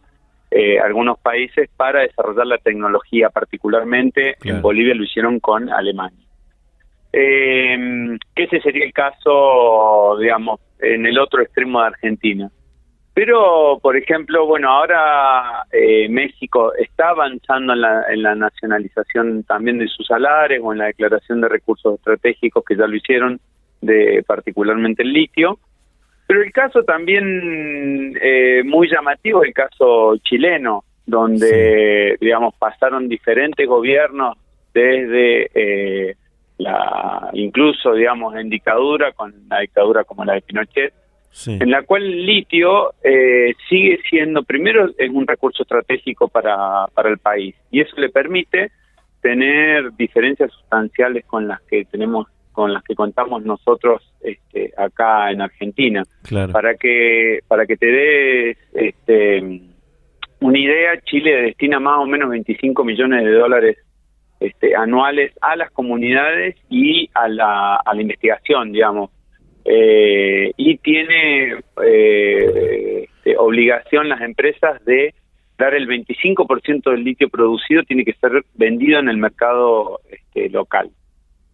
eh, 0.49 0.79
algunos 0.79 1.19
países 1.19 1.69
para 1.75 2.01
desarrollar 2.01 2.47
la 2.47 2.57
tecnología, 2.57 3.29
particularmente 3.29 4.37
en 4.43 4.61
Bolivia 4.61 4.95
lo 4.95 5.03
hicieron 5.03 5.39
con 5.39 5.69
Alemania. 5.69 6.26
Eh, 7.19 8.15
ese 8.35 8.61
sería 8.61 8.85
el 8.85 8.93
caso, 8.93 10.17
digamos, 10.19 10.59
en 10.79 11.03
el 11.07 11.17
otro 11.17 11.41
extremo 11.41 11.81
de 11.81 11.87
Argentina. 11.87 12.51
Pero, 13.15 13.79
por 13.81 13.97
ejemplo, 13.97 14.45
bueno, 14.45 14.69
ahora 14.69 15.63
eh, 15.71 16.07
México 16.09 16.75
está 16.75 17.09
avanzando 17.09 17.73
en 17.73 17.81
la, 17.81 18.03
en 18.11 18.21
la 18.21 18.35
nacionalización 18.35 19.43
también 19.45 19.79
de 19.79 19.87
sus 19.87 20.05
salares 20.05 20.61
o 20.61 20.71
en 20.71 20.77
la 20.77 20.85
declaración 20.85 21.41
de 21.41 21.49
recursos 21.49 21.95
estratégicos 21.95 22.63
que 22.63 22.75
ya 22.75 22.85
lo 22.85 22.95
hicieron, 22.95 23.39
de 23.81 24.23
particularmente 24.27 25.01
el 25.01 25.11
litio. 25.11 25.57
Pero 26.27 26.43
el 26.43 26.51
caso 26.51 26.83
también 26.83 28.15
eh, 28.21 28.61
muy 28.63 28.91
llamativo, 28.91 29.43
el 29.43 29.53
caso 29.53 30.17
chileno, 30.17 30.83
donde, 31.03 32.15
digamos, 32.21 32.53
pasaron 32.59 33.09
diferentes 33.09 33.67
gobiernos 33.67 34.37
desde 34.71 35.49
eh, 35.55 36.15
la, 36.57 37.29
incluso, 37.33 37.93
digamos, 37.93 38.35
en 38.35 38.49
dictadura, 38.49 39.11
con 39.13 39.33
la 39.49 39.59
dictadura 39.59 40.03
como 40.03 40.25
la 40.25 40.33
de 40.33 40.41
Pinochet, 40.41 40.93
en 41.45 41.69
la 41.69 41.83
cual 41.83 42.03
el 42.03 42.25
litio 42.25 42.93
eh, 43.03 43.53
sigue 43.69 43.99
siendo, 44.09 44.43
primero, 44.43 44.89
es 44.97 45.09
un 45.11 45.27
recurso 45.27 45.63
estratégico 45.63 46.27
para, 46.27 46.87
para 46.93 47.09
el 47.09 47.19
país 47.19 47.55
y 47.69 47.81
eso 47.81 47.95
le 47.97 48.09
permite 48.09 48.71
tener 49.21 49.93
diferencias 49.95 50.51
sustanciales 50.51 51.25
con 51.25 51.47
las 51.47 51.61
que 51.63 51.85
tenemos 51.85 52.27
con 52.51 52.73
las 52.73 52.83
que 52.83 52.95
contamos 52.95 53.45
nosotros 53.45 54.01
este, 54.19 54.73
acá 54.75 55.29
en 55.29 55.41
Argentina. 55.41 56.01
Para 56.51 56.73
que 56.73 57.39
para 57.47 57.67
que 57.67 57.77
te 57.77 57.85
des 57.85 58.57
este, 58.73 59.61
una 60.39 60.57
idea 60.57 60.99
Chile 61.01 61.43
destina 61.43 61.79
más 61.79 61.99
o 61.99 62.07
menos 62.07 62.31
25 62.31 62.83
millones 62.83 63.25
de 63.25 63.31
dólares 63.31 63.77
este, 64.39 64.75
anuales 64.75 65.33
a 65.41 65.55
las 65.55 65.71
comunidades 65.71 66.55
y 66.69 67.09
a 67.13 67.27
la, 67.27 67.75
a 67.77 67.93
la 67.93 68.01
investigación 68.01 68.71
digamos 68.71 69.11
eh, 69.65 70.51
y 70.55 70.77
tiene 70.77 71.55
eh, 71.83 73.07
este, 73.27 73.37
obligación 73.37 74.07
las 74.07 74.21
empresas 74.21 74.83
de 74.85 75.13
dar 75.57 75.73
el 75.73 75.87
25% 75.87 76.91
del 76.91 77.03
litio 77.03 77.29
producido 77.29 77.83
tiene 77.83 78.05
que 78.05 78.13
ser 78.13 78.45
vendido 78.53 78.99
en 78.99 79.09
el 79.09 79.17
mercado 79.17 79.99
este, 80.09 80.49
local. 80.49 80.89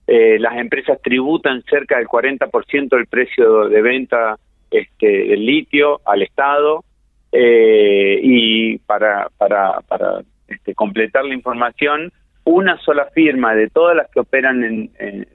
Eh, 0.05 0.38
las 0.39 0.57
empresas 0.57 1.01
tributan 1.01 1.63
cerca 1.63 1.97
del 1.97 2.07
40% 2.07 2.89
del 2.89 3.07
precio 3.07 3.69
de 3.69 3.81
venta 3.81 4.38
este, 4.69 5.07
del 5.07 5.45
litio 5.45 6.01
al 6.05 6.21
Estado 6.21 6.84
eh, 7.31 8.19
y 8.21 8.77
para, 8.79 9.29
para, 9.38 9.79
para 9.88 10.21
este, 10.47 10.75
completar 10.75 11.23
la 11.23 11.34
información, 11.34 12.11
una 12.46 12.78
sola 12.80 13.06
firma 13.14 13.56
de 13.56 13.70
todas 13.70 13.96
las 13.96 14.10
que 14.10 14.20
operan 14.20 14.64
en, 14.64 14.91
en 15.00 15.28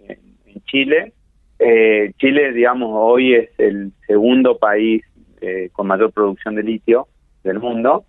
Chile 0.65 1.13
eh, 1.59 2.13
Chile, 2.19 2.53
digamos, 2.53 2.91
hoy 2.93 3.35
es 3.35 3.51
el 3.59 3.93
segundo 4.07 4.59
país 4.59 5.03
eh, 5.41 5.71
con 5.73 5.87
mayor 5.87 6.13
producción 6.13 6.55
de 6.55 6.63
litio 6.63 7.09
del 7.43 7.59
mundo. 7.59 8.05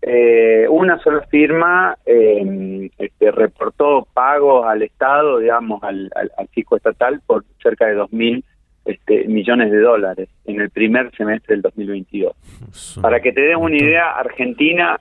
Eh, 0.00 0.66
una 0.68 0.98
sola 0.98 1.22
firma 1.30 1.96
eh, 2.04 2.90
este, 2.98 3.30
reportó 3.30 4.06
pagos 4.12 4.66
al 4.66 4.82
Estado, 4.82 5.38
digamos, 5.38 5.82
al, 5.82 6.10
al, 6.14 6.48
fisco 6.48 6.76
estatal 6.76 7.20
por 7.26 7.44
cerca 7.62 7.86
de 7.86 7.96
2.000 7.96 8.44
este, 8.84 9.24
millones 9.28 9.70
de 9.70 9.78
dólares 9.78 10.28
en 10.44 10.60
el 10.60 10.68
primer 10.70 11.10
semestre 11.16 11.54
del 11.54 11.62
2022. 11.62 13.00
Para 13.00 13.20
que 13.20 13.32
te 13.32 13.40
des 13.40 13.56
una 13.56 13.76
idea, 13.76 14.10
Argentina, 14.12 15.00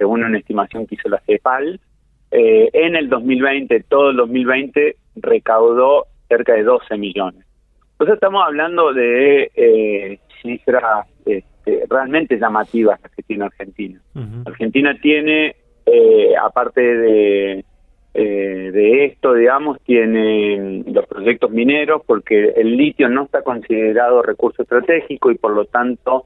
según 0.00 0.24
una 0.24 0.38
estimación 0.38 0.86
que 0.86 0.94
hizo 0.94 1.10
la 1.10 1.20
CEPAL, 1.26 1.78
en 2.32 2.96
el 2.96 3.10
2020, 3.10 3.84
todo 3.88 4.10
el 4.10 4.16
2020, 4.16 4.96
recaudó 5.16 6.06
cerca 6.28 6.54
de 6.54 6.62
12 6.62 6.96
millones. 6.96 7.44
Entonces 7.92 8.14
estamos 8.14 8.42
hablando 8.46 8.94
de 8.94 9.50
eh, 9.54 10.18
cifras 10.40 11.06
este, 11.26 11.84
realmente 11.86 12.38
llamativas 12.38 12.98
las 13.02 13.12
que 13.12 13.22
tiene 13.22 13.44
Argentina. 13.44 14.00
Argentina 14.46 14.96
tiene, 15.02 15.54
eh, 15.84 16.32
aparte 16.42 16.80
de, 16.80 17.64
eh, 18.14 18.70
de 18.72 19.04
esto, 19.04 19.34
digamos, 19.34 19.80
tiene 19.82 20.82
los 20.86 21.06
proyectos 21.08 21.50
mineros, 21.50 22.00
porque 22.06 22.54
el 22.56 22.74
litio 22.74 23.10
no 23.10 23.24
está 23.24 23.42
considerado 23.42 24.22
recurso 24.22 24.62
estratégico 24.62 25.30
y 25.30 25.34
por 25.34 25.52
lo 25.52 25.66
tanto 25.66 26.24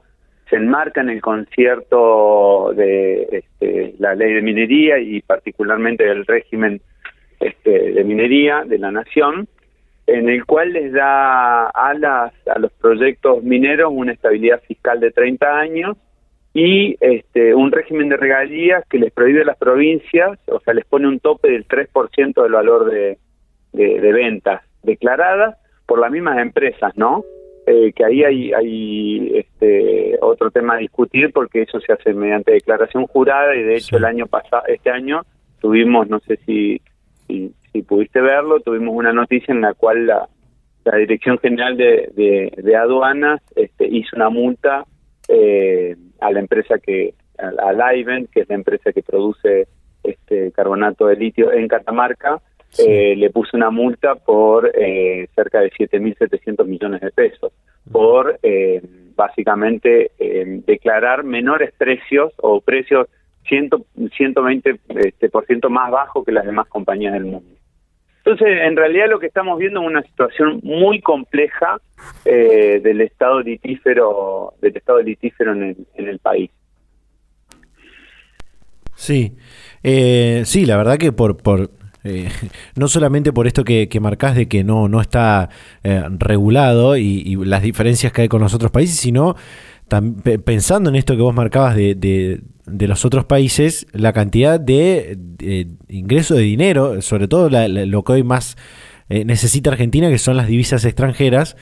se 0.49 0.55
enmarca 0.57 1.01
en 1.01 1.09
el 1.09 1.21
concierto 1.21 2.71
de 2.75 3.27
este, 3.31 3.95
la 3.99 4.15
ley 4.15 4.33
de 4.33 4.41
minería 4.41 4.99
y 4.99 5.21
particularmente 5.21 6.03
del 6.03 6.25
régimen 6.25 6.81
este, 7.39 7.91
de 7.93 8.03
minería 8.03 8.63
de 8.65 8.77
la 8.77 8.91
nación, 8.91 9.47
en 10.07 10.29
el 10.29 10.45
cual 10.45 10.73
les 10.73 10.91
da 10.93 11.67
a, 11.67 11.93
las, 11.95 12.33
a 12.47 12.59
los 12.59 12.71
proyectos 12.73 13.43
mineros 13.43 13.91
una 13.93 14.13
estabilidad 14.13 14.61
fiscal 14.61 14.99
de 14.99 15.11
30 15.11 15.59
años 15.59 15.97
y 16.53 16.95
este, 17.01 17.53
un 17.53 17.71
régimen 17.71 18.07
de 18.09 18.17
regalías 18.17 18.85
que 18.87 18.97
les 18.97 19.11
prohíbe 19.11 19.41
a 19.41 19.45
las 19.45 19.57
provincias, 19.57 20.39
o 20.47 20.59
sea, 20.61 20.73
les 20.73 20.85
pone 20.85 21.07
un 21.07 21.19
tope 21.19 21.49
del 21.49 21.67
3% 21.67 22.41
del 22.41 22.51
valor 22.51 22.89
de, 22.89 23.17
de, 23.73 24.13
ventas 24.13 24.61
declaradas 24.81 25.57
por 25.85 25.99
las 25.99 26.11
mismas 26.11 26.37
empresas, 26.39 26.95
¿no? 26.95 27.25
Eh, 27.67 27.93
que 27.93 28.05
ahí 28.05 28.23
hay, 28.23 28.53
hay 28.53 29.31
este, 29.39 30.17
otro 30.21 30.51
tema 30.51 30.75
a 30.75 30.77
discutir 30.77 31.31
porque 31.33 31.63
eso 31.63 31.79
se 31.79 31.93
hace 31.93 32.13
mediante 32.13 32.51
declaración 32.51 33.07
jurada 33.07 33.55
y 33.55 33.63
de 33.63 33.77
hecho 33.77 33.97
el 33.97 34.05
año 34.05 34.27
pasado, 34.27 34.63
este 34.67 34.91
año 34.91 35.23
tuvimos, 35.59 36.07
no 36.07 36.19
sé 36.19 36.37
si 36.45 36.79
si, 37.27 37.53
si 37.71 37.81
pudiste 37.81 38.21
verlo, 38.21 38.59
tuvimos 38.59 38.95
una 38.95 39.13
noticia 39.13 39.53
en 39.53 39.61
la 39.61 39.73
cual 39.73 40.07
la, 40.07 40.27
la 40.83 40.97
Dirección 40.97 41.39
General 41.39 41.75
de, 41.75 42.51
de, 42.55 42.75
Aduanas 42.75 43.41
este, 43.55 43.87
hizo 43.87 44.15
una 44.15 44.29
multa 44.29 44.85
eh, 45.27 45.95
a 46.21 46.31
la 46.31 46.39
empresa 46.39 46.77
que, 46.79 47.13
a, 47.37 47.47
a 47.47 47.93
que 48.31 48.41
es 48.41 48.49
la 48.49 48.55
empresa 48.55 48.91
que 48.91 49.01
produce 49.01 49.67
este 50.03 50.51
carbonato 50.51 51.07
de 51.07 51.15
litio 51.15 51.51
en 51.51 51.67
Catamarca, 51.67 52.39
eh, 52.77 53.15
le 53.15 53.29
puso 53.29 53.55
una 53.57 53.69
multa 53.69 54.15
por 54.15 54.71
eh, 54.75 55.27
cerca 55.35 55.59
de 55.59 55.71
7.700 55.71 56.65
millones 56.65 57.01
de 57.01 57.11
pesos, 57.11 57.51
por 57.91 58.39
eh, 58.43 58.81
básicamente 59.15 60.11
declarar 60.65 61.23
menores 61.23 61.71
precios 61.77 62.33
o 62.37 62.59
precios 62.59 63.07
120% 63.49 64.79
este, 64.95 65.29
por 65.29 65.45
ciento 65.45 65.69
más 65.69 65.91
bajo 65.91 66.23
que 66.23 66.31
las 66.31 66.45
demás 66.45 66.67
compañías 66.67 67.13
del 67.13 67.25
mundo. 67.25 67.55
Entonces, 68.25 68.57
en 68.63 68.75
realidad 68.75 69.05
lo 69.07 69.19
que 69.19 69.27
estamos 69.27 69.59
viendo 69.59 69.81
es 69.81 69.87
una 69.87 70.01
situación 70.01 70.59
muy 70.63 70.99
compleja 70.99 71.79
eh, 72.25 72.81
del 72.83 73.01
estado 73.01 73.39
litífero, 73.39 74.53
del 74.61 74.75
estado 74.75 74.99
litífero 74.99 75.51
en 75.51 75.63
el, 75.63 75.77
en 75.93 76.07
el 76.07 76.17
país. 76.17 76.49
Sí, 78.95 79.33
eh, 79.83 80.41
sí, 80.45 80.65
la 80.65 80.77
verdad 80.77 80.97
que 80.97 81.11
por, 81.11 81.37
por 81.37 81.69
eh, 82.05 82.29
no 82.75 82.87
solamente 82.87 83.33
por 83.33 83.47
esto 83.47 83.63
que, 83.65 83.89
que, 83.89 83.99
de 83.99 84.47
que 84.47 84.63
no, 84.63 84.87
no 84.87 85.01
está 85.01 85.49
eh, 85.83 86.03
regulado 86.17 86.95
y, 86.95 87.35
las 87.45 87.63
diferencias 87.63 88.13
que 88.13 88.21
hay 88.21 88.27
con 88.27 88.41
los 88.41 88.53
otros 88.53 88.71
países, 88.71 88.95
sino 88.95 89.35
pensando 90.45 90.89
en 90.89 90.95
esto 90.95 91.15
que 91.15 91.21
vos 91.21 91.35
marcabas 91.35 91.75
de, 91.75 91.93
de, 91.95 92.87
los 92.87 93.05
otros 93.05 93.25
países, 93.25 93.85
la 93.91 94.13
cantidad 94.13 94.59
de, 94.59 95.19
ingreso 95.89 96.33
de 96.33 96.41
dinero, 96.41 97.01
sobre 97.03 97.27
todo 97.27 97.49
lo 97.51 98.03
que 98.03 98.13
hoy 98.13 98.23
más 98.23 98.57
necesita 99.09 99.69
Argentina, 99.69 100.09
que 100.09 100.17
son 100.17 100.37
las 100.37 100.47
divisas 100.47 100.85
extranjeras, 100.85 101.55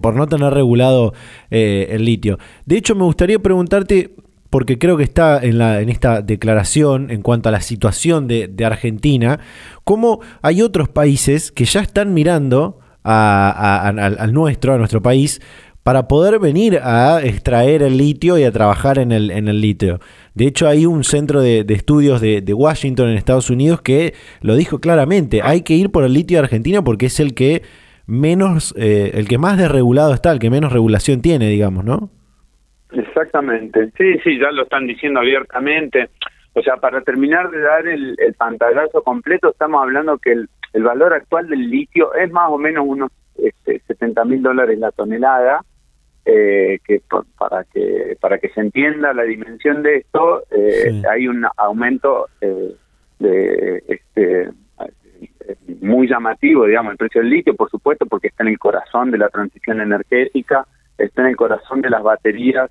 por 0.00 0.16
no 0.16 0.26
tener 0.26 0.52
regulado 0.52 1.14
el 1.50 2.04
litio. 2.04 2.40
De 2.66 2.76
hecho, 2.76 2.96
me 2.96 3.04
gustaría 3.04 3.38
preguntarte 3.38 4.16
porque 4.50 4.78
creo 4.78 4.96
que 4.96 5.04
está 5.04 5.40
en, 5.40 5.58
la, 5.58 5.80
en 5.80 5.88
esta 5.88 6.22
declaración 6.22 7.10
en 7.10 7.22
cuanto 7.22 7.48
a 7.48 7.52
la 7.52 7.60
situación 7.60 8.26
de, 8.26 8.64
Argentina, 8.64 9.40
como 9.84 10.20
hay 10.42 10.60
otros 10.60 10.88
países 10.88 11.52
que 11.52 11.64
ya 11.64 11.80
están 11.80 12.12
mirando 12.12 12.80
al, 13.04 14.32
nuestro, 14.32 14.74
a 14.74 14.78
nuestro 14.78 15.00
país, 15.00 15.40
para 15.82 16.08
poder 16.08 16.38
venir 16.38 16.78
a 16.82 17.22
extraer 17.22 17.82
el 17.82 17.96
litio 17.96 18.36
y 18.36 18.44
a 18.44 18.52
trabajar 18.52 18.98
en 18.98 19.12
el, 19.12 19.30
en 19.30 19.48
el 19.48 19.60
litio. 19.62 19.98
De 20.34 20.46
hecho, 20.46 20.68
hay 20.68 20.84
un 20.84 21.04
centro 21.04 21.40
de, 21.40 21.64
estudios 21.68 22.20
de, 22.20 22.52
Washington 22.52 23.08
en 23.08 23.16
Estados 23.16 23.50
Unidos 23.50 23.80
que 23.80 24.14
lo 24.42 24.56
dijo 24.56 24.80
claramente, 24.80 25.40
hay 25.42 25.62
que 25.62 25.74
ir 25.74 25.90
por 25.90 26.04
el 26.04 26.12
litio 26.12 26.36
de 26.36 26.44
Argentina 26.44 26.84
porque 26.84 27.06
es 27.06 27.18
el 27.18 27.34
que 27.34 27.62
menos, 28.06 28.74
eh, 28.76 29.12
el 29.14 29.26
que 29.26 29.38
más 29.38 29.56
desregulado 29.56 30.12
está, 30.12 30.32
el 30.32 30.38
que 30.38 30.50
menos 30.50 30.72
regulación 30.72 31.22
tiene, 31.22 31.48
digamos, 31.48 31.84
¿no? 31.84 32.10
Exactamente, 32.92 33.90
sí, 33.96 34.18
sí, 34.24 34.38
ya 34.38 34.50
lo 34.50 34.62
están 34.62 34.86
diciendo 34.86 35.20
abiertamente. 35.20 36.10
O 36.52 36.62
sea, 36.62 36.76
para 36.76 37.00
terminar 37.02 37.50
de 37.50 37.60
dar 37.60 37.86
el, 37.86 38.16
el 38.18 38.34
pantallazo 38.34 39.02
completo, 39.02 39.50
estamos 39.50 39.82
hablando 39.82 40.18
que 40.18 40.32
el, 40.32 40.48
el, 40.72 40.82
valor 40.82 41.14
actual 41.14 41.48
del 41.48 41.70
litio 41.70 42.12
es 42.14 42.30
más 42.32 42.50
o 42.50 42.58
menos 42.58 42.84
unos 42.86 43.12
este, 43.36 43.80
70 43.86 44.24
mil 44.24 44.42
dólares 44.42 44.78
la 44.78 44.90
tonelada. 44.90 45.60
Eh, 46.26 46.80
que 46.86 47.00
para 47.38 47.64
que 47.64 48.14
para 48.20 48.38
que 48.38 48.50
se 48.50 48.60
entienda 48.60 49.14
la 49.14 49.22
dimensión 49.22 49.82
de 49.82 49.96
esto 49.96 50.42
eh, 50.50 51.00
hay 51.10 51.26
un 51.26 51.46
aumento 51.56 52.28
eh, 52.42 52.74
de 53.18 53.82
este 53.88 54.50
muy 55.80 56.06
llamativo 56.06 56.66
digamos 56.66 56.92
el 56.92 56.98
precio 56.98 57.22
del 57.22 57.30
litio 57.30 57.54
por 57.54 57.70
supuesto 57.70 58.04
porque 58.04 58.28
está 58.28 58.42
en 58.44 58.50
el 58.50 58.58
corazón 58.58 59.10
de 59.10 59.16
la 59.16 59.30
transición 59.30 59.80
energética 59.80 60.66
está 60.98 61.22
en 61.22 61.28
el 61.28 61.36
corazón 61.36 61.80
de 61.80 61.88
las 61.88 62.02
baterías 62.02 62.70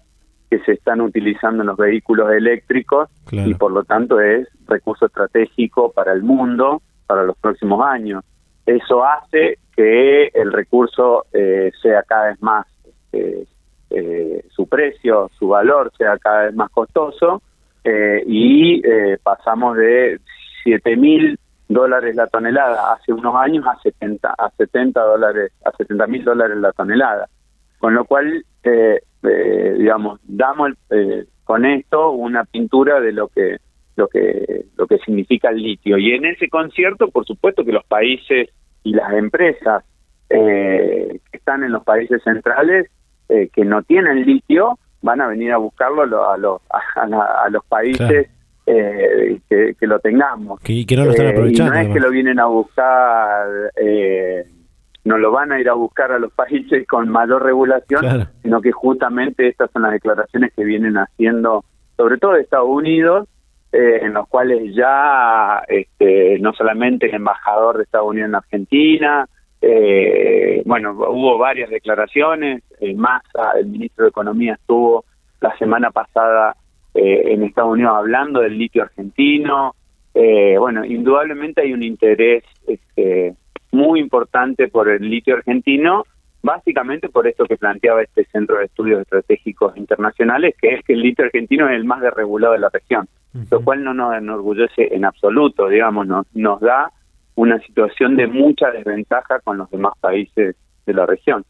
que 0.49 0.59
se 0.59 0.73
están 0.73 1.01
utilizando 1.01 1.61
en 1.61 1.67
los 1.67 1.77
vehículos 1.77 2.31
eléctricos 2.31 3.09
y 3.31 3.53
por 3.53 3.71
lo 3.71 3.83
tanto 3.83 4.19
es 4.19 4.47
recurso 4.67 5.05
estratégico 5.05 5.91
para 5.91 6.11
el 6.11 6.23
mundo 6.23 6.81
para 7.05 7.23
los 7.23 7.37
próximos 7.37 7.85
años. 7.85 8.23
Eso 8.65 9.03
hace 9.03 9.59
que 9.75 10.27
el 10.33 10.51
recurso 10.51 11.25
eh, 11.33 11.71
sea 11.81 12.03
cada 12.03 12.29
vez 12.29 12.41
más, 12.41 12.67
este, 13.11 13.47
eh, 13.91 14.45
su 14.49 14.67
precio, 14.67 15.29
su 15.37 15.47
valor 15.47 15.91
sea 15.97 16.17
cada 16.17 16.45
vez 16.45 16.55
más 16.55 16.69
costoso 16.69 17.41
eh, 17.83 18.23
y 18.27 18.81
pasamos 19.23 19.77
de 19.77 20.19
7 20.63 20.95
mil 20.97 21.39
dólares 21.67 22.15
la 22.15 22.27
tonelada 22.27 22.93
hace 22.93 23.13
unos 23.13 23.35
años 23.35 23.65
a 23.65 23.79
70 23.79 24.35
a 24.37 24.49
70 24.57 25.01
dólares 25.01 25.51
a 25.63 25.71
70 25.71 26.07
mil 26.07 26.23
dólares 26.23 26.57
la 26.57 26.71
tonelada 26.71 27.27
con 27.79 27.93
lo 27.95 28.05
cual 28.05 28.45
eh, 28.63 28.99
eh, 29.23 29.75
digamos, 29.77 30.19
damos 30.23 30.71
eh, 30.91 31.25
con 31.43 31.65
esto 31.65 32.11
una 32.11 32.45
pintura 32.45 32.99
de 32.99 33.11
lo 33.11 33.27
que 33.27 33.57
lo 33.95 34.07
que 34.07 34.65
lo 34.77 34.87
que 34.87 34.97
significa 34.99 35.49
el 35.49 35.57
litio. 35.57 35.97
Y 35.97 36.11
en 36.11 36.25
ese 36.25 36.47
concierto, 36.47 37.09
por 37.09 37.25
supuesto 37.25 37.65
que 37.65 37.71
los 37.71 37.85
países 37.85 38.49
y 38.83 38.93
las 38.93 39.11
empresas 39.13 39.83
eh, 40.29 41.19
que 41.31 41.37
están 41.37 41.63
en 41.63 41.71
los 41.71 41.83
países 41.83 42.21
centrales 42.23 42.89
que 43.27 43.63
no 43.63 43.83
tienen 43.83 44.25
litio 44.25 44.79
van 45.03 45.21
a 45.21 45.27
venir 45.27 45.51
a 45.51 45.57
buscarlo 45.57 46.01
a 46.01 46.35
los 46.35 46.61
a, 46.69 47.47
los 47.51 47.63
países 47.65 48.27
eh, 48.65 49.39
que, 49.49 49.75
que, 49.79 49.87
lo 49.87 49.99
tengamos. 49.99 50.59
Que, 50.61 50.85
que 50.85 50.95
no 50.95 51.05
lo 51.05 51.11
están 51.11 51.27
aprovechando 51.27 51.73
y 51.73 51.75
no 51.75 51.81
es 51.81 51.93
que 51.93 51.99
lo 51.99 52.09
vienen 52.09 52.39
a 52.39 52.45
buscar 52.45 53.47
eh, 53.75 54.45
no 55.09 55.17
lo 55.17 55.31
van 55.31 55.51
a 55.51 55.59
ir 55.59 55.67
a 55.67 55.73
buscar 55.73 56.11
a 56.11 56.19
los 56.19 56.31
países 56.43 56.87
con 56.87 57.09
mayor 57.09 57.43
regulación, 57.43 58.29
sino 58.43 58.61
que 58.61 58.71
justamente 58.71 59.47
estas 59.47 59.71
son 59.71 59.81
las 59.81 59.91
declaraciones 59.91 60.53
que 60.55 60.63
vienen 60.63 60.95
haciendo, 60.95 61.65
sobre 61.97 62.17
todo 62.17 62.33
de 62.33 62.41
Estados 62.41 62.69
Unidos, 62.69 63.27
eh, 63.71 63.99
en 64.03 64.13
los 64.13 64.27
cuales 64.27 64.73
ya 64.75 65.63
este, 65.67 66.39
no 66.39 66.53
solamente 66.53 67.07
el 67.07 67.15
embajador 67.15 67.77
de 67.77 67.83
Estados 67.83 68.09
Unidos 68.09 68.29
en 68.29 68.35
Argentina, 68.35 69.27
eh, 69.61 70.61
bueno, 70.65 70.91
hubo 70.91 71.37
varias 71.37 71.69
declaraciones, 71.69 72.63
eh, 72.79 72.93
Massa, 72.93 73.51
el 73.59 73.67
ministro 73.67 74.05
de 74.05 74.09
Economía, 74.09 74.53
estuvo 74.53 75.03
la 75.41 75.57
semana 75.57 75.91
pasada 75.91 76.55
eh, 76.93 77.33
en 77.33 77.43
Estados 77.43 77.73
Unidos 77.73 77.93
hablando 77.95 78.41
del 78.41 78.57
litio 78.57 78.83
argentino. 78.83 79.75
bueno, 80.13 80.85
indudablemente 80.85 81.61
hay 81.61 81.73
un 81.73 81.83
interés 81.83 82.43
este, 82.67 83.35
muy 83.71 83.99
importante 83.99 84.67
por 84.67 84.89
el 84.89 85.09
litio 85.09 85.35
argentino, 85.35 86.05
básicamente 86.41 87.09
por 87.09 87.27
esto 87.27 87.45
que 87.45 87.57
planteaba 87.57 88.01
este 88.01 88.25
Centro 88.25 88.57
de 88.57 88.65
Estudios 88.65 89.01
Estratégicos 89.01 89.75
Internacionales, 89.77 90.55
que 90.59 90.75
es 90.75 90.85
que 90.85 90.93
el 90.93 91.01
litio 91.01 91.25
argentino 91.25 91.67
es 91.67 91.75
el 91.75 91.85
más 91.85 92.01
desregulado 92.01 92.53
de 92.53 92.59
la 92.59 92.69
región, 92.69 93.07
lo 93.51 93.61
cual 93.61 93.83
no 93.83 93.93
nos 93.93 94.15
enorgullece 94.15 94.93
en 94.93 95.05
absoluto, 95.05 95.67
digamos, 95.67 96.07
nos, 96.07 96.25
nos 96.33 96.59
da 96.61 96.91
una 97.35 97.59
situación 97.59 98.15
de 98.15 98.27
mucha 98.27 98.71
desventaja 98.71 99.39
con 99.41 99.57
los 99.57 99.69
demás 99.69 99.93
países 99.99 100.55
de 100.85 100.93
la 100.93 101.05
región. 101.05 101.45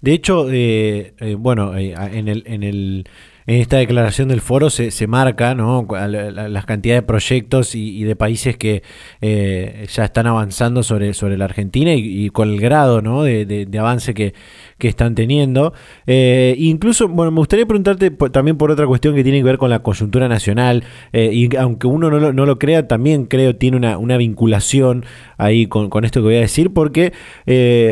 De 0.00 0.12
hecho, 0.12 0.46
eh, 0.50 1.14
eh, 1.18 1.34
bueno, 1.36 1.76
eh, 1.76 1.94
en 2.12 2.28
el... 2.28 2.42
En 2.46 2.62
el 2.62 3.04
en 3.46 3.60
esta 3.60 3.76
declaración 3.76 4.28
del 4.28 4.40
foro 4.40 4.70
se, 4.70 4.90
se 4.90 5.06
marca 5.06 5.54
¿no? 5.54 5.86
las 5.88 6.66
cantidades 6.66 7.02
de 7.02 7.06
proyectos 7.06 7.74
y, 7.74 8.02
de 8.02 8.16
países 8.16 8.56
que 8.56 8.82
eh, 9.20 9.86
ya 9.92 10.04
están 10.04 10.26
avanzando 10.26 10.82
sobre, 10.82 11.14
sobre 11.14 11.38
la 11.38 11.44
Argentina 11.44 11.92
y, 11.94 12.28
con 12.30 12.50
el 12.50 12.60
grado 12.60 13.02
¿no? 13.02 13.22
de, 13.22 13.68
avance 13.78 14.14
que, 14.14 14.34
que, 14.78 14.88
están 14.88 15.14
teniendo. 15.14 15.74
Eh, 16.06 16.56
incluso, 16.58 17.08
bueno, 17.08 17.30
me 17.30 17.38
gustaría 17.38 17.66
preguntarte 17.66 18.10
también 18.10 18.56
por 18.56 18.70
otra 18.70 18.86
cuestión 18.86 19.14
que 19.14 19.22
tiene 19.22 19.38
que 19.38 19.44
ver 19.44 19.58
con 19.58 19.70
la 19.70 19.80
coyuntura 19.80 20.28
nacional, 20.28 20.82
eh, 21.12 21.30
y 21.32 21.54
aunque 21.56 21.86
uno 21.86 22.10
no 22.10 22.18
lo, 22.18 22.32
no 22.32 22.46
lo, 22.46 22.58
crea, 22.58 22.88
también 22.88 23.26
creo 23.26 23.56
tiene 23.56 23.76
una, 23.76 23.98
una 23.98 24.16
vinculación 24.16 25.04
ahí 25.36 25.66
con, 25.66 25.88
con, 25.90 26.04
esto 26.04 26.20
que 26.20 26.26
voy 26.26 26.36
a 26.36 26.40
decir, 26.40 26.72
porque 26.72 27.12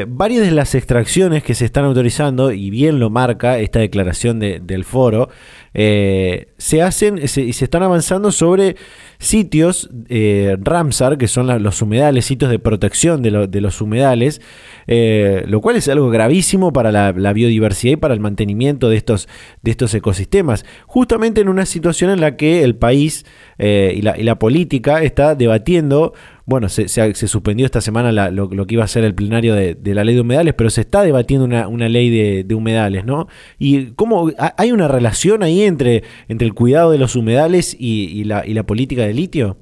varias 0.09 0.43
de 0.43 0.51
las 0.51 0.75
extracciones 0.75 1.43
que 1.45 1.55
se 1.55 1.65
están 1.65 1.85
autorizando, 1.85 2.51
y 2.53 2.71
bien 2.71 2.99
lo 2.99 3.11
marca 3.11 3.59
esta 3.59 3.79
declaración 3.79 4.41
del 4.41 4.85
foro, 4.85 5.29
eh, 5.77 6.47
se 6.57 6.83
hacen 6.83 7.19
y 7.19 7.27
se, 7.27 7.49
están 7.49 7.83
avanzando 7.83 8.31
sobre 8.31 8.77
sitios 9.19 9.91
eh, 10.09 10.57
Ramsar, 10.61 11.19
que 11.19 11.27
son 11.27 11.63
los 11.63 11.83
humedales, 11.83 12.25
sitios 12.25 12.51
de 12.51 12.61
protección 12.61 13.23
de, 13.23 13.61
los 13.61 13.81
humedales, 13.81 14.41
eh, 14.87 15.43
lo 15.49 15.61
cual 15.61 15.75
es 15.77 15.89
algo 15.89 16.11
gravísimo 16.11 16.73
para 16.73 16.93
la, 16.93 17.33
biodiversidad 17.33 17.95
y 17.95 17.97
para 17.97 18.15
el 18.15 18.21
mantenimiento 18.21 18.89
de 18.89 18.97
estos, 18.97 19.29
de 19.63 19.73
estos 19.73 19.93
ecosistemas, 19.95 20.65
justamente 20.87 21.41
en 21.41 21.49
una 21.49 21.67
situación 21.67 22.11
en 22.11 22.21
la 22.21 22.37
que 22.37 22.63
el 22.63 22.77
país 22.77 23.27
y 23.59 24.01
la, 24.03 24.17
y, 24.17 24.23
la, 24.23 24.39
política 24.39 25.03
está 25.03 25.35
debatiendo 25.35 26.13
bueno, 26.47 26.69
se, 26.69 26.89
suspendió 27.27 27.65
esta 27.65 27.81
semana 27.81 28.31
lo, 28.31 28.49
que 28.49 28.75
iba 28.75 28.85
a 28.85 28.89
ser 28.89 29.05
el 29.05 29.15
plenario 29.15 29.55
de, 29.55 29.95
la 29.95 30.05
ley 30.05 30.15
de 30.15 30.21
humedales, 30.21 30.53
pero 30.53 30.69
se 30.69 30.83
está 30.83 31.03
debatiendo 31.03 31.47
una, 31.47 31.89
ley 31.89 32.11
de, 32.43 32.55
humedales, 32.55 33.07
¿no? 33.07 33.29
Y 33.59 33.93
cómo 33.93 34.31
hay 34.59 34.73
una 34.73 34.87
relación 34.87 35.43
ahí 35.43 35.63
entre, 35.63 36.03
entre 36.29 36.47
el 36.47 36.53
cuidado 36.53 36.91
de 36.91 36.99
los 36.99 37.17
humedales 37.17 37.75
y, 37.79 38.25
la, 38.25 38.47
y 38.47 38.53
la 38.53 38.65
política 38.65 39.03
de 39.03 39.15
litio. 39.15 39.57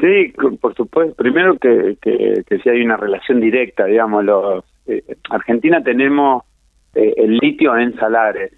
Sí, 0.00 0.34
por 0.60 0.74
supuesto. 0.74 1.14
Primero 1.14 1.56
que, 1.58 1.96
que, 2.02 2.58
sí 2.62 2.68
hay 2.68 2.82
una 2.82 2.96
relación 2.96 3.40
directa, 3.40 3.86
digamos. 3.86 4.24
Los, 4.24 4.64
eh, 4.86 5.02
Argentina 5.30 5.82
tenemos 5.82 6.42
eh, 6.94 7.14
el 7.16 7.38
litio 7.38 7.76
en 7.78 7.94
salares. 7.96 8.52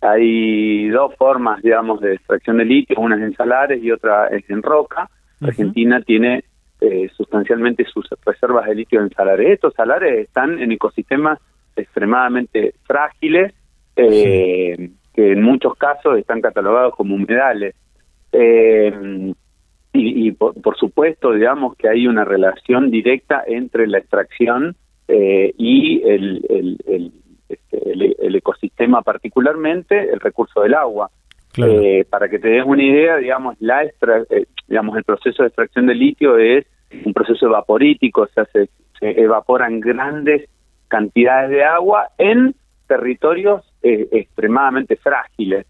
Hay 0.00 0.88
dos 0.88 1.14
formas, 1.16 1.60
digamos, 1.62 2.00
de 2.00 2.14
extracción 2.14 2.58
de 2.58 2.64
litio, 2.64 2.96
una 3.00 3.16
es 3.16 3.22
en 3.22 3.34
salares 3.34 3.82
y 3.82 3.90
otra 3.90 4.28
es 4.28 4.48
en 4.48 4.62
roca 4.62 5.10
Argentina 5.40 6.00
tiene 6.02 6.44
eh, 6.80 7.08
sustancialmente 7.16 7.84
sus 7.84 8.08
reservas 8.24 8.66
de 8.66 8.74
litio 8.74 9.00
en 9.00 9.10
salares. 9.10 9.50
Estos 9.50 9.74
salares 9.74 10.26
están 10.26 10.60
en 10.60 10.72
ecosistemas 10.72 11.40
extremadamente 11.74 12.74
frágiles, 12.84 13.52
eh, 13.96 14.90
que 15.12 15.32
en 15.32 15.42
muchos 15.42 15.74
casos 15.76 16.18
están 16.18 16.40
catalogados 16.40 16.94
como 16.94 17.14
humedales. 17.14 17.74
Eh, 18.32 19.32
y, 19.92 20.30
por, 20.32 20.76
supuesto, 20.76 21.32
digamos 21.32 21.74
que 21.76 21.88
hay 21.88 22.06
una 22.06 22.24
relación 22.24 22.90
directa 22.90 23.42
entre 23.46 23.88
la 23.88 23.98
extracción 23.98 24.76
y 25.08 26.02
el, 26.04 26.44
el, 26.48 26.78
el, 26.86 27.12
este, 27.48 27.92
el, 27.92 28.36
ecosistema, 28.36 29.02
particularmente 29.02 30.12
el 30.12 30.20
recurso 30.20 30.60
del 30.60 30.74
agua. 30.74 31.10
Eh, 31.66 32.04
para 32.08 32.28
que 32.28 32.38
te 32.38 32.48
des 32.48 32.64
una 32.64 32.82
idea, 32.82 33.16
digamos, 33.16 33.56
la 33.60 33.82
eh, 33.84 34.46
digamos, 34.68 34.96
el 34.96 35.04
proceso 35.04 35.42
de 35.42 35.48
extracción 35.48 35.86
de 35.86 35.94
litio 35.94 36.38
es 36.38 36.66
un 37.04 37.12
proceso 37.12 37.46
evaporítico, 37.46 38.22
o 38.22 38.28
sea, 38.28 38.46
se, 38.52 38.68
evaporan 39.00 39.78
grandes 39.78 40.48
cantidades 40.88 41.50
de 41.50 41.62
agua 41.62 42.08
en 42.18 42.54
territorios 42.86 43.62
eh, 43.82 44.08
extremadamente 44.12 44.96
frágiles. 44.96 45.66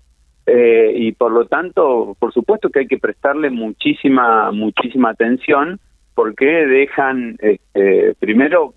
y 0.46 1.12
por 1.12 1.30
lo 1.32 1.44
tanto, 1.44 2.16
por 2.18 2.32
supuesto 2.32 2.70
que 2.70 2.80
hay 2.80 2.86
que 2.86 2.98
prestarle 2.98 3.50
muchísima, 3.50 4.50
muchísima 4.50 5.10
atención 5.10 5.78
porque 6.14 6.46
dejan, 6.46 7.36
este, 7.40 8.14
primero, 8.18 8.72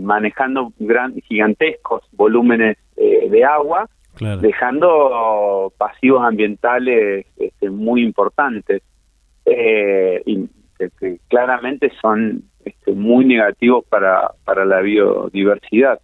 manejando 0.00 0.72
gran, 0.78 1.14
gigantescos 1.28 2.02
volúmenes 2.12 2.78
de 2.96 3.44
agua, 3.44 3.86
dejando 4.20 5.72
pasivos 5.78 6.22
ambientales 6.22 7.26
este, 7.36 7.70
muy 7.70 8.02
importantes 8.02 8.82
eh, 9.46 10.22
y 10.26 10.48
que, 10.78 11.18
claramente 11.28 11.90
son 12.00 12.42
este, 12.64 12.92
muy 12.92 13.24
negativos 13.24 13.84
para, 13.88 14.32
para 14.44 14.64
la 14.64 14.80
biodiversidad. 14.80 16.00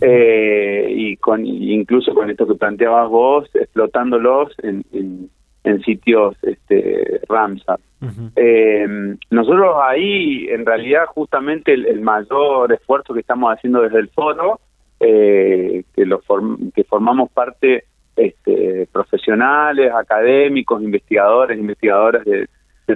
Eh, 0.00 0.86
y 0.88 1.16
con 1.16 1.44
incluso 1.44 2.14
con 2.14 2.30
esto 2.30 2.46
que 2.46 2.54
planteabas 2.54 3.08
vos, 3.08 3.50
explotándolos 3.54 4.54
en, 4.62 4.84
en, 5.64 5.82
sitios 5.82 6.36
este, 6.42 7.20
Ramsar. 7.28 7.80
Eh, 8.36 8.86
nosotros 9.30 9.74
ahí, 9.82 10.46
en 10.48 10.64
realidad, 10.64 11.06
justamente 11.06 11.74
el 11.74 12.00
mayor 12.02 12.72
esfuerzo 12.72 13.14
que 13.14 13.20
estamos 13.20 13.52
haciendo 13.52 13.82
desde 13.82 13.98
el 13.98 14.08
foro 14.10 14.60
eh, 15.00 15.84
que, 15.94 16.06
los 16.06 16.20
que 16.74 16.84
formamos 16.84 17.30
parte 17.30 17.84
este, 18.16 18.86
profesionales, 18.92 19.92
académicos, 19.92 20.82
investigadores, 20.82 21.58
investigadoras 21.58 22.24
de, 22.24 22.48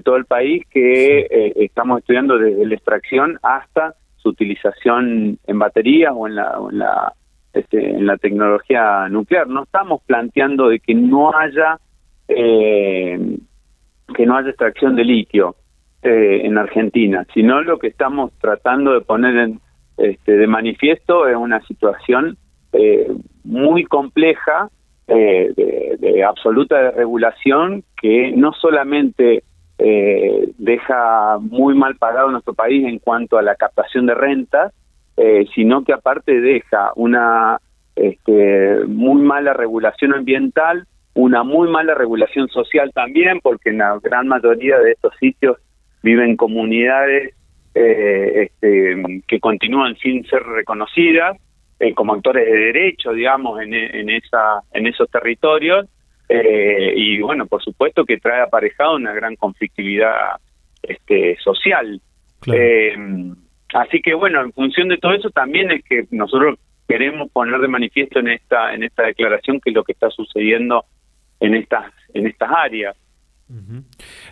todo 0.03 0.17
el 0.17 0.25
país 0.25 0.65
que 0.71 1.21
eh, 1.21 1.53
estamos 1.55 2.01
estudiando 2.01 2.37
desde 2.37 2.67
la 2.67 2.75
extracción 2.75 3.39
hasta 3.45 3.95
su 4.17 4.31
utilización 4.31 5.39
en 5.47 5.59
baterías 5.61 6.13
o 6.13 6.27
en 6.27 6.35
la, 6.35 6.59
en 6.69 6.79
la 6.79 7.13
este, 7.55 7.91
en 7.91 8.05
la 8.05 8.17
tecnología 8.17 9.09
nuclear. 9.09 9.47
No 9.47 9.63
estamos 9.63 10.03
planteando 10.03 10.69
de 10.69 10.81
que 10.81 10.93
no 10.93 11.33
haya 11.33 11.79
eh, 12.27 13.39
que 14.15 14.27
no 14.27 14.37
haya 14.37 14.49
extracción 14.49 14.97
de 14.97 15.05
litio 15.05 15.55
eh, 16.03 16.41
en 16.43 16.59
Argentina, 16.59 17.25
sino 17.33 17.63
lo 17.63 17.79
que 17.79 17.87
estamos 17.87 18.33
tratando 18.41 18.93
de 18.93 19.01
poner 19.03 19.37
en, 19.37 19.61
este, 19.97 20.33
de 20.33 20.47
manifiesto 20.47 21.29
es 21.29 21.37
una 21.37 21.61
situación 21.63 22.37
eh, 22.73 23.07
muy 23.45 23.85
compleja 23.85 24.69
eh, 25.07 25.53
de, 25.57 26.25
absoluta 26.25 26.91
regulación 26.93 27.85
que 28.01 28.33
no 28.35 28.53
solamente 28.53 29.43
eh, 29.79 30.49
deja 30.59 31.39
muy 31.39 31.75
mal 31.75 31.97
parado 31.97 32.31
nuestro 32.31 32.55
país 32.55 32.87
en 32.87 32.99
cuanto 32.99 33.37
a 33.37 33.43
la 33.43 33.55
captación 33.55 34.07
de 34.07 34.15
rentas, 34.15 34.73
sino 35.55 35.85
que 35.85 35.93
aparte 35.93 36.41
deja 36.41 36.91
una 36.97 37.59
este, 37.95 38.85
muy 38.87 39.23
mala 39.23 39.53
regulación 39.53 40.13
ambiental, 40.13 40.87
una 41.15 41.45
muy 41.45 41.71
mala 41.71 41.95
regulación 41.95 42.49
social 42.49 42.91
también, 42.93 43.39
porque 43.41 43.71
en 43.71 43.79
la 43.79 43.99
gran 44.03 44.27
mayoría 44.27 44.79
de 44.79 44.93
estos 44.93 45.15
sitios 45.21 45.59
viven 46.03 46.37
comunidades 46.37 47.35
eh, 47.75 48.45
este, 48.45 49.23
que 49.27 49.41
continúan 49.41 49.97
sin 49.97 50.25
ser 50.27 50.43
reconocidas 50.43 51.37
eh, 51.81 51.93
como 51.93 52.15
actores 52.15 52.47
de 52.47 52.57
derecho, 52.57 53.13
digamos, 53.13 53.61
en, 53.61 53.75
en, 53.75 54.09
esa, 54.09 54.61
en 54.73 54.87
esos 54.87 55.11
territorios. 55.11 55.87
Eh, 56.29 56.95
y 56.97 57.21
bueno, 57.21 57.47
por 57.47 57.63
supuesto 57.63 58.05
que 58.05 58.19
trae 58.19 58.43
aparejado 58.43 58.97
una 58.97 59.13
gran 59.13 59.37
conflictividad 59.37 60.37
este, 60.83 61.37
social. 61.43 62.01
Eh, 62.47 62.95
así 63.75 64.01
que 64.01 64.15
bueno, 64.15 64.41
en 64.43 64.53
función 64.53 64.89
de 64.89 64.99
todo 64.99 65.15
eso 65.15 65.31
también 65.31 65.71
es 65.71 65.85
que 65.85 66.07
nosotros 66.11 66.59
queremos 66.87 67.31
poner 67.31 67.61
de 67.61 67.69
manifiesto 67.69 68.19
en 68.21 68.29
esta 68.29 68.75
en 68.75 68.83
esta 68.83 69.05
declaración 69.05 69.61
que 69.61 69.71
es 69.71 69.75
lo 69.75 69.83
que 69.83 69.93
está 69.93 70.11
sucediendo 70.11 70.85
en 71.41 71.55
estas 71.55 71.93
en 72.13 72.27
estas 72.27 72.51
áreas. 72.51 72.97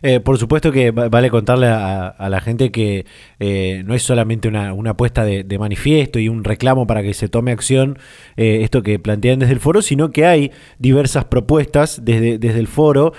Eh, 0.01 0.21
por 0.21 0.39
supuesto 0.39 0.73
que 0.73 0.91
vale 0.91 1.29
contarle 1.29 1.67
a, 1.67 2.29
la 2.31 2.41
gente 2.41 2.73
que 2.73 3.05
eh, 3.39 3.83
no 3.85 3.95
es 3.95 4.03
solamente 4.03 4.49
una, 4.49 4.71
apuesta 4.91 5.25
de, 5.25 5.59
manifiesto 5.59 6.19
y 6.19 6.29
un 6.29 6.45
reclamo 6.45 6.87
para 6.87 7.03
que 7.03 7.13
se 7.13 7.29
tome 7.29 7.53
acción 7.53 7.99
eh, 8.37 8.61
esto 8.63 8.83
que 8.83 8.99
plantean 8.99 9.39
desde 9.39 9.53
el 9.53 9.61
foro, 9.61 9.83
sino 9.83 10.11
que 10.11 10.25
hay 10.25 10.51
diversas 10.79 11.27
propuestas 11.27 12.05
desde, 12.05 12.39
desde 12.39 12.59
el 12.59 12.67
foro. 12.67 13.13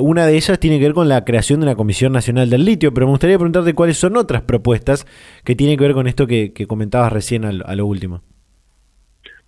una 0.00 0.26
de 0.26 0.36
ellas 0.36 0.60
tiene 0.60 0.78
que 0.78 0.84
ver 0.84 0.94
con 0.94 1.08
la 1.08 1.24
creación 1.24 1.60
de 1.60 1.66
una 1.66 1.74
Comisión 1.74 2.12
Nacional 2.12 2.48
del 2.48 2.64
Litio, 2.64 2.94
pero 2.94 3.06
me 3.06 3.10
gustaría 3.10 3.36
preguntarte 3.36 3.74
cuáles 3.74 3.98
son 3.98 4.16
otras 4.16 4.42
propuestas 4.42 5.06
que 5.44 5.56
tienen 5.56 5.76
que 5.76 5.84
ver 5.84 5.94
con 5.94 6.06
esto 6.06 6.26
que, 6.26 6.52
comentabas 6.68 7.12
recién 7.12 7.44
a, 7.44 7.48
a 7.48 7.74
lo 7.74 7.86
último. 7.86 8.22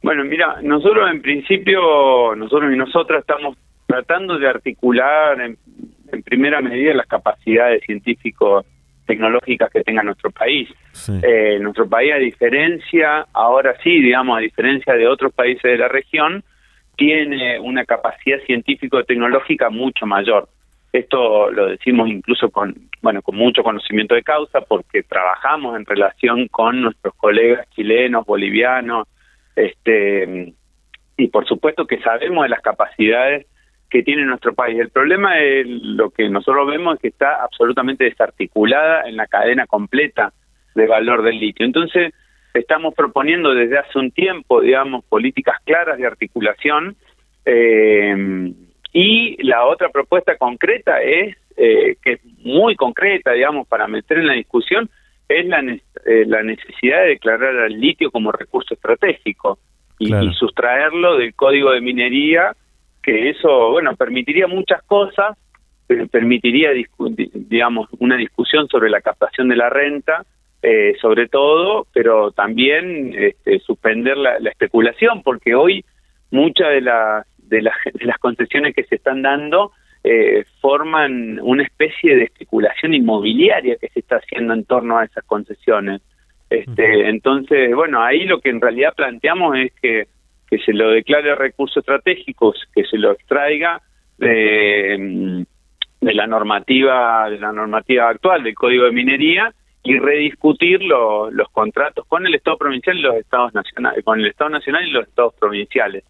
Bueno, 0.02 0.24
mira, 0.24 0.60
nosotros 0.62 1.10
en 1.10 1.22
principio, 1.22 2.34
nosotros 2.36 2.72
y 2.72 2.76
nosotras 2.76 3.20
estamos 3.20 3.56
tratando 3.88 4.38
de 4.38 4.46
articular 4.46 5.40
en, 5.40 5.58
primera 6.24 6.60
medida 6.60 6.94
las 6.94 7.06
capacidades 7.06 7.82
científicos 7.84 8.64
tecnológicas 9.06 9.70
que 9.70 9.82
tenga 9.82 10.02
nuestro 10.02 10.30
país. 10.30 10.68
Eh, 11.22 11.58
nuestro 11.60 11.88
país, 11.88 12.12
a 12.12 12.18
diferencia, 12.18 13.26
ahora 13.32 13.74
sí, 13.82 14.00
digamos, 14.00 14.36
a 14.36 14.40
diferencia 14.40 14.94
de 14.94 15.06
otros 15.06 15.32
países 15.32 15.62
de 15.62 15.78
la 15.78 15.88
región, 15.88 16.44
tiene 16.96 17.58
una 17.60 17.84
capacidad 17.84 18.38
científico-tecnológica 18.46 19.70
mucho 19.70 20.04
mayor. 20.04 20.48
Esto 20.92 21.50
lo 21.50 21.66
decimos 21.66 22.08
incluso 22.10 22.50
con, 22.50 22.74
bueno, 23.00 23.22
con 23.22 23.36
mucho 23.36 23.62
conocimiento 23.62 24.14
de 24.14 24.22
causa, 24.22 24.60
porque 24.62 25.02
trabajamos 25.02 25.76
en 25.76 25.86
relación 25.86 26.48
con 26.48 26.82
nuestros 26.82 27.14
colegas 27.14 27.68
chilenos, 27.70 28.26
bolivianos, 28.26 29.06
este, 29.56 30.52
y 31.16 31.28
por 31.28 31.46
supuesto 31.46 31.86
que 31.86 32.00
sabemos 32.00 32.42
de 32.42 32.48
las 32.50 32.60
capacidades 32.60 33.46
que 33.90 34.02
tiene 34.02 34.24
nuestro 34.24 34.54
país. 34.54 34.78
El 34.78 34.90
problema 34.90 35.38
es 35.38 35.66
lo 35.66 36.10
que 36.10 36.28
nosotros 36.28 36.66
vemos 36.66 36.94
es 36.94 37.00
que 37.00 37.08
está 37.08 37.42
absolutamente 37.42 38.04
desarticulada 38.04 39.08
en 39.08 39.16
la 39.16 39.26
cadena 39.26 39.66
completa 39.66 40.32
de 40.74 40.86
valor 40.86 41.22
del 41.22 41.38
litio. 41.38 41.64
Entonces, 41.64 42.12
estamos 42.54 42.94
proponiendo 42.94 43.54
desde 43.54 43.78
hace 43.78 43.98
un 43.98 44.10
tiempo, 44.10 44.60
digamos, 44.60 45.04
políticas 45.06 45.56
claras 45.64 45.98
de 45.98 46.06
articulación 46.06 46.96
eh, 47.44 48.52
y 48.92 49.42
la 49.42 49.64
otra 49.64 49.88
propuesta 49.88 50.36
concreta 50.36 51.00
es, 51.00 51.36
eh, 51.56 51.96
que 52.02 52.12
es 52.12 52.20
muy 52.44 52.76
concreta, 52.76 53.32
digamos, 53.32 53.66
para 53.68 53.86
meter 53.86 54.18
en 54.18 54.26
la 54.26 54.34
discusión, 54.34 54.88
es 55.28 55.46
la, 55.46 55.60
eh, 55.60 56.24
la 56.26 56.42
necesidad 56.42 57.02
de 57.02 57.08
declarar 57.08 57.56
al 57.56 57.80
litio 57.80 58.10
como 58.10 58.32
recurso 58.32 58.74
estratégico 58.74 59.58
y 59.98 60.10
sustraerlo 60.34 61.16
del 61.16 61.34
código 61.34 61.72
de 61.72 61.80
minería 61.80 62.54
que 63.08 63.30
eso, 63.30 63.70
bueno, 63.70 63.96
permitiría 63.96 64.46
muchas 64.46 64.82
cosas, 64.82 65.38
permitiría, 66.10 66.70
digamos, 67.32 67.88
una 67.98 68.16
discusión 68.16 68.68
sobre 68.68 68.90
la 68.90 69.00
captación 69.00 69.48
de 69.48 69.56
la 69.56 69.70
renta, 69.70 70.26
eh, 70.62 70.94
sobre 71.00 71.26
todo, 71.26 71.86
pero 71.94 72.32
también 72.32 73.14
este, 73.16 73.60
suspender 73.60 74.18
la, 74.18 74.36
especulación, 74.50 75.22
porque 75.22 75.54
hoy 75.54 75.84
muchas 76.30 76.68
de, 76.68 76.82
las 76.82 77.24
de, 77.38 77.62
las 77.62 78.18
concesiones 78.18 78.74
que 78.74 78.84
se 78.84 78.96
están 78.96 79.22
dando 79.22 79.72
eh, 80.04 80.44
forman 80.60 81.40
una 81.40 81.62
especie 81.62 82.14
de 82.14 82.24
especulación 82.24 82.92
inmobiliaria 82.92 83.76
que 83.76 83.88
se 83.88 84.00
está 84.00 84.16
haciendo 84.16 84.52
en 84.52 84.64
torno 84.64 84.98
a 84.98 85.04
esas 85.06 85.24
concesiones. 85.24 86.02
Este, 86.50 87.08
Entonces, 87.08 87.74
bueno, 87.74 88.02
ahí 88.02 88.26
lo 88.26 88.40
que 88.40 88.50
en 88.50 88.60
realidad 88.60 88.92
planteamos 88.94 89.56
es 89.56 89.72
que 89.80 90.08
que 90.50 90.58
se 90.58 90.72
lo 90.72 90.90
declare 90.90 91.34
recurso 91.34 91.80
estratégico, 91.80 92.54
que 92.74 92.84
se 92.84 92.98
lo 92.98 93.12
extraiga 93.12 93.80
de, 94.16 95.44
de 96.00 96.14
la 96.14 96.26
normativa 96.26 97.28
de 97.30 97.38
la 97.38 97.52
normativa 97.52 98.08
actual 98.08 98.42
del 98.42 98.54
Código 98.54 98.84
de 98.84 98.92
Minería 98.92 99.52
y 99.82 99.98
rediscutir 99.98 100.82
los 100.82 101.48
contratos 101.50 102.04
con 102.06 102.26
el 102.26 102.34
Estado 102.34 102.58
provincial 102.58 102.98
y 102.98 103.02
los 103.02 103.16
Estados 103.16 103.54
nacionales, 103.54 104.04
con 104.04 104.20
el 104.20 104.26
Estado 104.26 104.50
nacional 104.50 104.86
y 104.86 104.90
los 104.90 105.06
Estados 105.06 105.34
provinciales. 105.34 106.04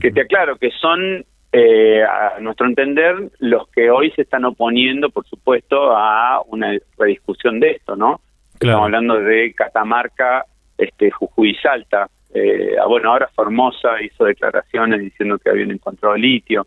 Que 0.00 0.10
te 0.10 0.22
aclaro 0.22 0.56
que 0.56 0.72
son, 0.72 1.24
eh, 1.52 2.02
a 2.02 2.40
nuestro 2.40 2.66
entender, 2.66 3.30
los 3.38 3.68
que 3.68 3.88
hoy 3.90 4.10
se 4.10 4.22
están 4.22 4.44
oponiendo, 4.44 5.10
por 5.10 5.24
supuesto, 5.26 5.96
a 5.96 6.42
una 6.48 6.76
rediscusión 6.98 7.60
de 7.60 7.72
esto, 7.72 7.94
¿no? 7.94 8.20
Estamos 8.54 8.86
hablando 8.86 9.20
de 9.20 9.54
Catamarca, 9.54 10.44
este, 10.76 11.12
Jujuy 11.12 11.50
y 11.50 11.54
Salta. 11.56 12.08
Eh, 12.34 12.76
ah, 12.80 12.86
bueno, 12.86 13.12
ahora 13.12 13.30
Formosa 13.34 14.02
hizo 14.02 14.24
declaraciones 14.24 15.00
diciendo 15.00 15.38
que 15.38 15.50
habían 15.50 15.70
encontrado 15.70 16.16
litio. 16.16 16.66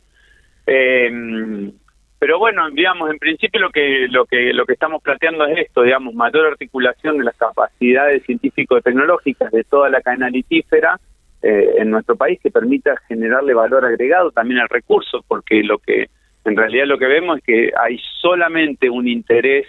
Eh, 0.66 1.72
pero 2.20 2.38
bueno, 2.38 2.70
digamos, 2.72 3.10
en 3.10 3.18
principio 3.18 3.62
lo 3.62 3.70
que 3.70 4.07
lo 4.10 4.26
que 4.26 4.51
lo 4.53 4.66
que 4.66 4.74
estamos 4.74 5.01
planteando 5.01 5.45
es 5.45 5.68
esto, 5.68 5.84
digamos, 5.84 6.14
mayor 6.14 6.47
articulación 6.47 7.18
de 7.18 7.24
las 7.24 7.38
capacidades 7.38 8.24
científico-tecnológicas 8.26 9.51
de 9.53 9.64
toda 9.64 9.89
la 9.89 10.01
cadena 10.01 10.30
litífera 10.30 10.99
eh, 11.41 11.76
en 11.78 11.89
nuestro 11.89 12.18
país 12.18 12.38
que 12.43 12.51
permita 12.51 12.97
generarle 13.07 13.53
valor 13.53 13.86
agregado 13.86 14.32
también 14.32 14.60
al 14.60 14.68
recurso, 14.68 15.24
porque 15.30 15.64
lo 15.64 15.78
que 15.78 16.10
en 16.43 16.57
realidad 16.57 16.88
lo 16.88 16.97
que 16.97 17.05
vemos 17.05 17.38
es 17.38 17.43
que 17.45 17.72
hay 17.82 17.97
solamente 18.22 18.89
un 18.89 19.07
interés 19.07 19.68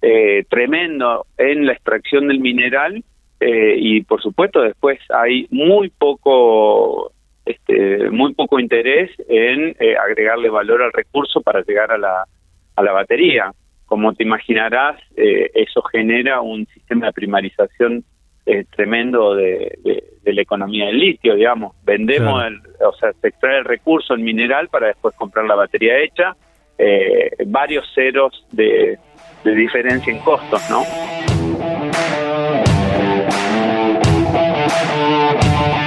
eh, 0.00 0.44
tremendo 0.48 1.26
en 1.36 1.66
la 1.66 1.72
extracción 1.72 2.28
del 2.28 2.38
mineral 2.38 3.02
eh, 3.40 3.76
y 3.78 4.02
por 4.02 4.20
supuesto 4.20 4.60
después 4.60 4.98
hay 5.10 5.46
muy 5.50 5.90
poco 5.90 7.12
este, 7.48 8.10
muy 8.10 8.34
poco 8.34 8.60
interés 8.60 9.10
en 9.26 9.74
eh, 9.80 9.96
agregarle 9.96 10.50
valor 10.50 10.82
al 10.82 10.92
recurso 10.92 11.40
para 11.40 11.62
llegar 11.62 11.90
a 11.90 11.96
la, 11.96 12.24
a 12.76 12.82
la 12.82 12.92
batería. 12.92 13.52
Como 13.86 14.12
te 14.12 14.22
imaginarás, 14.22 15.00
eh, 15.16 15.50
eso 15.54 15.80
genera 15.82 16.42
un 16.42 16.66
sistema 16.66 17.06
de 17.06 17.12
primarización 17.12 18.04
eh, 18.44 18.64
tremendo 18.76 19.34
de, 19.34 19.78
de, 19.82 20.32
la 20.34 20.42
economía 20.42 20.86
del 20.86 20.98
litio, 20.98 21.36
digamos. 21.36 21.74
Vendemos, 21.84 22.44
el, 22.44 22.60
o 22.86 22.92
sea, 22.92 23.12
se 23.18 23.28
extrae 23.28 23.60
el 23.60 23.64
recurso, 23.64 24.12
el 24.12 24.20
mineral, 24.20 24.68
para 24.68 24.88
después 24.88 25.14
comprar 25.14 25.46
la 25.46 25.54
batería 25.54 25.98
hecha. 26.00 26.36
varios 27.46 27.86
ceros 27.94 28.46
de, 28.52 28.98
de 29.42 29.54
diferencia 29.54 30.12
en 30.12 30.18
costos, 30.18 30.60
¿no? 30.68 30.82
Música 34.68 35.77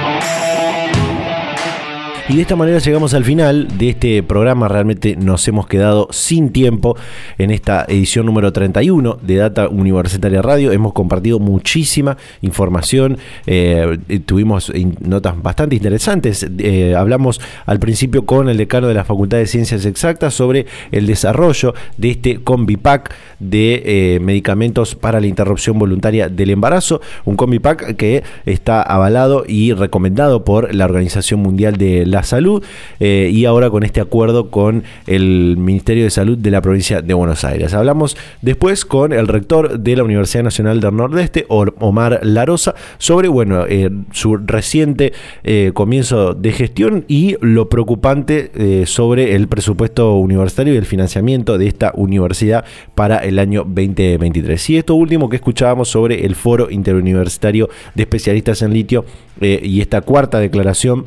Y 2.32 2.36
de 2.36 2.42
esta 2.42 2.56
manera 2.56 2.78
llegamos 2.78 3.12
al 3.12 3.24
final 3.24 3.76
de 3.76 3.90
este 3.90 4.22
programa. 4.22 4.66
Realmente 4.66 5.16
nos 5.16 5.46
hemos 5.48 5.66
quedado 5.66 6.08
sin 6.12 6.48
tiempo 6.48 6.96
en 7.36 7.50
esta 7.50 7.84
edición 7.86 8.24
número 8.24 8.54
31 8.54 9.18
de 9.20 9.36
Data 9.36 9.68
Universitaria 9.68 10.40
Radio. 10.40 10.72
Hemos 10.72 10.94
compartido 10.94 11.38
muchísima 11.40 12.16
información. 12.40 13.18
Eh, 13.46 13.98
tuvimos 14.24 14.72
notas 15.00 15.42
bastante 15.42 15.76
interesantes. 15.76 16.46
Eh, 16.56 16.94
hablamos 16.96 17.38
al 17.66 17.78
principio 17.78 18.24
con 18.24 18.48
el 18.48 18.56
decano 18.56 18.88
de 18.88 18.94
la 18.94 19.04
Facultad 19.04 19.36
de 19.36 19.46
Ciencias 19.46 19.84
Exactas 19.84 20.32
sobre 20.32 20.64
el 20.90 21.06
desarrollo 21.06 21.74
de 21.98 22.12
este 22.12 22.42
combipack 22.42 23.14
de 23.40 23.82
eh, 23.84 24.20
medicamentos 24.20 24.94
para 24.94 25.20
la 25.20 25.26
interrupción 25.26 25.78
voluntaria 25.78 26.30
del 26.30 26.48
embarazo. 26.48 27.02
Un 27.26 27.36
combipack 27.36 27.94
que 27.96 28.22
está 28.46 28.80
avalado 28.80 29.44
y 29.46 29.74
recomendado 29.74 30.46
por 30.46 30.74
la 30.74 30.86
Organización 30.86 31.40
Mundial 31.40 31.76
de 31.76 32.06
la 32.06 32.21
Salud 32.22 32.62
eh, 33.00 33.30
y 33.32 33.44
ahora 33.44 33.70
con 33.70 33.82
este 33.82 34.00
acuerdo 34.00 34.50
con 34.50 34.84
el 35.06 35.56
Ministerio 35.56 36.04
de 36.04 36.10
Salud 36.10 36.38
de 36.38 36.50
la 36.50 36.60
provincia 36.60 37.02
de 37.02 37.14
Buenos 37.14 37.44
Aires. 37.44 37.74
Hablamos 37.74 38.16
después 38.40 38.84
con 38.84 39.12
el 39.12 39.28
rector 39.28 39.80
de 39.80 39.96
la 39.96 40.04
Universidad 40.04 40.44
Nacional 40.44 40.80
del 40.80 40.96
Nordeste, 40.96 41.46
Omar 41.48 42.20
Larosa, 42.22 42.74
sobre 42.98 43.28
bueno, 43.28 43.64
eh, 43.68 43.90
su 44.12 44.36
reciente 44.36 45.12
eh, 45.44 45.72
comienzo 45.74 46.34
de 46.34 46.52
gestión 46.52 47.04
y 47.08 47.36
lo 47.40 47.68
preocupante 47.68 48.86
sobre 48.86 49.34
el 49.34 49.48
presupuesto 49.48 50.16
universitario 50.16 50.74
y 50.74 50.76
el 50.76 50.86
financiamiento 50.86 51.58
de 51.58 51.66
esta 51.66 51.92
universidad 51.94 52.64
para 52.94 53.18
el 53.18 53.38
año 53.38 53.64
2023. 53.64 54.70
Y 54.70 54.76
esto 54.78 54.94
último 54.94 55.28
que 55.28 55.36
escuchábamos 55.36 55.88
sobre 55.88 56.24
el 56.24 56.34
Foro 56.34 56.70
Interuniversitario 56.70 57.68
de 57.94 58.02
Especialistas 58.02 58.62
en 58.62 58.72
Litio 58.72 59.04
y 59.40 59.80
esta 59.80 60.00
cuarta 60.00 60.38
declaración 60.38 61.06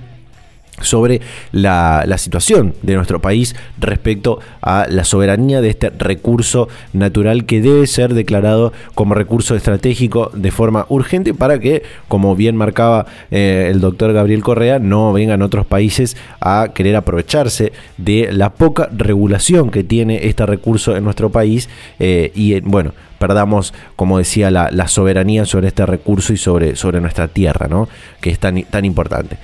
sobre 0.81 1.21
la, 1.51 2.03
situación 2.17 2.73
de 2.81 2.95
nuestro 2.95 3.19
país 3.19 3.55
respecto 3.77 4.39
a 4.61 4.87
la 4.89 5.03
soberanía 5.03 5.61
de 5.61 5.69
este 5.69 5.89
recurso 5.89 6.69
natural 6.93 7.45
que 7.45 7.61
debe 7.61 7.87
ser 7.87 8.13
declarado 8.13 8.71
como 8.93 9.15
recurso 9.15 9.55
estratégico 9.55 10.31
de 10.33 10.51
forma 10.51 10.85
urgente 10.89 11.33
para 11.33 11.59
que, 11.59 11.83
como 12.07 12.35
bien 12.35 12.55
marcaba 12.55 13.05
eh, 13.31 13.67
el 13.69 13.81
doctor 13.81 14.13
Gabriel 14.13 14.43
Correa, 14.43 14.79
no 14.79 15.11
vengan 15.11 15.41
otros 15.41 15.65
países 15.65 16.15
a 16.39 16.69
querer 16.73 16.95
aprovecharse 16.95 17.73
de 17.97 18.29
la 18.31 18.51
poca 18.53 18.89
regulación 18.95 19.69
que 19.71 19.83
tiene 19.83 20.25
este 20.27 20.45
recurso 20.45 20.95
en 20.95 21.03
nuestro 21.03 21.29
país 21.29 21.69
eh, 21.99 22.31
y 22.33 22.59
bueno, 22.61 22.93
perdamos, 23.17 23.73
como 23.95 24.17
decía, 24.17 24.51
la, 24.51 24.87
soberanía 24.87 25.45
sobre 25.45 25.67
este 25.67 25.85
recurso 25.85 26.33
y 26.33 26.37
sobre, 26.37 26.75
sobre 26.75 27.01
nuestra 27.01 27.27
tierra, 27.27 27.67
¿no? 27.67 27.89
que 28.21 28.29
es 28.29 28.39
tan, 28.39 28.61
tan 28.63 28.85
importante. 28.85 29.37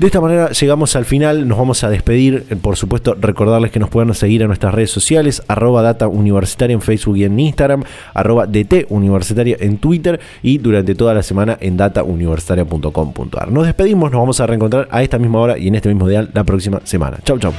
De 0.00 0.06
esta 0.06 0.20
manera 0.22 0.50
llegamos 0.52 0.96
al 0.96 1.04
final, 1.04 1.46
nos 1.46 1.58
vamos 1.58 1.84
a 1.84 1.90
despedir, 1.90 2.46
por 2.62 2.76
supuesto 2.76 3.14
recordarles 3.20 3.70
que 3.70 3.78
nos 3.78 3.90
pueden 3.90 4.14
seguir 4.14 4.40
en 4.40 4.46
nuestras 4.46 4.72
redes 4.72 4.90
sociales, 4.90 5.42
arroba 5.46 5.82
data 5.82 6.08
universitaria 6.08 6.72
en 6.72 6.80
Facebook 6.80 7.18
y 7.18 7.24
en 7.24 7.38
Instagram, 7.38 7.84
arroba 8.14 8.46
DT 8.46 8.86
universitaria 8.88 9.58
en 9.60 9.76
Twitter 9.76 10.18
y 10.42 10.56
durante 10.56 10.94
toda 10.94 11.12
la 11.12 11.22
semana 11.22 11.58
en 11.60 11.76
datauniversitaria.com.ar. 11.76 13.52
Nos 13.52 13.66
despedimos, 13.66 14.10
nos 14.10 14.20
vamos 14.20 14.40
a 14.40 14.46
reencontrar 14.46 14.88
a 14.90 15.02
esta 15.02 15.18
misma 15.18 15.40
hora 15.40 15.58
y 15.58 15.68
en 15.68 15.74
este 15.74 15.90
mismo 15.90 16.08
día 16.08 16.26
la 16.32 16.44
próxima 16.44 16.80
semana. 16.84 17.18
Chau, 17.22 17.38
chau. 17.38 17.52